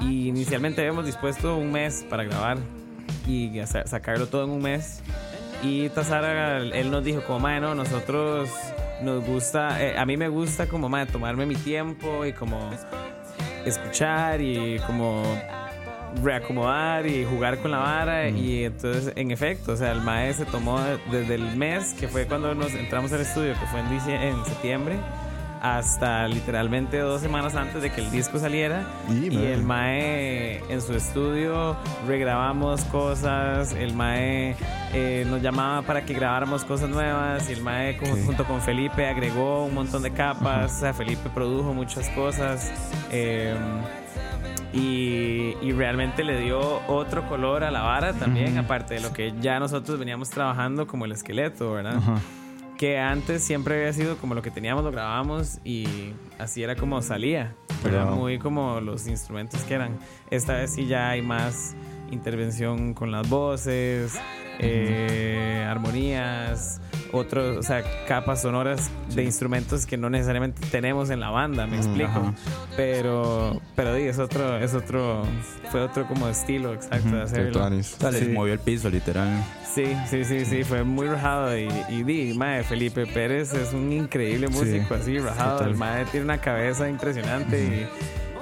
[0.01, 2.57] Y inicialmente habíamos dispuesto un mes para grabar
[3.27, 5.01] y sa- sacarlo todo en un mes.
[5.63, 8.49] Y Tazara, él nos dijo como, mae, no, nosotros
[9.01, 12.69] nos gusta, eh, a mí me gusta como, mae, tomarme mi tiempo y como
[13.65, 15.23] escuchar y como
[16.23, 20.45] reacomodar y jugar con la vara y entonces en efecto o sea el mae se
[20.45, 20.79] tomó
[21.11, 24.95] desde el mes que fue cuando nos entramos al estudio que fue en, en septiembre
[25.65, 28.85] hasta literalmente dos semanas antes de que el disco saliera.
[29.09, 31.75] Y, el mae en su estudio
[32.07, 34.55] regrabamos cosas el mae
[34.93, 39.07] eh, nos llamaba para que grabáramos cosas nuevas y el mae con- junto con Felipe
[39.07, 40.73] agregó un montón de capas.
[40.75, 42.71] O sea Felipe produjo muchas cosas
[43.11, 43.55] eh,
[44.73, 49.33] y, y realmente le dio otro color a la vara también, aparte de lo que
[49.39, 51.95] ya nosotros veníamos trabajando como el esqueleto, ¿verdad?
[51.97, 52.19] Ajá.
[52.77, 57.01] Que antes siempre había sido como lo que teníamos, lo grabábamos y así era como
[57.01, 58.07] salía, ¿verdad?
[58.09, 58.15] Wow.
[58.17, 59.97] Muy como los instrumentos que eran.
[60.29, 61.75] Esta vez sí ya hay más
[62.11, 64.19] intervención con las voces,
[64.59, 71.29] eh, armonías, otros, o sea, capas sonoras de instrumentos que no necesariamente tenemos en la
[71.29, 72.09] banda, me explico.
[72.09, 72.33] ajá.
[72.75, 75.23] Pero, pero di, es otro, es otro,
[75.71, 77.69] fue otro como estilo exacto de hacerlo.
[78.11, 78.27] Sí.
[78.33, 79.43] movió el piso, literal.
[79.75, 83.91] Sí, sí, sí, sí, fue muy rajado y, y di, mae, Felipe Pérez es un
[83.91, 85.57] increíble músico, así, rajado.
[85.57, 85.71] total.
[85.71, 87.87] El mae tiene una cabeza impresionante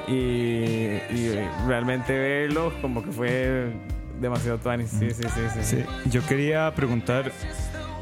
[0.08, 3.72] y, y, y realmente verlo como que fue
[4.22, 4.92] demasiado tuanis.
[4.92, 5.78] Sí, sí, sí, sí.
[5.78, 7.32] Sí, yo quería preguntar,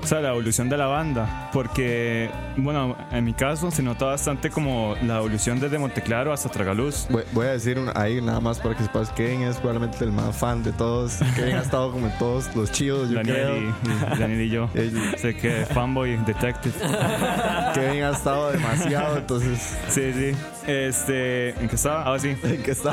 [0.03, 4.49] o sea, la evolución de la banda, porque, bueno, en mi caso se nota bastante
[4.49, 7.05] como la evolución desde Monteclaro hasta Tragaluz.
[7.09, 9.09] Voy, voy a decir una- ahí nada más para que sepas.
[9.11, 11.19] Kevin es probablemente el más fan de todos.
[11.35, 13.57] Kevin ha estado como en todos los chivos, yo Daniel creo.
[13.57, 14.69] y, y- Daniel y yo.
[15.17, 16.73] Sé que fanboy, detective.
[17.73, 19.77] Kevin ha estado demasiado, entonces.
[19.89, 20.31] Sí, sí.
[20.67, 22.13] Este, ¿en qué estaba?
[22.13, 22.35] Ah, sí.
[22.43, 22.91] ¿En qué está?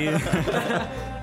[0.00, 0.10] Y,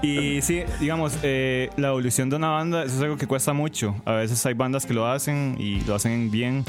[0.01, 3.95] y sí, digamos, eh, la evolución de una banda, eso es algo que cuesta mucho.
[4.05, 6.63] A veces hay bandas que lo hacen y lo hacen bien.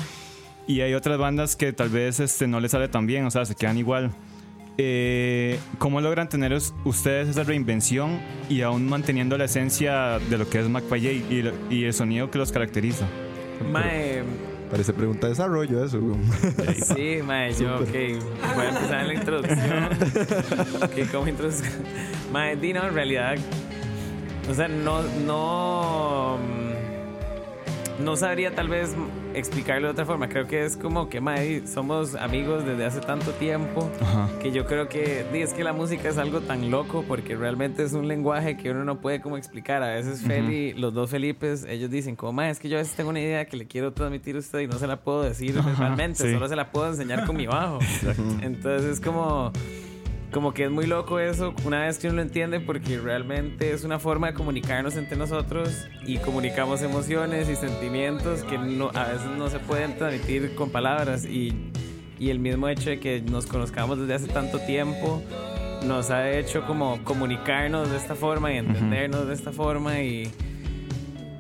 [0.67, 3.45] Y hay otras bandas que tal vez este, no les sale tan bien, o sea,
[3.45, 4.11] se quedan igual.
[4.77, 10.49] Eh, ¿Cómo logran tener us- ustedes esa reinvención y aún manteniendo la esencia de lo
[10.49, 13.07] que es McFly y, y el sonido que los caracteriza?
[13.73, 14.23] Mae,
[14.71, 16.01] Parece pregunta de desarrollo eso.
[16.01, 16.17] güey.
[16.75, 17.89] sí, mae, yo, ok,
[18.55, 19.85] voy a empezar la introducción.
[20.83, 21.73] ok, como introducción.
[22.33, 23.37] Mae, en realidad,
[24.51, 26.39] o sea, no, no,
[28.03, 28.95] no sabría tal vez
[29.35, 30.29] explicarlo de otra forma.
[30.29, 34.29] Creo que es como que, mae, somos amigos desde hace tanto tiempo Ajá.
[34.41, 37.93] que yo creo que es que la música es algo tan loco porque realmente es
[37.93, 39.83] un lenguaje que uno no puede como explicar.
[39.83, 42.95] A veces Feli, los dos Felipes, ellos dicen como, "Ma, es que yo a veces
[42.95, 45.55] tengo una idea que le quiero transmitir a usted y no se la puedo decir
[45.63, 46.33] verbalmente, sí.
[46.33, 47.79] solo se la puedo enseñar con mi bajo.
[48.43, 49.53] Entonces es como...
[50.33, 53.85] Como que es muy loco eso una vez que uno lo entiende porque realmente es
[53.85, 59.31] una forma de comunicarnos entre nosotros y comunicamos emociones y sentimientos que no, a veces
[59.39, 61.55] no se pueden transmitir con palabras y,
[62.19, 65.23] y el mismo hecho de que nos conozcamos desde hace tanto tiempo
[65.87, 70.31] nos ha hecho como comunicarnos de esta forma y entendernos de esta forma y,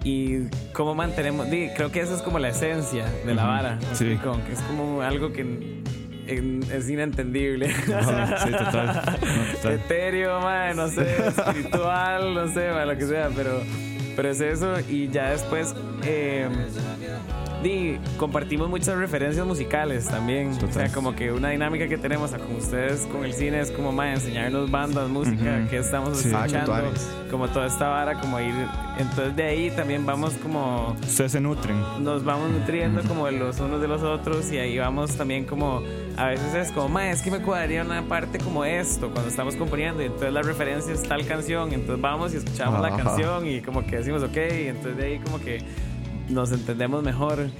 [0.04, 4.18] y cómo mantenemos, creo que eso es como la esencia de la vara, ¿me Sí.
[4.52, 5.82] es como algo que
[6.28, 7.66] en- es inentendible.
[7.94, 9.18] Ajá, sí, total.
[9.22, 9.72] No, total.
[9.72, 10.40] etéreo,
[10.76, 13.62] no sé, espiritual, no sé, lo que sea, pero,
[14.16, 14.74] pero es eso.
[14.88, 15.74] Y ya después,
[16.04, 16.48] eh,
[17.62, 20.52] di, compartimos muchas referencias musicales también.
[20.68, 23.92] O sea, como que una dinámica que tenemos con ustedes con el cine es como,
[23.92, 25.70] mae, enseñarnos bandas, música, Ujú.
[25.70, 26.28] que estamos Sí.
[26.28, 26.92] Escuchando,
[27.30, 28.54] como toda esta vara, como ir.
[28.98, 31.76] Entonces de ahí también vamos como Ustedes se nutren.
[32.00, 35.82] nos vamos nutriendo como de los unos de los otros y ahí vamos también como
[36.16, 39.54] a veces es como ma es que me cuadraría una parte como esto cuando estamos
[39.54, 43.60] componiendo y entonces la referencia es tal canción entonces vamos y escuchamos la canción y
[43.60, 45.62] como que decimos ok, entonces de ahí como que
[46.28, 47.50] nos entendemos mejor.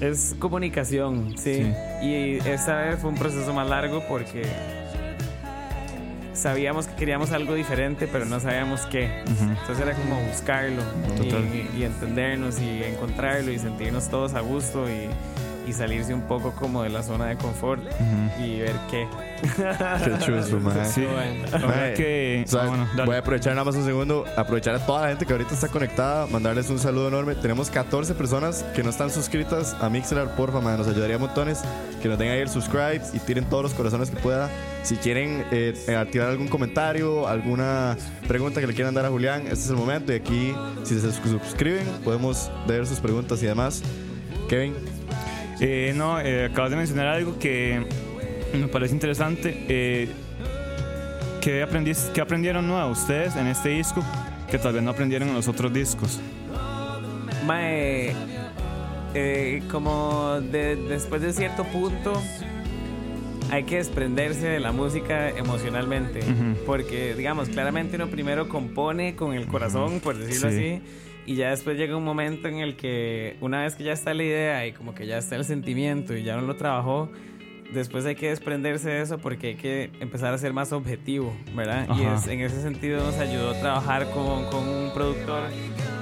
[0.00, 1.64] Es comunicación, sí.
[2.00, 2.06] Sí.
[2.06, 4.42] Y esta vez fue un proceso más largo porque
[6.34, 9.10] sabíamos que queríamos algo diferente, pero no sabíamos qué.
[9.26, 10.82] Entonces era como buscarlo
[11.20, 15.08] y, y entendernos y encontrarlo y sentirnos todos a gusto y,
[15.68, 17.82] y salirse un poco como de la zona de confort
[18.42, 19.06] y ver qué.
[19.56, 20.84] Qué chuzo, mae.
[20.86, 21.04] Sí.
[21.04, 21.46] Bueno.
[21.94, 22.44] Que.
[22.46, 25.08] o sea, ah, bueno, voy a aprovechar nada más un segundo, aprovechar a toda la
[25.08, 27.34] gente que ahorita está conectada, mandarles un saludo enorme.
[27.34, 31.62] Tenemos 14 personas que no están suscritas a Mixler, porfa, man, nos ayudaría montones.
[32.02, 34.48] Que nos den ahí el subscribe y tiren todos los corazones que pueda.
[34.84, 37.96] Si quieren eh, eh, tirar algún comentario, alguna
[38.26, 40.12] pregunta que le quieran dar a Julián, este es el momento.
[40.12, 40.54] Y aquí,
[40.84, 43.82] si se suscriben, podemos ver sus preguntas y demás.
[44.48, 44.74] Kevin,
[45.60, 47.82] Eh, no, eh, acabas de mencionar algo que
[48.54, 49.64] me parece interesante.
[49.68, 50.08] Eh,
[51.40, 54.04] ¿qué, aprendis- ¿Qué aprendieron nuevo ustedes en este disco
[54.50, 56.20] que tal vez no aprendieron en los otros discos?
[57.46, 58.14] Mae,
[59.14, 62.12] eh, como de- después de cierto punto
[63.50, 66.20] hay que desprenderse de la música emocionalmente.
[66.20, 66.64] Ujú.
[66.66, 70.56] Porque, digamos, claramente uno primero compone con el corazón, por decirlo Sí.
[70.56, 70.82] así.
[71.28, 74.22] Y ya después llega un momento en el que, una vez que ya está la
[74.22, 77.10] idea y como que ya está el sentimiento y ya uno lo trabajó,
[77.70, 81.86] después hay que desprenderse de eso porque hay que empezar a ser más objetivo, ¿verdad?
[81.98, 85.42] Y es, en ese sentido nos ayudó a trabajar con, con un productor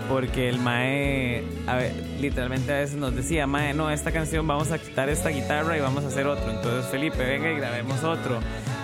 [0.09, 4.71] porque el Mae, a ver, literalmente a veces nos decía, Mae, no, esta canción vamos
[4.71, 6.49] a quitar esta guitarra y vamos a hacer otro.
[6.49, 8.39] Entonces, Felipe, venga y grabemos otro.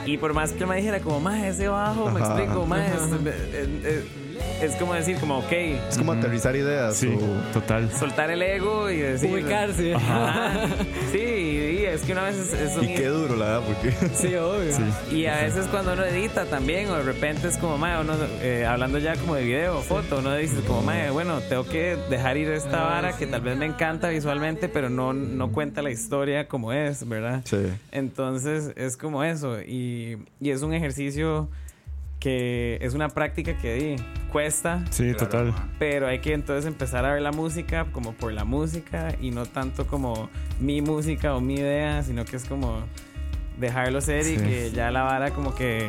[0.07, 2.91] Y por más que el Mae dijera, como, Mae, ese bajo, me explico, Mae,
[4.63, 6.97] es, como decir, como, ok, es como aterrizar ideas.
[6.97, 7.91] Sí, o- total.
[7.93, 9.31] soltar el ego y decir.
[9.33, 9.95] Ubicarse.
[9.95, 10.53] Ajá.
[11.11, 13.93] Sí, y es que una vez es, es un- Y qué duro, la verdad, porque.
[14.15, 14.73] Sí, obvio.
[15.11, 18.65] Y a veces cuando uno edita también, o de repente es como, mae, uno, eh,
[18.67, 22.37] hablando ya como de video o foto, uno dice como, mae, bueno, tengo que dejar
[22.37, 23.31] ir esta Ah, vara que sí.
[23.31, 27.43] tal vez me encanta visualmente, pero no, no cuenta la historia como es, ¿verdad?
[27.45, 27.59] Sí.
[27.91, 31.49] Entonces es como eso, y, y es un ejercicio
[32.23, 33.97] que es una práctica que di,
[34.31, 35.53] cuesta, Sí, total.
[35.81, 39.45] pero hay que entonces empezar a ver la música como por la música y no
[39.47, 42.85] tanto como mi música o mi idea, sino que es como
[43.59, 45.89] dejarlo ser y que ya la vara como que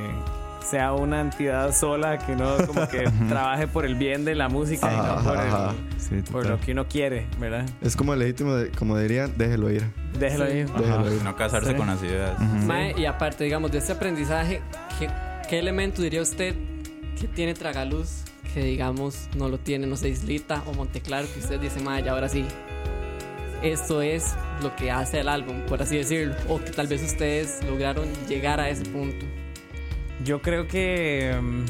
[0.65, 4.91] sea una entidad sola que no como que trabaje por el bien de la música
[4.91, 5.99] y no por, el-.
[5.99, 7.65] Sí, por lo que uno quiere, ¿verdad?
[7.81, 9.83] Es como legítimo, de- como dirían, déjelo ir.
[10.17, 10.57] Déjelo Sí.
[10.57, 10.71] ir.
[10.71, 11.21] Déjelo ir.
[11.21, 11.75] No casarse Sí.
[11.75, 12.39] con las ideas.
[12.65, 14.61] Mae, y aparte, digamos, de este aprendizaje,
[14.97, 15.07] ¿qué,
[15.49, 16.55] qué elemento diría usted
[17.19, 18.23] que tiene Tragaluz
[18.53, 22.29] que, digamos, no lo tiene, no sé, Islita o Monteclaro, que usted dice, ya ahora
[22.29, 22.45] sí,
[23.63, 27.63] esto es lo que hace el álbum, por así decirlo, o que tal vez ustedes
[27.65, 29.25] lograron llegar a ese punto.
[30.23, 31.35] Yo creo que.
[31.41, 31.65] mm,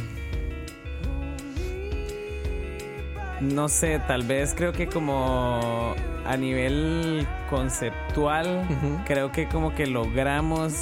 [3.53, 5.95] No sé, tal vez creo que como
[6.25, 8.65] a nivel conceptual,
[9.05, 10.73] creo que como que logramos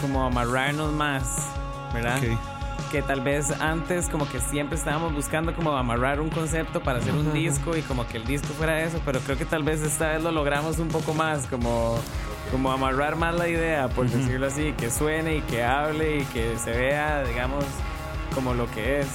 [0.00, 1.24] como amarrarnos más,
[1.92, 2.18] ¿verdad?
[2.18, 2.38] Ok.
[2.90, 7.14] Que tal vez antes como que siempre estábamos buscando como amarrar un concepto para hacer
[7.14, 10.08] un disco y como que el disco fuera eso, pero creo que tal vez esta
[10.08, 11.96] vez lo logramos un poco más, como,
[12.50, 16.58] como amarrar más la idea, por decirlo así, que suene y que hable y que
[16.58, 17.64] se vea, digamos,
[18.34, 19.08] como lo que es.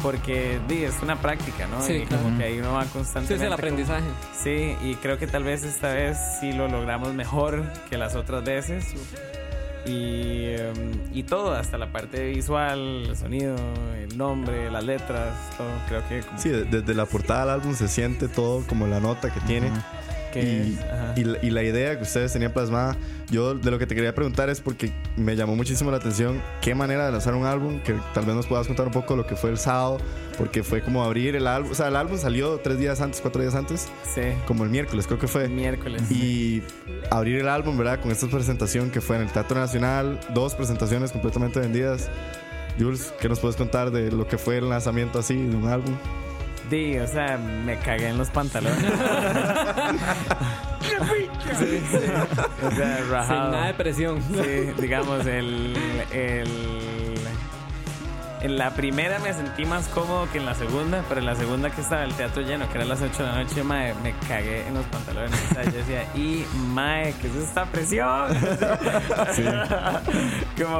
[0.00, 1.82] Porque di, es una práctica, ¿no?
[1.82, 2.22] Sí, y claro.
[2.22, 3.34] como que ahí uno va Sí, constantemente.
[3.34, 4.06] es el como- aprendizaje.
[4.32, 8.44] Sí, y creo que tal vez esta vez sí lo logramos mejor que las otras
[8.44, 8.94] veces.
[9.86, 13.56] Y, em, y todo, hasta la parte visual, el sonido,
[13.96, 15.68] el nombre, las letras, todo.
[15.88, 19.00] Creo que como Sí, de- desde la portada del álbum se siente todo como la
[19.00, 19.70] nota que tiene.
[20.34, 20.78] Y,
[21.20, 22.96] y la, y la idea que ustedes tenían plasmada,
[23.30, 26.74] yo de lo que te quería preguntar es porque me llamó muchísimo la atención qué
[26.74, 29.36] manera de lanzar un álbum, que tal vez nos puedas contar un poco lo que
[29.36, 29.98] fue el sábado,
[30.36, 33.42] porque fue como abrir el álbum, o sea, el álbum salió tres días antes, cuatro
[33.42, 35.48] días antes, sí, como el miércoles creo que fue.
[35.48, 36.10] miércoles.
[36.10, 36.62] Y
[37.10, 38.00] abrir el álbum, ¿verdad?
[38.00, 42.08] Con esta presentación que fue en el Teatro Nacional, dos presentaciones completamente vendidas.
[42.78, 45.96] Jules, ¿qué nos puedes contar de lo que fue el lanzamiento así de un álbum?
[46.70, 48.84] Di, o sea, me cagué en los pantalones.
[51.58, 51.96] Sí, sí.
[52.66, 53.50] o sea, Sin rajado.
[53.52, 54.22] nada de presión.
[54.22, 55.76] Sí, digamos, el,
[56.12, 56.97] el.
[58.40, 61.70] En la primera me sentí más cómodo que en la segunda, pero en la segunda
[61.70, 64.66] que estaba el teatro lleno, que era las 8 de la noche, mae, me cagué
[64.66, 65.32] en los pantalones.
[65.50, 68.28] O sea, yo decía, y mae, ¿qué es esta presión?
[70.56, 70.78] Como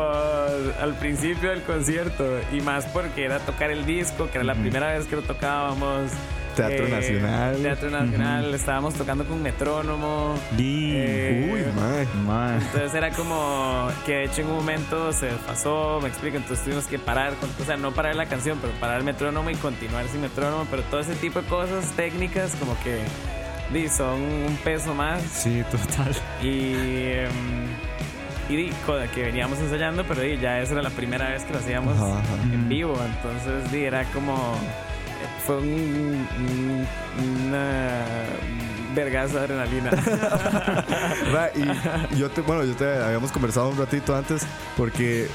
[0.80, 4.92] al principio del concierto, y más porque era tocar el disco, que era la primera
[4.92, 6.12] vez que lo tocábamos.
[6.66, 7.56] Teatro Eh, Nacional.
[7.62, 10.34] Teatro Nacional, estábamos tocando con metrónomo.
[10.56, 10.92] Di.
[10.94, 12.06] Eh, Uy, mae.
[12.26, 12.56] mae.
[12.58, 16.86] Entonces era como que de hecho en un momento se pasó, me explico, entonces tuvimos
[16.86, 20.06] que parar, con- o sea, no parar la canción, pero parar el metrónomo y continuar
[20.08, 22.98] sin metrónomo, pero todo ese tipo de cosas técnicas como que
[23.72, 26.12] di, son un peso más Sí, total.
[26.42, 26.72] y,
[27.12, 27.68] em,
[28.48, 28.72] y di,
[29.14, 32.18] que veníamos ensayando, pero di, ya esa era la primera vez que lo hacíamos Ajá,
[32.18, 32.42] ajá.
[32.52, 34.56] en vivo, entonces di, era como,
[35.48, 36.86] fue un, un-
[37.48, 38.04] una
[38.94, 39.90] vergazo de adrenalina.
[42.12, 44.42] Y yo te, bueno, yo te habíamos conversado un ratito antes
[44.76, 45.26] porque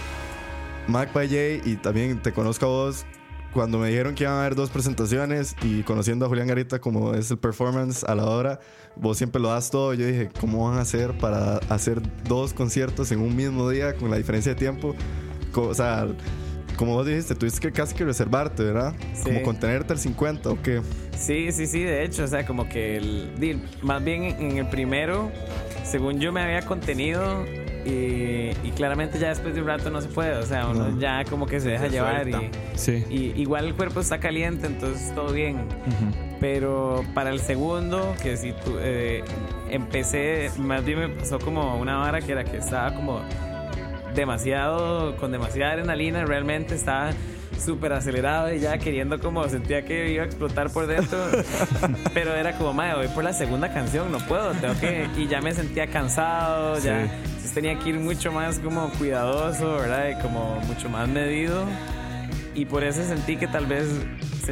[0.87, 3.05] Mac Valle y también te conozco a vos
[3.53, 7.13] cuando me dijeron que iban a haber dos presentaciones y conociendo a Julián Garita como
[7.15, 8.59] es el performance a la hora,
[8.95, 9.93] vos siempre lo das todo.
[9.95, 14.11] Yo dije, ¿cómo van a hacer para hacer dos conciertos en un mismo día con
[14.11, 14.95] la diferencia de tiempo?
[15.55, 16.05] O sea,
[16.75, 18.93] como vos dijiste, tuviste que casi que reservarte, ¿verdad?
[19.13, 19.23] Sí.
[19.25, 20.81] Como contenerte al 50 o qué.
[21.17, 25.31] Sí, sí, sí, de hecho, o sea, como que el, más bien en el primero,
[25.83, 27.45] según yo me había contenido
[27.85, 30.99] y, y claramente ya después de un rato no se puede, o sea, uno No.
[30.99, 32.33] ya como que se deja Se llevar y.
[32.75, 33.03] Sí.
[33.09, 35.57] y igual el cuerpo está caliente, entonces todo bien.
[36.39, 39.23] Pero para el segundo, que si tú, eh,
[39.69, 43.21] empecé, más bien me pasó como una vara que era que estaba como
[44.15, 47.11] demasiado, con demasiada adrenalina, realmente estaba
[47.59, 51.19] súper acelerado y ya queriendo como sentía que iba a explotar por dentro,
[52.13, 55.41] pero era como, madre, voy por la segunda canción, no puedo, tengo que, y ya
[55.41, 60.09] me sentía cansado, ya entonces tenía que ir mucho más como cuidadoso, ¿verdad?
[60.09, 61.65] Y como mucho más medido.
[62.55, 63.87] Y por eso sentí que tal vez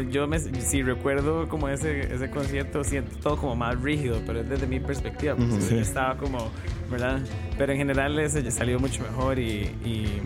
[0.09, 4.49] yo me, si recuerdo como ese, ese concierto, siento todo como más rígido, pero es
[4.49, 6.49] desde mi perspectiva, porque yo estaba como,
[6.89, 7.19] ¿verdad?
[7.57, 10.21] Pero en general ese salió mucho mejor y, y,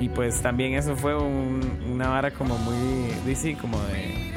[0.00, 1.60] y pues también eso fue un-
[1.92, 4.32] una vara como muy, sí, como de,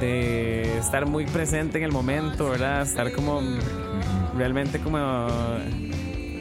[0.00, 2.82] de estar muy presente en el momento, ¿verdad?
[2.82, 3.40] Estar como
[4.38, 4.98] realmente como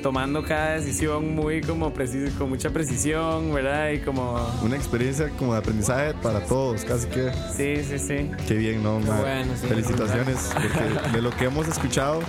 [0.04, 3.90] tomando cada decisión muy como preciso, con mucha precisión, ¿verdad?
[3.92, 4.38] Y como...
[4.62, 7.32] Una experiencia como de aprendizaje para todos, casi que.
[7.56, 8.30] Sí, sí, sí.
[8.46, 9.00] Qué bien, ¿no?
[9.00, 9.66] bueno, sí.
[9.66, 12.20] Felicitaciones, porque de lo que hemos escuchado,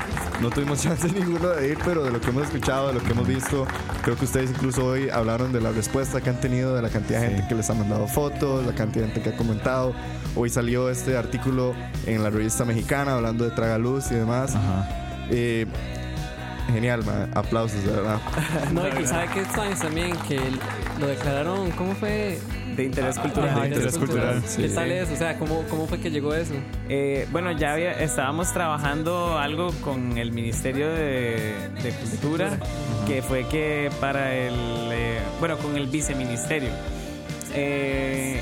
[0.41, 3.11] no tuvimos chance ninguno de ir, pero de lo que hemos escuchado, de lo que
[3.11, 3.67] hemos visto,
[4.03, 7.21] creo que ustedes incluso hoy hablaron de la respuesta que han tenido, de la cantidad
[7.21, 9.95] de gente que les ha mandado fotos, la cantidad de gente que ha comentado.
[10.37, 11.75] Hoy salió este artículo
[12.07, 14.55] en la revista mexicana hablando de Tragaluz y demás.
[15.31, 15.67] Eh,
[16.73, 17.03] genial,
[17.35, 18.19] aplausos, de verdad.
[18.73, 20.41] No, y que sabe que esto es también que
[21.01, 22.39] lo declararon, ¿cómo fue?
[22.77, 23.51] De interés cultural.
[23.51, 24.75] Ajá, de interés cultural, ¿Qué sí.
[24.75, 25.09] tal es?
[25.11, 26.55] O sea, ¿cómo, cómo fue que llegó eso?
[26.89, 32.59] Eh, bueno, ya había- estábamos trabajando algo con el Ministerio de, de Cultura,
[33.07, 34.55] que fue que para el,
[34.93, 36.71] eh, bueno, con el viceministerio.
[37.55, 38.41] Eh,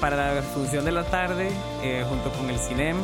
[0.00, 1.48] para la función de la tarde,
[1.82, 2.96] eh, junto con el CINEM,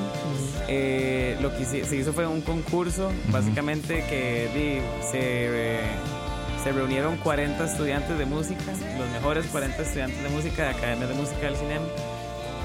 [0.69, 5.81] eh, lo que se hizo fue un concurso, básicamente que di, se, eh,
[6.63, 11.15] se reunieron 40 estudiantes de música, los mejores 40 estudiantes de música de Academia de
[11.15, 11.83] Música del CINEM,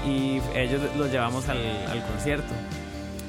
[0.06, 1.58] y ellos los llevamos al,
[1.88, 2.52] al concierto.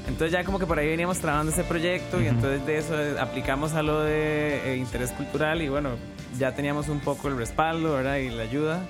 [0.07, 3.73] Entonces ya como que por ahí veníamos trabajando ese proyecto y entonces de eso aplicamos
[3.73, 5.91] a lo de interés cultural y bueno,
[6.39, 8.17] ya teníamos un poco el respaldo, ¿verdad?
[8.17, 8.81] Y la ayuda.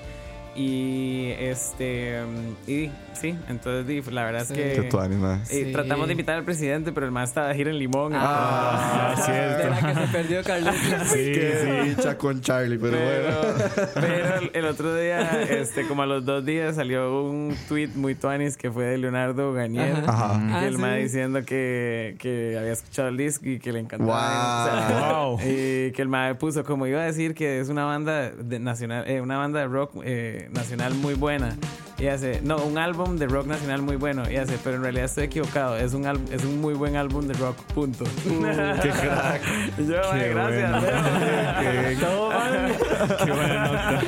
[0.56, 2.22] Y este,
[2.66, 4.54] y sí, entonces di, la verdad Sí.
[4.54, 4.88] es que...
[4.88, 5.72] Eh, Sí.
[5.72, 8.12] Tratamos de invitar al presidente, pero el más estaba de gira en Limón.
[8.14, 10.74] Ah, entonces- De la que se perdió Carlos.
[11.06, 11.88] Sí, sí.
[11.90, 13.90] dicha con Charlie, pero, pero, bueno.
[13.94, 18.56] pero el, otro día, este, como a los dos días, salió un tweet muy tuanis
[18.56, 19.96] que fue de Leonardo Ganier.
[20.06, 20.40] Ajá.
[20.52, 20.80] Ah, el sí.
[20.80, 24.10] mae diciendo que, que había escuchado el disco y que le encantaba.
[24.10, 24.70] Wow.
[24.70, 25.38] O sea, Wow.
[25.40, 29.04] Y que el mae puso, como iba a decir, que es una banda de nacional,
[29.08, 31.56] eh, una banda de rock eh, nacional muy buena.
[32.00, 34.22] Y hace, no, un álbum de rock nacional muy bueno.
[34.30, 35.76] Y hace, pero en realidad estoy equivocado.
[35.76, 38.04] Es un, es un muy buen álbum de rock, punto.
[38.24, 39.42] Qué crack.
[39.78, 40.70] Y yo, Qué gracias.
[40.80, 42.00] bueno.
[42.00, 42.76] Todo mal.
[43.24, 44.00] Qué buena nota.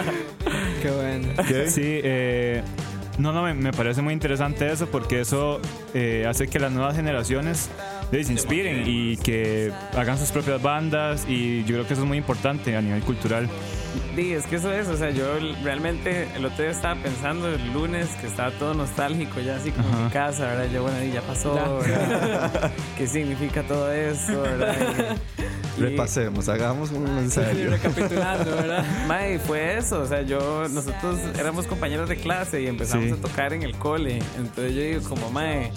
[0.81, 1.29] Qué bueno.
[1.47, 1.69] ¿Qué?
[1.69, 2.63] Sí, eh,
[3.19, 5.61] no, no, me, me parece muy interesante eso porque eso
[5.93, 7.69] eh, hace que las nuevas generaciones
[8.13, 12.19] se inspiren y que hagan sus propias bandas y yo creo que eso es muy
[12.19, 13.49] importante a nivel cultural.
[14.15, 15.25] Sí, es que eso es, o sea, yo
[15.65, 19.89] realmente el otro día estaba pensando el lunes que estaba todo nostálgico, ya así como
[19.99, 20.67] en mi casa, ¿verdad?
[20.73, 21.55] Yo, bueno, y ya pasó.
[21.55, 22.71] ¿verdad?
[22.99, 25.17] ¿Qué significa todo eso, verdad?
[25.79, 27.71] Y- Repasemos, hagamos un ensayo.
[27.71, 28.85] recapitulando, ¿verdad?
[29.09, 33.13] Mae, fue eso, o sea, yo, nosotros éramos compañeros de clase y empezamos Sí.
[33.13, 35.73] a tocar en el cole, entonces yo digo como, mae,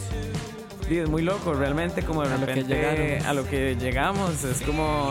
[0.90, 4.62] es muy loco, realmente como de A lo que repente a lo que llegamos, es
[4.62, 5.10] como,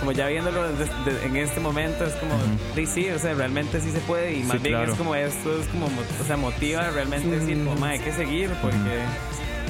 [0.00, 2.34] como ya viéndolo desde- de- en este momento, es como,
[2.74, 4.92] sí, sí, o sea, realmente sí se puede y más Sí, bien claro.
[4.92, 8.12] es como esto, es como, mo- o sea, motiva realmente decir, como, "Ma, hay que
[8.12, 8.78] seguir porque...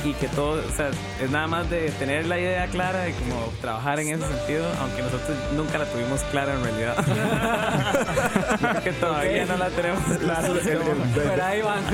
[0.04, 0.90] Y que todo, o sea,
[1.22, 5.00] es nada más de tener la idea clara y como trabajar en ese sentido, aunque
[5.00, 6.94] nosotros nunca la tuvimos clara en realidad.
[8.84, 10.48] Que todavía no la tenemos clara.
[11.14, 11.84] Pero ahí van.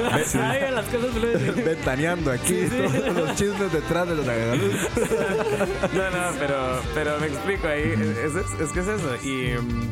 [0.42, 1.54] Ahí van las cosas fluyen.
[1.64, 4.74] Ventaneando aquí todos los chismes detrás de los Tragaluz.
[5.92, 7.92] No, no, pero, pero me explico ahí.
[8.24, 9.14] Es, es- es que es eso.
[9.22, 9.90] Y mm,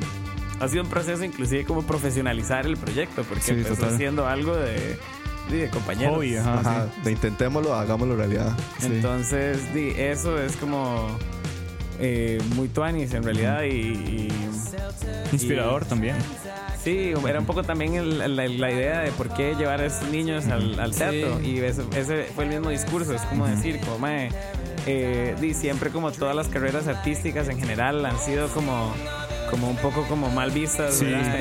[0.63, 3.65] ha sido un proceso inclusive como profesionalizar el proyecto, porque Sí,
[3.97, 4.99] siendo algo de,
[5.51, 6.17] de, de compañeros.
[6.17, 7.01] Hobby, ajá, Ajá, sí.
[7.05, 8.57] de intentémoslo, hagámoslo realidad.
[8.83, 11.09] Entonces, di, eso es como
[12.01, 14.29] eh, muy tuanis en realidad y, y-
[15.33, 16.17] Inspirador también.
[16.83, 20.09] sí, era un poco también el- la, la idea de por qué llevar a estos
[20.11, 23.99] niños al, al teatro y ese, ese fue el mismo discurso, es como decir, como
[23.99, 24.31] mae,
[24.87, 28.95] eh, di, siempre como todas las carreras artísticas en general han sido como
[29.51, 31.37] como un poco como mal vistas, Sí, ¿verdad?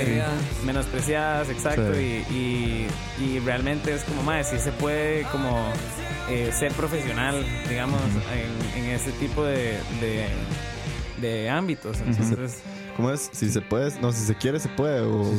[0.61, 0.65] sí.
[0.65, 2.23] menospreciadas, exacto, Sí.
[2.29, 2.33] y,
[3.23, 5.71] y, y realmente es como, más sí se puede como
[6.29, 8.01] eh, ser profesional, digamos,
[8.75, 10.27] en, en ese tipo de, de,
[11.21, 11.99] de ámbitos.
[12.01, 12.57] Entonces,
[12.95, 13.29] ¿Cómo es?
[13.31, 15.01] Si se puede, no, si se quiere, se puede.
[15.01, 15.31] O,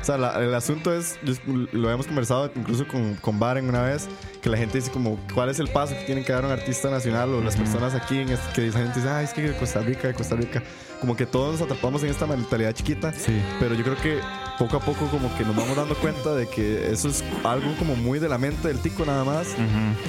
[0.00, 4.08] o sea, la- el asunto es, lo habíamos conversado incluso con, con Baren una vez,
[4.42, 6.90] que la gente dice como, ¿cuál es el paso que tiene que dar un artista
[6.90, 7.30] nacional?
[7.34, 9.80] O las personas aquí, en este, que la gente dice, ay, es que de Costa
[9.80, 10.62] Rica, de Costa Rica.
[11.00, 13.12] Como que todos nos atrapamos en esta mentalidad chiquita.
[13.12, 13.38] Sí.
[13.60, 14.18] Pero yo creo que
[14.58, 17.96] poco a poco como que nos vamos dando cuenta de que eso es algo como
[17.96, 19.48] muy de la mente del tico nada más.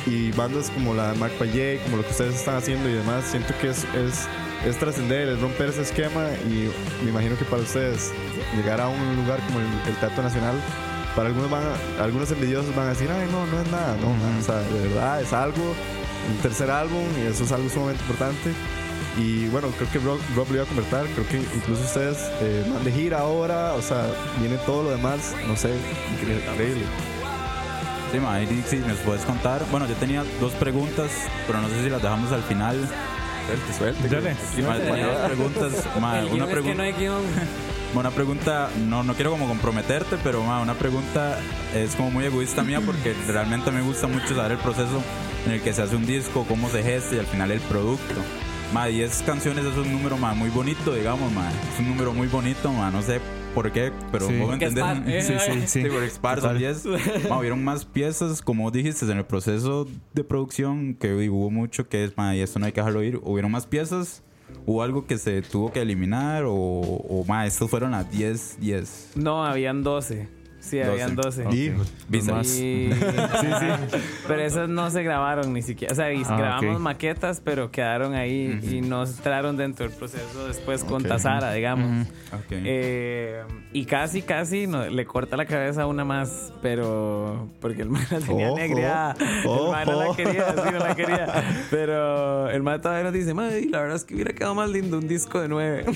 [0.05, 3.25] Y bandas como la de Mark Payet, como lo que ustedes están haciendo y demás,
[3.25, 4.27] siento que es, es,
[4.65, 6.69] es trascender, es romper ese esquema y
[7.03, 8.11] me imagino que para ustedes
[8.55, 10.55] llegar a un lugar como el, el Teatro Nacional,
[11.15, 14.09] para algunos van a- algunos envidiosos van a decir, ay no, no es nada, no,
[14.39, 15.63] o sea, de verdad es algo,
[16.29, 18.51] un tercer álbum y eso es algo sumamente importante.
[19.19, 22.63] Y bueno, creo que Rob, Rob lo iba a comentar, creo que incluso ustedes eh,
[22.71, 24.05] van de gira ahora, o sea,
[24.39, 25.71] viene todo lo demás, no sé,
[26.13, 26.83] increíble.
[28.11, 29.63] Sí, ahí sí, nos puedes contar.
[29.71, 31.09] Bueno, yo tenía dos preguntas,
[31.47, 32.77] pero no sé si las dejamos al final.
[33.47, 34.09] Suelte, suelte.
[34.09, 35.03] Dale.
[35.03, 35.73] Dos preguntas.
[35.95, 37.21] El una, guion es que no pregunta, hay guion.
[37.95, 41.39] una pregunta, no, no quiero como comprometerte, pero ma, una pregunta
[41.73, 45.01] es como muy egoísta mía porque realmente me gusta mucho saber el proceso
[45.45, 48.15] en el que se hace un disco, cómo se gesta y al final el producto.
[48.73, 51.49] Ma, 10 canciones es un número ma, muy bonito, digamos, ma.
[51.73, 52.91] Es un número muy bonito, ma.
[52.91, 53.21] No sé
[53.57, 54.37] por qué, pero Sí.
[54.39, 54.83] vos entendés.
[55.07, 55.21] eh.
[55.23, 55.89] Sí, sí, sí.
[55.89, 56.59] por Expar son Total.
[56.59, 57.29] 10.
[57.29, 62.03] Ma, hubieron más piezas, como dijiste, en el proceso de producción, que hubo mucho que
[62.03, 63.19] es, ma, y esto no hay que dejarlo ir.
[63.23, 64.21] Hubieron más piezas,
[64.67, 69.11] hubo algo que se tuvo que eliminar, o, o ma, estos fueron las 10, 10.
[69.15, 70.27] no, habían 12.
[70.67, 71.45] Sí, habían 12.
[71.53, 71.81] Hijo.
[72.09, 72.33] Visa.
[72.33, 72.47] más.
[72.59, 72.89] Y-
[74.27, 75.93] Pero esas no se grabaron ni siquiera.
[75.93, 80.83] O sea, Ah, grabamos maquetas, pero quedaron ahí y no entraron dentro del proceso después
[80.83, 81.03] con.
[81.03, 82.07] Tazara, digamos.
[82.51, 87.89] Eh, y casi, casi no, le corta la cabeza a una más, pero porque el
[87.89, 89.15] man la tenía Ojo, negra.
[89.19, 91.43] El man no la quería, sí, no la quería.
[91.69, 94.97] Pero el man todavía nos dice, "Mae, la verdad es que hubiera quedado más lindo
[94.97, 95.85] un disco de nueve.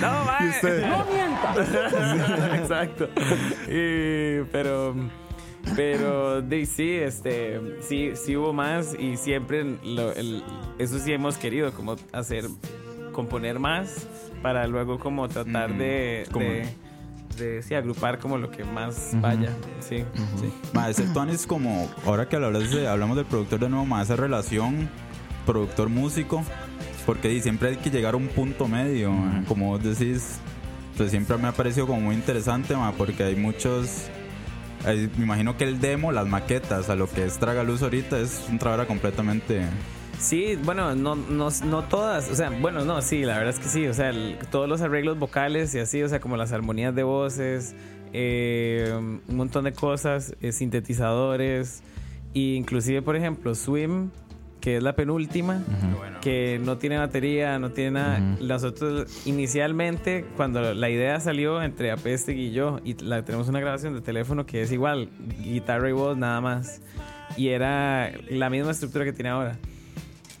[0.00, 0.46] no, mae.
[0.46, 0.84] ¿Y usted?
[2.60, 3.08] Exacto.
[3.68, 4.94] Y, pero,
[5.76, 10.42] pero de, sí, este, sí, sí hubo más y siempre lo- el-
[10.78, 12.44] eso sí hemos querido, como hacer,
[13.12, 14.06] componer más
[14.42, 16.68] para luego como tratar Mm, de, como- de,
[17.36, 19.50] de, sí, agrupar como lo que más vaya.
[19.80, 20.04] Sí.
[20.40, 20.52] Sí.
[20.72, 24.02] Ma, ese Tuan es como, ahora que hablas de- hablamos del productor de nuevo, ma,
[24.02, 24.88] esa relación
[25.46, 26.42] productor-músico,
[27.08, 30.38] porque siempre hay que llegar a un punto medio, ma, como vos decís,
[30.94, 34.08] pues siempre me ha parecido como muy interesante, porque hay muchos,
[34.84, 38.44] hay- me imagino que el demo, las maquetas, a lo que es Tragaluz ahorita, es
[38.50, 39.62] un trabajo completamente...
[40.18, 43.68] Sí, bueno, no, no, no todas, o sea, bueno, no, sí, la verdad es que
[43.70, 46.94] sí, o sea, el- todos los arreglos vocales y así, o sea, como las armonías
[46.94, 47.74] de voces,
[48.12, 51.82] eh, un montón de cosas, eh, sintetizadores,
[52.34, 54.10] e inclusive, por ejemplo, Swim,
[54.60, 55.62] que es la penúltima,
[56.20, 58.18] que no tiene batería, no tiene nada.
[58.40, 63.94] Nosotros inicialmente, cuando la idea salió entre Apeste y yo, y la, tenemos una grabación
[63.94, 65.08] de teléfono que es igual,
[65.42, 66.80] guitarra y voz nada más,
[67.36, 69.56] y era la misma estructura que tiene ahora.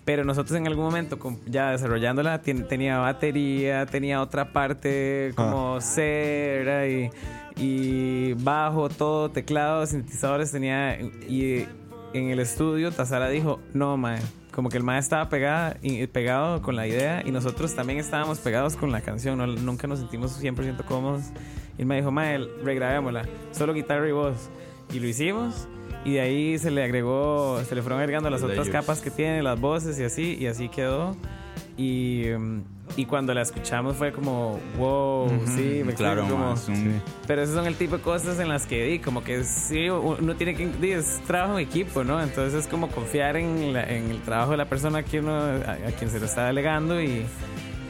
[0.04, 6.62] Pero nosotros en algún momento, ya desarrollándola, ten- tenía batería, tenía otra parte como C,
[6.64, 6.86] ¿verdad?
[6.86, 7.10] Y,
[7.62, 10.98] y bajo, todo, teclados, sintetizadores, tenía...
[11.28, 11.66] Y
[12.14, 14.20] en el estudio, Tazara dijo, no, mae.
[14.52, 18.38] Como que el mae estaba pegada, y, pegado con la idea y nosotros también estábamos
[18.38, 19.38] pegados con la canción.
[19.38, 21.22] no- nunca nos sentimos 100% cómodos.
[21.76, 23.24] Y él me dijo, mae, regrabémosla.
[23.52, 24.50] Solo guitarra y voz.
[24.92, 25.68] Y lo hicimos.
[26.04, 29.42] Y de ahí se le agregó, se le fueron agregando las otras capas que tiene,
[29.42, 31.14] las voces y así, y así quedó.
[31.80, 32.24] Y,
[32.96, 37.54] y cuando la escuchamos fue como, wow, sí, me Claro, explico, como- un- Pero esos
[37.54, 40.66] son el tipo de cosas en las que di, como que sí, uno tiene que,
[40.66, 42.20] di, es trabajo en equipo, ¿no?
[42.20, 45.72] Entonces es como confiar en, la- en el trabajo de la persona que uno, a,
[45.88, 47.24] a quien se lo está delegando y,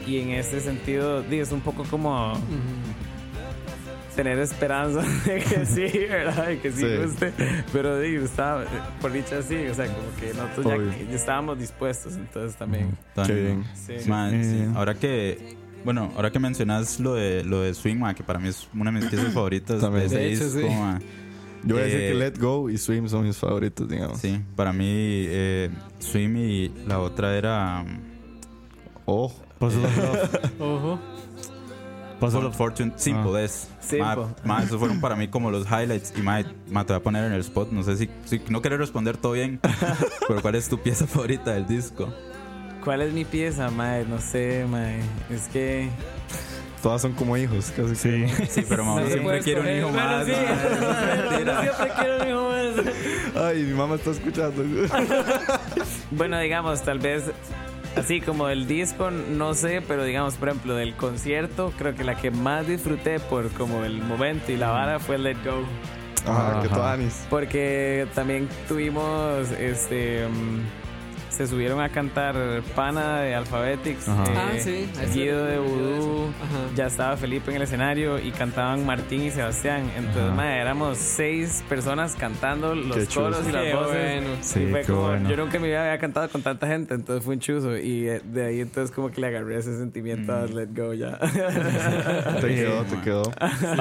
[0.05, 2.33] y en este sentido, di, es un poco como
[4.23, 6.49] tener esperanza de que sí, ¿verdad?
[6.49, 6.97] Y que sí, Sí.
[7.05, 7.33] guste.
[7.71, 8.65] Pero di, estaba,
[9.01, 12.97] por dicha sí, o sea, como que nosotros ya, ya estábamos dispuestos, entonces también.
[13.15, 13.63] Tan- bien.
[13.75, 13.93] Sí.
[14.09, 14.43] Ma, Eh.
[14.43, 14.71] sí.
[14.75, 15.55] Ahora que,
[15.85, 18.91] bueno, ahora que mencionas lo de lo de Swing, ma, que para mí es una
[18.91, 20.09] de mis piezas favoritas También.
[20.09, 20.59] de ese De disco,
[20.99, 21.05] sí.
[21.63, 24.19] Yo voy a decir Eh, que Let Go y Swim son mis favoritos, digamos.
[24.19, 27.85] Sí, para mí eh, Swim y la otra era
[29.05, 30.51] Oh, Puzzle of Love.
[30.59, 30.99] Ojo.
[32.19, 33.69] Puzzle of Fortune Simple es.
[33.79, 34.05] Simple.
[34.43, 37.03] Ma, ma, esos fueron para mí como los highlights y ma, ma, te voy a
[37.03, 39.59] poner en el spot, no sé si, si no quiero responder todo bien,
[40.27, 42.13] pero ¿cuál es tu pieza favorita del disco?
[42.83, 44.05] ¿Cuál es mi pieza, mae?
[44.05, 44.99] No sé, mae.
[45.29, 45.89] Es que.
[46.81, 47.95] todas son como hijos, casi.
[47.95, 48.25] Sí.
[48.49, 50.25] Sí, pero ma, No siempre quiero un hijo más.
[50.25, 50.31] sí.
[50.31, 51.61] es mentira.
[51.61, 53.45] Siempre quiero un hijo más.
[53.45, 54.63] Ay, mi mamá está escuchando.
[56.11, 57.23] Bueno, digamos, tal vez
[57.95, 62.15] así como del disco, no sé, pero digamos, por ejemplo, del concierto, creo que la
[62.15, 65.63] que más disfruté por como el momento y la vara fue Let Go.
[66.25, 67.25] Ajá, que.
[67.29, 70.78] Porque también tuvimos, este, mm,
[71.39, 72.35] se subieron a cantar
[72.75, 76.75] Pana de Alphabetics, eh, Ah, sí, Guido de Voodoo, Ajá.
[76.75, 79.89] ya estaba Felipe en el escenario y cantaban Martín y Sebastián.
[79.97, 83.21] Entonces, mae, éramos seis personas cantando los Qué chuzo.
[83.21, 83.93] coros y las Qué voces.
[84.21, 84.27] bueno.
[84.41, 85.29] Sí, Y fue qué como, bueno.
[85.29, 87.77] yo nunca en mi vida había cantado con tanta gente, entonces fue un chuzo.
[87.77, 91.17] Y eh, de ahí entonces como que le agarré ese sentimiento a Let Go ya.
[92.41, 93.23] Te quedó, te quedó.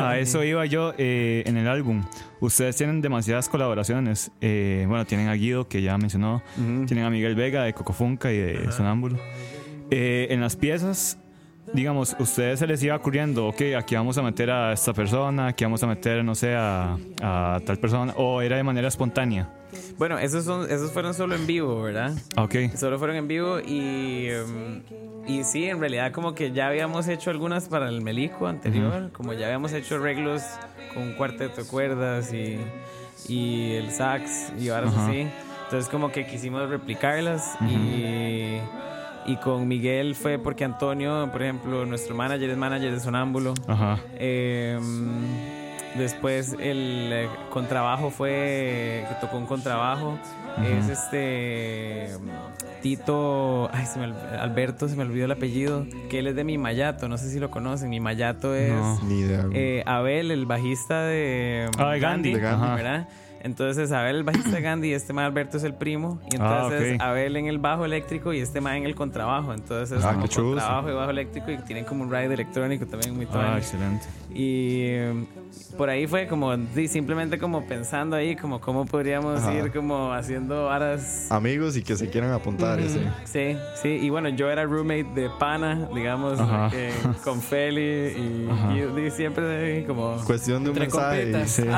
[0.01, 2.05] A eso iba yo eh, en el álbum.
[2.41, 4.31] Ustedes tienen demasiadas colaboraciones.
[4.41, 6.43] Eh, bueno, tienen a Guido, que ya mencionó.
[6.87, 9.19] Tienen a Miguel Vega de Cocofunca y de Sonámbulo.
[9.91, 11.19] Eh, en las piezas,
[11.73, 15.65] digamos, ustedes se les iba ocurriendo, ok, aquí vamos a meter a esta persona, aquí
[15.65, 19.49] vamos a meter, no sé, a, a tal persona, o era de manera espontánea.
[19.99, 22.15] Bueno, esos, son, esos fueron solo en vivo, ¿verdad?
[22.37, 22.55] Ok.
[22.77, 24.81] Solo fueron en vivo y, um,
[25.27, 29.33] y sí, en realidad como que ya habíamos hecho algunas para el Melico anterior, como
[29.33, 30.43] ya habíamos hecho arreglos
[30.95, 32.59] con cuarteto de cuerdas y,
[33.29, 35.09] y el sax y varas Ajá.
[35.09, 35.29] así.
[35.65, 38.59] Entonces como que quisimos replicarlas y,
[39.27, 43.53] y con Miguel fue porque Antonio, por ejemplo, nuestro manager es manager de Sonámbulo.
[43.67, 43.99] Ajá.
[44.15, 44.79] Eh,
[45.97, 50.19] después el eh, contrabajo fue que tocó un contrabajo.
[50.65, 52.17] Es este
[52.83, 54.07] Tito, ay, se me
[54.39, 57.39] Alberto, se me olvidó el apellido, que él es de Mi Mayato, no sé si
[57.41, 57.91] lo conocen.
[57.91, 58.99] Mi Mayato es No.
[59.05, 59.45] Ni idea.
[59.53, 62.35] eh, Abel, el bajista de, Ah, de Gandhi.
[62.35, 62.65] De Gandhi.
[62.67, 62.75] Ajá.
[62.77, 63.09] ¿verdad?
[63.43, 66.21] Entonces Abel, el bajista Gandhi, y este man Alberto es el primo.
[66.33, 67.01] Y Ah, entonces.
[67.01, 69.55] Abel en el bajo eléctrico y este man en el contrabajo.
[69.55, 73.15] Entonces es Ah, como contrabajo y bajo eléctrico y tienen como un ride electrónico también
[73.17, 74.07] muy Ah, excelente.
[74.35, 74.97] Y
[75.77, 76.55] por ahí fue como,
[76.89, 79.55] simplemente como pensando ahí, como cómo podríamos Ajá.
[79.55, 81.31] ir como haciendo aras.
[81.31, 82.79] Amigos y que se quieran apuntar.
[82.81, 83.01] ese.
[83.25, 86.39] Sí, sí, y bueno, yo era roommate de Pana, digamos,
[86.73, 86.93] eh,
[87.25, 88.75] con Feli y, Ajá.
[88.75, 90.17] y- y siempre como...
[90.27, 91.47] Cuestión de un mensaje.
[91.47, 91.69] Sí, sí,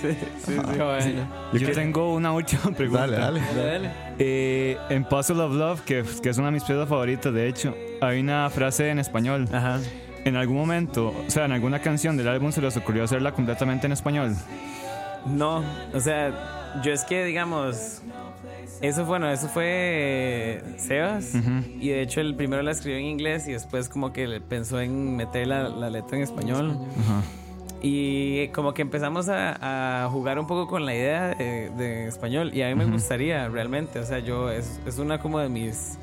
[0.00, 0.08] sí,
[0.44, 0.52] sí.
[0.56, 0.76] sí, sí, sí.
[0.78, 1.28] Qué bueno.
[1.52, 3.06] Yo tengo una última pregunta.
[3.06, 3.40] Dale, dale.
[3.40, 3.90] Dale, dale.
[4.18, 7.74] Eh, en Puzzle of Love, que, que es una de mis piezas favoritas, de hecho,
[8.00, 9.48] hay una frase en español.
[9.52, 9.80] Ajá.
[10.24, 13.86] En algún momento, o sea, en alguna canción del álbum se les ocurrió hacerla completamente
[13.86, 14.34] en español.
[15.24, 15.62] No,
[15.94, 18.02] o sea, yo es que, digamos,
[18.80, 21.32] eso, bueno, eso fue Sebas.
[21.80, 25.16] Y de hecho, el primero la escribió en inglés y después, como que pensó en
[25.16, 26.76] meter la, la letra en español.
[27.04, 27.22] Ajá.
[27.82, 32.52] Y como que empezamos a, a jugar un poco con la idea de, de español.
[32.54, 33.98] Y a mí me gustaría realmente.
[33.98, 35.98] O sea, yo, es, es una como de mis,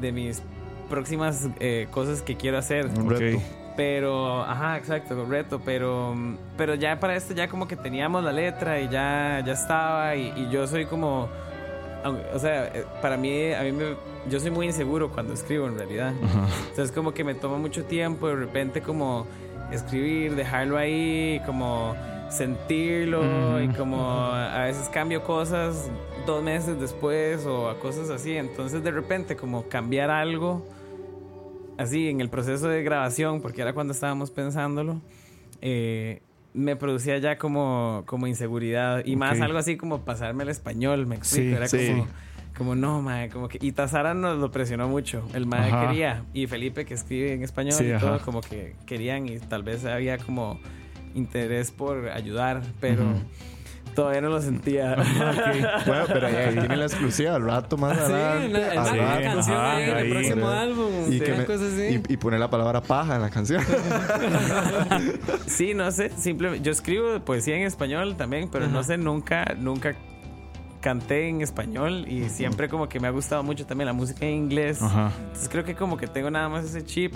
[0.00, 0.42] de mis
[0.88, 2.86] próximas eh, cosas que quiero hacer.
[2.86, 3.36] Un reto.
[3.36, 3.42] Ok.
[3.74, 6.14] Pero, ajá, exacto, reto, pero,
[6.58, 10.30] pero ya para esto ya como que teníamos la letra y ya, ya estaba y,
[10.36, 11.30] y yo soy como,
[12.34, 13.94] o sea, eh, para mí, a mí me,
[14.28, 16.12] yo soy muy inseguro cuando escribo en realidad.
[16.68, 19.26] Entonces como que me toma mucho tiempo de repente como
[19.72, 21.94] escribir, dejarlo ahí, como
[22.28, 25.90] sentirlo y como a veces cambio cosas
[26.26, 28.36] dos meses después o a cosas así.
[28.36, 30.66] Entonces de repente como cambiar algo
[31.78, 35.00] así en el proceso de grabación, porque era cuando estábamos pensándolo,
[35.60, 36.20] eh,
[36.54, 41.16] me producía ya como, como inseguridad y más algo así como pasarme al español, me
[41.16, 41.86] explico, Sí, era sí.
[41.88, 42.06] como...
[42.62, 43.58] Como no, mae, como que...
[43.60, 45.26] Y Tazara nos lo presionó mucho.
[45.34, 45.88] El mae Ajá.
[45.88, 46.22] quería.
[46.32, 48.24] Y Felipe, que escribe en español Sí, y todo, ajá.
[48.24, 50.60] como que querían y tal vez había como
[51.14, 52.62] interés por ayudar.
[52.80, 53.02] Pero,
[53.96, 54.96] Todavía no lo sentía.
[55.86, 57.34] Bueno, pero ahí, tiene la exclusiva.
[57.34, 58.48] Al rato más Sí, adelante.
[58.58, 59.22] la, en al la rato.
[59.22, 60.86] canción ajá, ahí, el próximo álbum.
[61.10, 62.02] Y, que una me- cosa así.
[62.08, 63.62] y, y poner la palabra paja en la canción.
[65.46, 69.94] Sí, no sé, simplemente yo escribo poesía en español también, pero no sé, nunca, nunca
[70.82, 74.34] canté en español y siempre como que me ha gustado mucho también la música en
[74.34, 74.82] inglés.
[74.82, 75.10] Ajá.
[75.18, 77.14] Entonces creo que como que tengo nada más ese chip,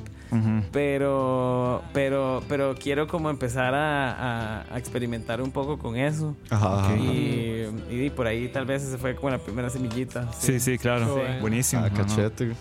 [0.73, 4.13] pero, pero, pero quiero como empezar a,
[4.61, 6.35] a- a experimentar un poco con eso.
[6.51, 6.97] Ajá, ajá.
[6.97, 10.31] Y, y por ahí tal vez ese fue como la primera semillita.
[10.33, 11.15] Sí, sí, claro.
[11.17, 11.41] Sí.
[11.41, 11.83] Buenísimo.
[11.85, 12.53] Ah, cachete.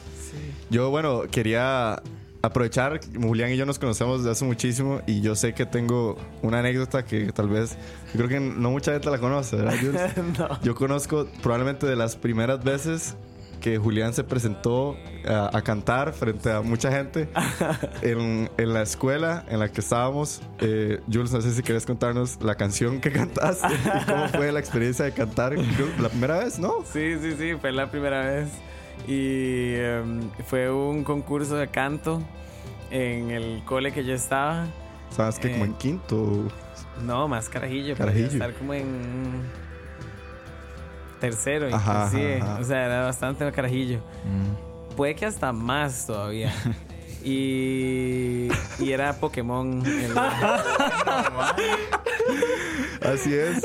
[0.69, 2.01] Yo, bueno, quería
[2.45, 6.59] aprovechar, Julián y yo nos conocemos desde hace muchísimo y yo sé que tengo una
[6.59, 7.77] anécdota que tal vez,
[8.13, 10.11] yo creo que no mucha gente la conoce, ¿verdad, Jules?
[10.63, 13.15] Yo conozco probablemente de las primeras veces
[13.61, 14.95] que Julián se presentó
[15.27, 17.27] a, a cantar frente a mucha gente
[18.01, 20.41] en, en la escuela en la que estábamos.
[20.59, 24.59] Eh, Jules, no sé si quieres contarnos la canción que cantaste y cómo fue la
[24.59, 25.55] experiencia de cantar
[25.99, 26.83] la primera vez, ¿no?
[26.91, 28.49] Sí, sí, sí, fue la primera vez.
[29.07, 32.21] Y em, fue un concurso de canto
[32.91, 34.65] en el cole que yo estaba.
[35.09, 36.43] Sabes que como Eh, en quinto.
[37.03, 37.95] No, más carajillo.
[37.95, 38.27] Carajillo.
[38.27, 39.43] Estar como en
[41.19, 41.67] tercero.
[41.73, 42.35] Ajá, inclusive.
[42.41, 42.61] ajá, ajá.
[42.61, 43.99] O sea, era bastante carajillo.
[44.95, 46.53] Puede que hasta más todavía.
[47.25, 48.47] Y,
[48.79, 49.83] y era Pokémon.
[49.85, 50.15] el-
[53.01, 53.63] Así es.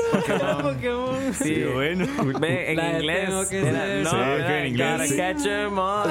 [0.61, 1.33] Pokémon.
[1.33, 2.05] sí, bueno.
[2.39, 3.25] Ve, en La inglés.
[3.29, 4.03] tengo que era, ser.
[4.03, 5.17] no, Sí, era que en inglés, sí.
[5.17, 6.09] catch 'em all.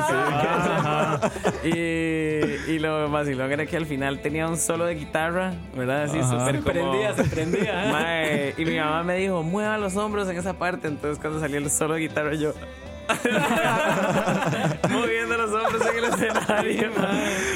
[1.64, 6.04] Y, y lo vacilón era que al final tenía un solo de guitarra, ¿verdad?
[6.04, 7.84] Así súper Se como- prendía, se prendía.
[7.84, 7.92] ¿eh?
[7.92, 10.88] Mae, y mi mamá me dijo, mueva los hombros en esa parte.
[10.88, 12.52] Entonces cuando salió el solo de guitarra yo...
[14.90, 16.90] Moviendo los hombros en el escenario.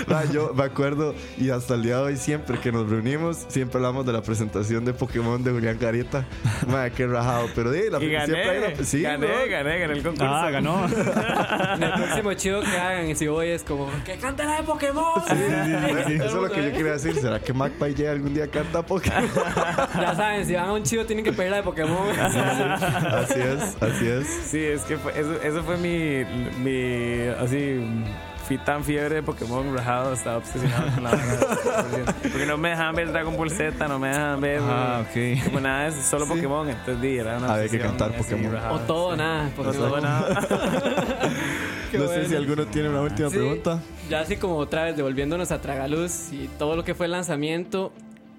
[0.09, 3.79] Ah, yo me acuerdo y hasta el día de hoy siempre que nos reunimos siempre
[3.79, 6.25] hablamos de la presentación de Pokémon de Julián Carita.
[6.69, 7.49] Madre, qué rajado.
[7.55, 9.35] Pero di, la Y siempre hay gané, una- sí, gané, ¿no?
[9.51, 10.35] gané, gané el concurso.
[10.35, 10.85] Ah, ganó.
[11.85, 15.23] El próximo chido que hagan, y si voy es como, que cante la de Pokémon.
[15.27, 17.15] Eso es lo que yo quería decir.
[17.17, 19.25] ¿Será que Magpie llega algún día a cantar Pokémon?
[20.01, 22.09] Ya saben, si van a un chido tienen que pedir la de Pokémon.
[22.19, 24.27] así es, así es.
[24.51, 26.25] Sí, es que fue- eso, eso fue mi,
[26.63, 27.81] mi, así,
[28.47, 31.11] fui tan fiebre de Pokémon rajado, estaba obsesionado con la.
[32.23, 35.45] Porque no me dejaban ver Dragon Ball Z, no me dejaban ver Ah, ok.
[35.45, 38.53] como nada, es solo Pokémon, entonces di, era una Había que cantar así, Pokémon.
[38.53, 38.73] rajada.
[38.73, 39.51] O todo nada.
[39.59, 40.41] O todo nada.
[41.95, 43.81] No sé si alguno tiene una última Sí, pregunta.
[44.11, 47.93] Ya así como otra vez devolviéndonos a Tragaluz y todo lo que fue el lanzamiento.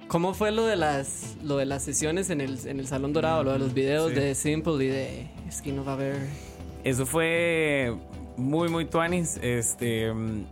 [0.09, 3.45] ¿Cómo fue lo de las lo de las sesiones en el, en el Salón Dorado?
[3.45, 4.15] Lo de los videos Sí.
[4.19, 6.17] de Simple y de Skin of a Bear.
[6.85, 7.93] Eso fue
[8.37, 9.37] muy, muy tuanis.
[9.41, 10.13] Este.
[10.13, 10.45] mm,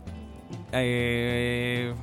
[0.72, 1.94] eh,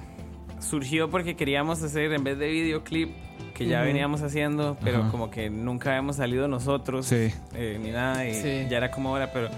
[0.60, 3.10] surgió porque queríamos hacer, en vez de videoclip,
[3.54, 7.32] que ya veníamos haciendo, pero como que nunca habíamos salido nosotros Sí.
[7.54, 8.68] eh, ni nada, y Sí.
[8.70, 9.50] ya era como ahora, pero.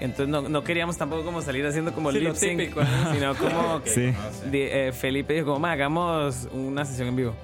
[0.00, 3.14] Entonces no, no queríamos tampoco como salir haciendo como Sí, lip sync, típico, ajá.
[3.14, 4.12] sino como que Sí.
[4.50, 7.34] di- eh, Felipe dijo como, "Ma, hagamos una sesión en vivo.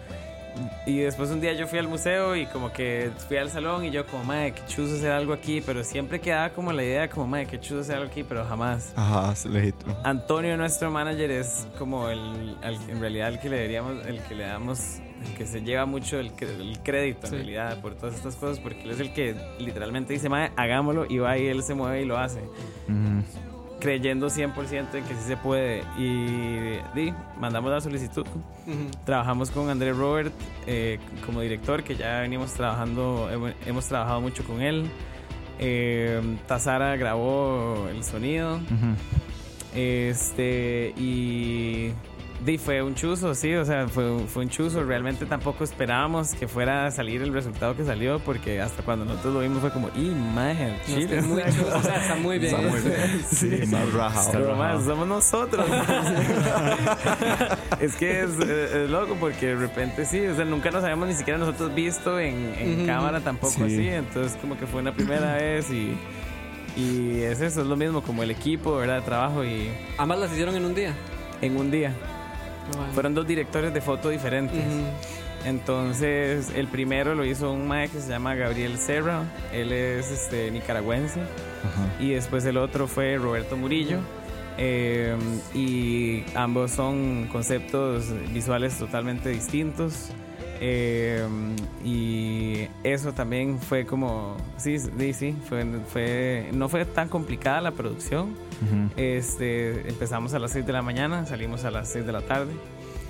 [0.86, 3.90] Y después un día yo fui al museo y como que fui al salón y
[3.90, 7.26] yo como, madre, qué chuzo hacer algo aquí, pero siempre quedaba como la idea como,
[7.26, 8.92] madre, qué chuzo hacer algo aquí, pero jamás.
[8.96, 9.96] Ajá, es legítimo.
[10.04, 14.34] Antonio, nuestro manager, es como el, al- en realidad el que le deberíamos, el que
[14.34, 17.34] le damos, el que se lleva mucho el, el crédito Sí.
[17.34, 21.06] en realidad por todas estas cosas, porque él es el que literalmente dice, madre, hagámoslo
[21.08, 23.22] y va y él se mueve y lo hace Ujú.
[23.80, 25.82] Creyendo 100% en que sí se puede.
[25.96, 28.26] Y di, mandamos la solicitud.
[29.04, 30.32] Trabajamos con André Robert
[30.66, 34.90] eh, como director, que ya venimos trabajando, hemos, hemos trabajado mucho con él.
[35.58, 38.60] Eh, Tazara grabó el sonido.
[39.74, 41.92] Este, y
[42.44, 44.82] di, fue un chuzo, sí, o sea, fue, fue un chuzo.
[44.84, 49.34] Realmente tampoco esperábamos que fuera a salir el resultado que salió, porque hasta cuando nosotros
[49.34, 50.00] lo vimos fue como, que
[50.86, 51.18] chile".
[51.18, 52.54] es muy o sea, está muy bien.
[52.54, 53.22] Está muy bien.
[53.30, 54.30] Sí, más rajado.
[54.32, 55.66] Pero más, somos nosotros.
[57.80, 61.08] es que es, eh, es loco porque de repente sí, o sea, nunca nos habíamos
[61.08, 63.62] ni siquiera nosotros visto en, cámara tampoco Sí.
[63.62, 63.88] así.
[63.88, 65.96] Entonces, como que fue una primera vez y,
[66.76, 68.96] y es eso, es lo mismo como el equipo, ¿verdad?
[68.96, 70.94] De trabajo y Ambas las hicieron en un día.
[71.40, 71.92] en un día.
[72.92, 74.64] Fueron dos directores de foto diferentes.
[75.44, 79.22] Entonces, el primero lo hizo un mae que se llama Gabriel Serra.
[79.52, 81.20] Él es este, nicaragüense.
[82.00, 83.98] Y después el otro fue Roberto Murillo.
[84.60, 85.16] Eh,
[85.54, 90.10] y ambos son conceptos visuales totalmente distintos.
[90.60, 91.24] Eh,
[91.84, 97.70] y eso también fue como, sí, sí, sí, fue, fue, no fue tan complicada la
[97.72, 98.34] producción.
[98.96, 102.52] Este, empezamos a las 6 de la mañana, salimos a las 6 de la tarde.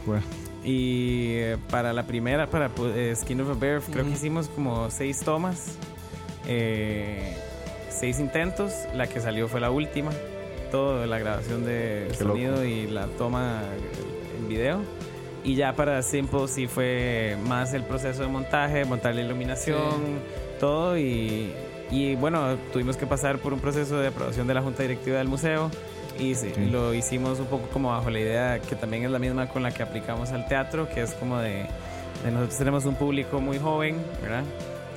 [0.05, 0.23] Bueno.
[0.65, 4.49] Y eh, para la primera, para pu- eh, Skin of a Bear, creo que hicimos
[4.49, 5.77] como seis tomas,
[6.47, 7.37] eh,
[7.91, 8.73] seis intentos.
[8.95, 10.11] La que salió fue la última.
[10.71, 12.35] Todo, la grabación de Qué loco.
[12.37, 13.63] sonido y la toma
[14.39, 14.81] en video.
[15.49, 20.21] Y ya para Simple sí fue más el proceso de montaje, montar la iluminación,
[20.61, 20.99] todo.
[20.99, 21.51] Y,
[21.91, 25.29] y bueno, tuvimos que pasar por un proceso de aprobación de la Junta Directiva del
[25.29, 25.71] museo.
[26.19, 26.67] Y sí, Sí.
[26.67, 29.71] lo hicimos un poco como bajo la idea que también es la misma con la
[29.71, 31.65] que aplicamos al teatro, que es como de,
[32.25, 34.43] de nosotros tenemos un público muy joven, ¿verdad?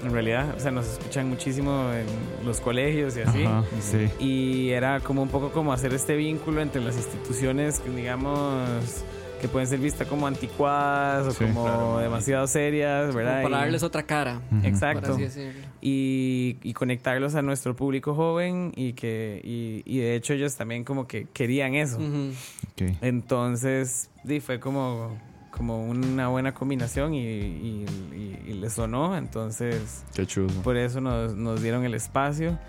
[0.04, 2.08] En realidad, o sea, nos escuchan muchísimo en
[2.46, 3.44] los colegios y así.
[3.46, 4.10] Ajá, sí.
[4.20, 8.68] Y era como un poco como hacer este vínculo entre las instituciones, digamos,
[9.42, 13.38] que pueden ser vistas como anticuadas o Sí, como claro, demasiado serias, ¿verdad?
[13.42, 14.38] Como para Y- darles otra cara.
[14.52, 14.60] Ujú.
[14.62, 15.18] Por Exacto.
[15.82, 20.84] y, y conectarlos a nuestro público joven y que y, y de hecho ellos también
[20.84, 21.98] como que querían eso.
[21.98, 22.32] Ujú.
[22.74, 22.94] Ok.
[23.02, 25.18] Entonces, sí, fue como,
[25.50, 29.18] como una buena combinación y, y, y- y les sonó.
[29.18, 30.54] Entonces, Qué chulo.
[30.64, 32.60] por eso nos, nos dieron el espacio.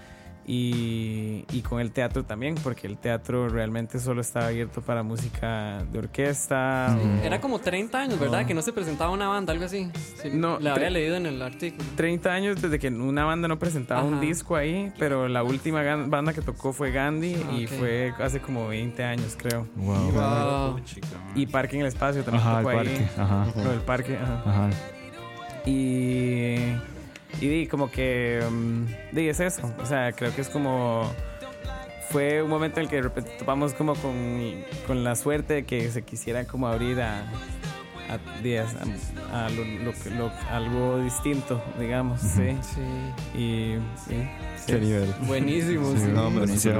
[0.44, 5.84] Y, y con el teatro también, porque el teatro realmente solo estaba abierto para música
[5.92, 6.96] de orquesta.
[7.00, 8.44] o- Era como 30 años, ¿verdad?
[8.44, 9.88] Que no se presentaba una banda, algo así.
[10.20, 11.84] Sí, No, La había leído en el artículo.
[11.96, 14.20] 30 años desde que una banda no presentaba un Ajá.
[14.22, 17.72] disco ahí, pero la última banda que tocó fue Gandhi y Ok.
[17.78, 19.68] fue hace como 20 años, creo.
[19.76, 20.10] Wow.
[20.10, 20.80] Wow.
[21.36, 22.96] Y Parque en el Espacio también Ajá, el tocó parque.
[22.96, 23.10] ahí.
[23.16, 23.46] Ajá.
[23.62, 24.42] Lo del parque, ajá.
[24.44, 24.70] Ajá.
[25.66, 26.56] Y,
[27.40, 28.84] y di, como que, mm,
[29.14, 29.72] di, es eso.
[29.82, 31.10] O sea, creo que es como...
[32.10, 34.14] Fue un momento en el que de repente topamos como con,
[34.86, 37.22] con la suerte de que se quisiera como abrir a,
[38.10, 38.18] a,
[39.32, 42.54] a- a lo- lo que- lo- algo distinto, digamos, sí.
[42.60, 43.38] Sí.
[43.38, 43.76] Y
[44.06, 44.28] sí,
[44.58, 44.64] sí.
[44.66, 45.14] Qué nivel.
[45.22, 45.90] Buenísimo.
[45.92, 46.06] Sí, sí.
[46.08, 46.28] no,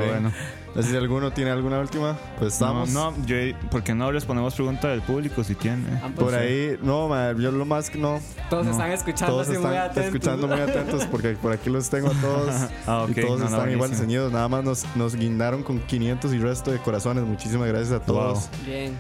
[0.01, 0.11] bien.
[0.11, 0.33] bueno.
[0.75, 2.17] No sé si alguno tiene alguna última.
[2.39, 2.89] Pues estamos.
[2.91, 3.37] No, no, yo,
[3.71, 5.85] ¿por qué no respondemos preguntas del público si tiene?
[6.03, 8.21] Ah, pues, Por ahí, no, ma, yo lo más que no.
[8.49, 8.73] Todos No.
[8.73, 10.05] están escuchando Todos así muy están atentos.
[10.05, 12.55] escuchando muy atentos porque por aquí los tengo a todos.
[12.87, 13.11] Ah, ok.
[13.11, 14.03] Y todos No, no, están igual buenísimo.
[14.07, 14.33] ceñidos.
[14.33, 17.25] Nada más nos, nos guindaron con 500 y resto de corazones.
[17.25, 18.49] Muchísimas gracias a todos.
[18.65, 18.95] Bien.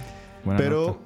[0.45, 0.99] Buena Pero, nota.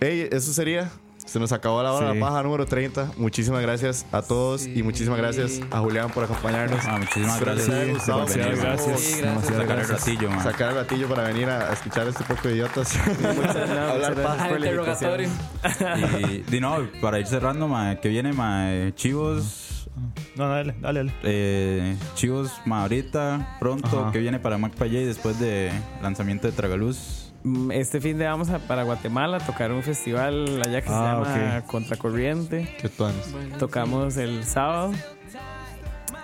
[0.00, 0.90] hey, eso sería.
[1.30, 2.18] Se nos acabó la hora de Sí.
[2.18, 3.12] la paja número 30.
[3.16, 4.72] Muchísimas gracias a todos Sí.
[4.74, 6.84] y muchísimas gracias a Julián por acompañarnos.
[6.84, 7.84] Ah, muchísimas Espero les gracias.
[7.84, 8.18] haya gustado.
[8.26, 9.00] gracias.
[9.00, 9.20] Sí, gracias.
[9.22, 10.42] demasiadas Sacar el ratillo, man.
[10.42, 12.98] Sacar el ratillo para venir a, escuchar a este poco de idiotas.
[13.06, 13.56] Muchas, no, muchas
[13.90, 15.28] Hablar Al por interrogatorio.
[16.30, 18.66] Y, di, no, para ir cerrando, ma, que viene, ma,
[18.96, 19.88] chivos,
[20.34, 21.12] No, dale, dale, dale.
[21.22, 24.10] eh, chivos, ma, ahorita, pronto, Ajá.
[24.10, 25.70] que viene para Mac Payay después de
[26.02, 27.29] lanzamiento de Tragaluz.
[27.42, 31.22] Mm, Este fin de vamos a, para Guatemala a tocar un festival allá que Ah,
[31.24, 31.66] se llama ok.
[31.66, 32.76] Contracorriente.
[32.80, 32.90] Qué.
[32.98, 34.92] Bueno, Tocamos el sábado.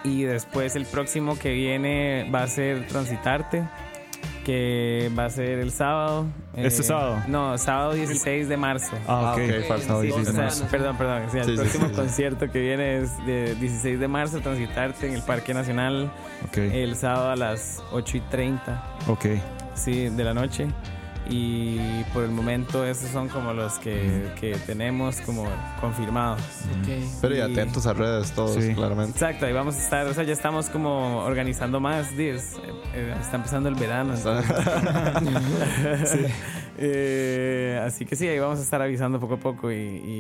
[0.05, 3.65] Y después el próximo que viene va a ser Transitarte,
[4.45, 6.27] que va a ser el sábado.
[6.55, 7.19] ¿Este sábado?
[7.27, 8.93] No, sábado 16 de marzo.
[9.09, 9.41] Ah, ok.
[9.41, 9.95] Ah, ok, falta.
[9.95, 10.65] Ah, Sí, sí, o sí, sea, sí.
[10.71, 11.23] perdón, perdón.
[11.25, 11.95] o sea, Sí, el sí, próximo sí.
[11.95, 16.13] concierto que viene es de 16 de marzo, Transitarte en el Parque Nacional,
[16.49, 16.59] Ok.
[16.59, 19.27] el sábado a las 8 y 30 Ok.
[19.75, 20.69] sí, de la noche.
[21.29, 25.45] Y por el momento esos son como los que, que tenemos como
[25.81, 26.41] confirmados.
[27.21, 28.75] Pero y Y- atentos a redes todos, Sí.
[28.75, 29.11] claramente.
[29.13, 32.55] Exacto, ahí vamos a estar, o sea, ya estamos como organizando más días.
[32.65, 34.15] Eh, eh, está empezando el verano.
[36.79, 40.19] Eh, así que sí, ahí vamos a estar avisando poco a poco y, y,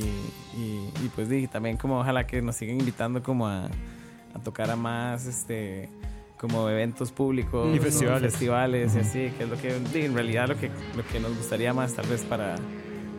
[0.57, 4.71] y- y, pues sí, también como ojalá que nos sigan invitando como a, a tocar
[4.71, 5.91] a más este
[6.39, 7.83] como eventos públicos Y ¿no?
[7.83, 8.33] festivales.
[8.33, 11.73] festivales y así, que es lo que en realidad lo que, lo que nos gustaría
[11.73, 12.57] más tal vez para,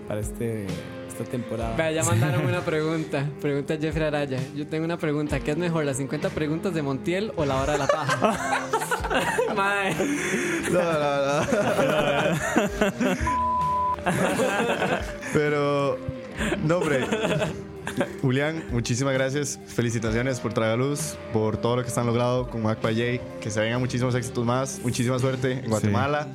[0.07, 0.65] para este,
[1.07, 1.75] esta temporada.
[1.75, 3.25] Vea, ya mandaron una pregunta.
[3.41, 4.39] Pregunta Jeffrey Araya.
[4.55, 5.39] Yo tengo una pregunta.
[5.39, 8.67] ¿Qué es mejor, las 50 preguntas de Montiel o la hora de la paja?
[9.55, 9.95] Mae.
[10.71, 11.45] No, no, no.
[15.33, 15.97] Pero,
[16.63, 17.05] no, hombre.
[18.21, 19.59] Julián, muchísimas gracias.
[19.67, 23.21] Felicitaciones por Tragaluz, por todo lo que están logrado con Mac Payay.
[23.41, 24.79] Que se vengan muchísimos éxitos más.
[24.83, 26.27] Muchísima suerte en Guatemala.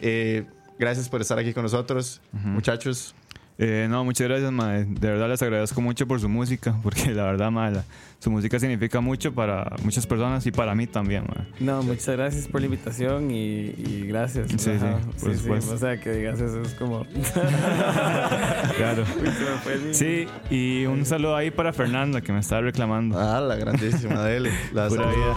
[0.00, 0.44] Eh,
[0.78, 3.14] gracias por estar aquí con nosotros, muchachos.
[3.60, 4.84] Eh, no, muchas gracias, mae.
[4.84, 7.84] De verdad les agradezco mucho por su música, porque la verdad, mae, la-
[8.20, 11.46] su música significa mucho para muchas personas y para mí también, mae.
[11.60, 14.48] No, muchas gracias por la invitación y, y gracias.
[14.56, 15.74] Sí, Ajá, sí, por supuesto.
[15.74, 17.04] O sea, que digas eso es como...
[18.76, 19.04] Claro.
[19.06, 19.30] Se me
[19.62, 23.18] fue el- Sí, y un saludo ahí para Fernanda, que me estaba reclamando.
[23.18, 24.52] Ah, la grandísima Dele.
[24.72, 25.34] La Pura vida.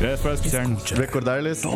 [0.00, 0.90] Gracias por escucharnos.
[0.90, 1.62] Recordarles.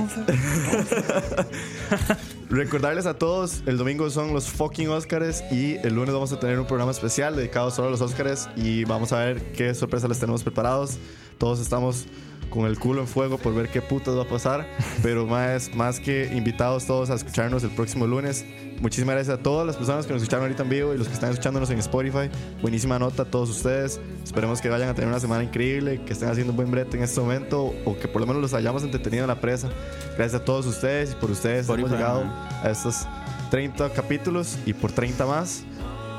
[2.57, 6.59] Recordarles a todos, el domingo son los fucking Oscars y el lunes vamos a tener
[6.59, 10.19] un programa especial dedicado solo a los Oscars y vamos a ver qué sorpresa les
[10.19, 10.97] tenemos preparados.
[11.37, 12.07] Todos estamos
[12.51, 14.67] con el culo en fuego por ver qué putas va a pasar.
[15.03, 18.45] Pero más, más que invitados todos a escucharnos el próximo lunes.
[18.81, 21.15] Muchísimas gracias a todas las personas que nos escucharon ahorita en vivo y los que
[21.15, 22.31] están escuchándonos en Spotify.
[22.61, 24.01] Buenísima nota a todos ustedes.
[24.23, 27.03] Esperemos que vayan a tener una semana increíble, que estén haciendo un buen brete en
[27.03, 29.71] este momento o que por lo menos los hayamos entretenido en la presa.
[30.17, 32.49] Gracias a todos ustedes y por ustedes hemos Spotify, llegado man.
[32.63, 33.07] a estos
[33.51, 35.65] 30 capítulos y por 30 más.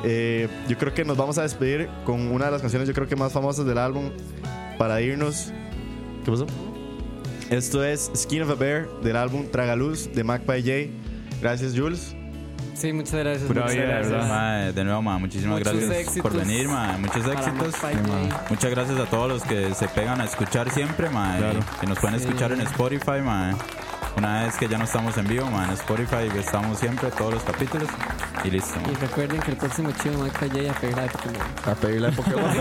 [0.03, 3.07] Eh, yo creo que nos vamos a despedir con una de las canciones yo creo
[3.07, 4.11] que más famosas del álbum
[4.77, 5.51] para irnos.
[6.27, 6.45] ¿Qué pasó?
[7.49, 10.93] Esto es Skin of a Bear del álbum Tragaluz de Magpie J.
[11.41, 12.13] Gracias Jules.
[12.73, 13.47] Sí, muchas gracias.
[13.47, 14.11] Pura muchas vida, de gracias.
[14.11, 14.73] verdad.
[14.73, 17.75] De nuevo, ma, muchísimas Muchos gracias éxitos por venir, ma, muchos para éxitos.
[18.49, 21.59] Muchas gracias a todos los que se pegan a escuchar siempre, ma, Claro.
[21.79, 22.25] que nos pueden Sí.
[22.25, 23.57] escuchar en Spotify, ma.
[24.17, 27.43] Una vez que ya no estamos en vivo, ma, en Spotify estamos siempre todos los
[27.43, 27.87] capítulos
[28.43, 28.79] y listo.
[28.89, 31.41] Y recuerden que el próximo chido Magpie J a pedir la de Pokémon.
[31.65, 32.53] A pedirle a Pokémon.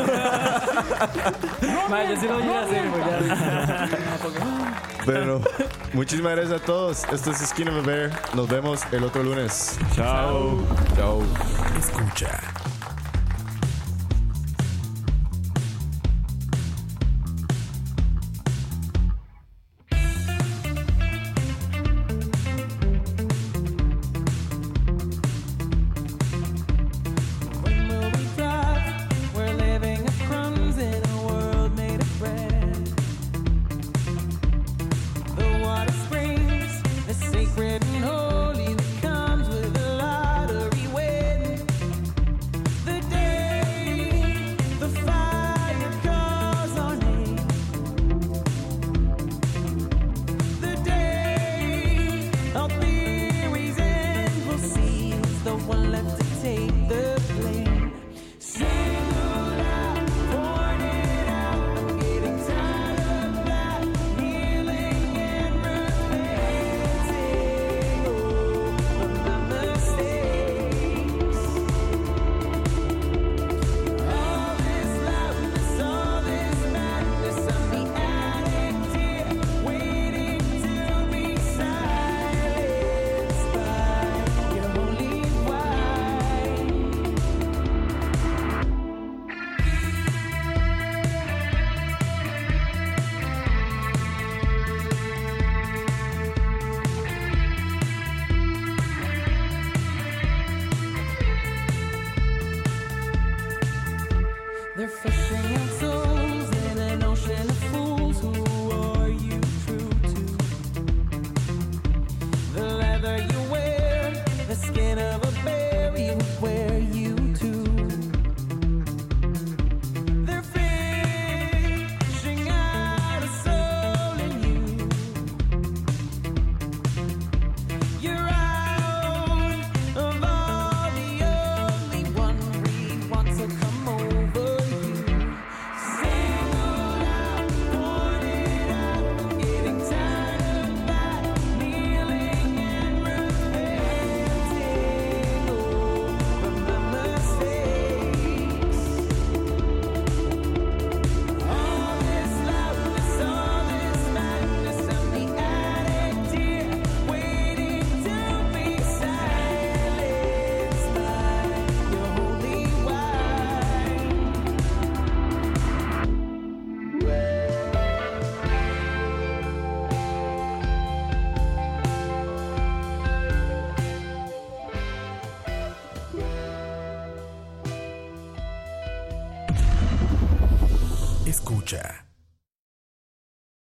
[2.09, 3.89] Yo sí lo voy a hacer, ya.
[5.07, 5.41] Pero
[5.95, 7.05] muchísimas gracias a todos.
[7.11, 8.11] Esto es Skin of a Bear.
[8.35, 9.79] Nos vemos el otro lunes.
[9.95, 10.63] Chao.
[10.95, 11.23] Chao.
[11.79, 12.56] Escucha.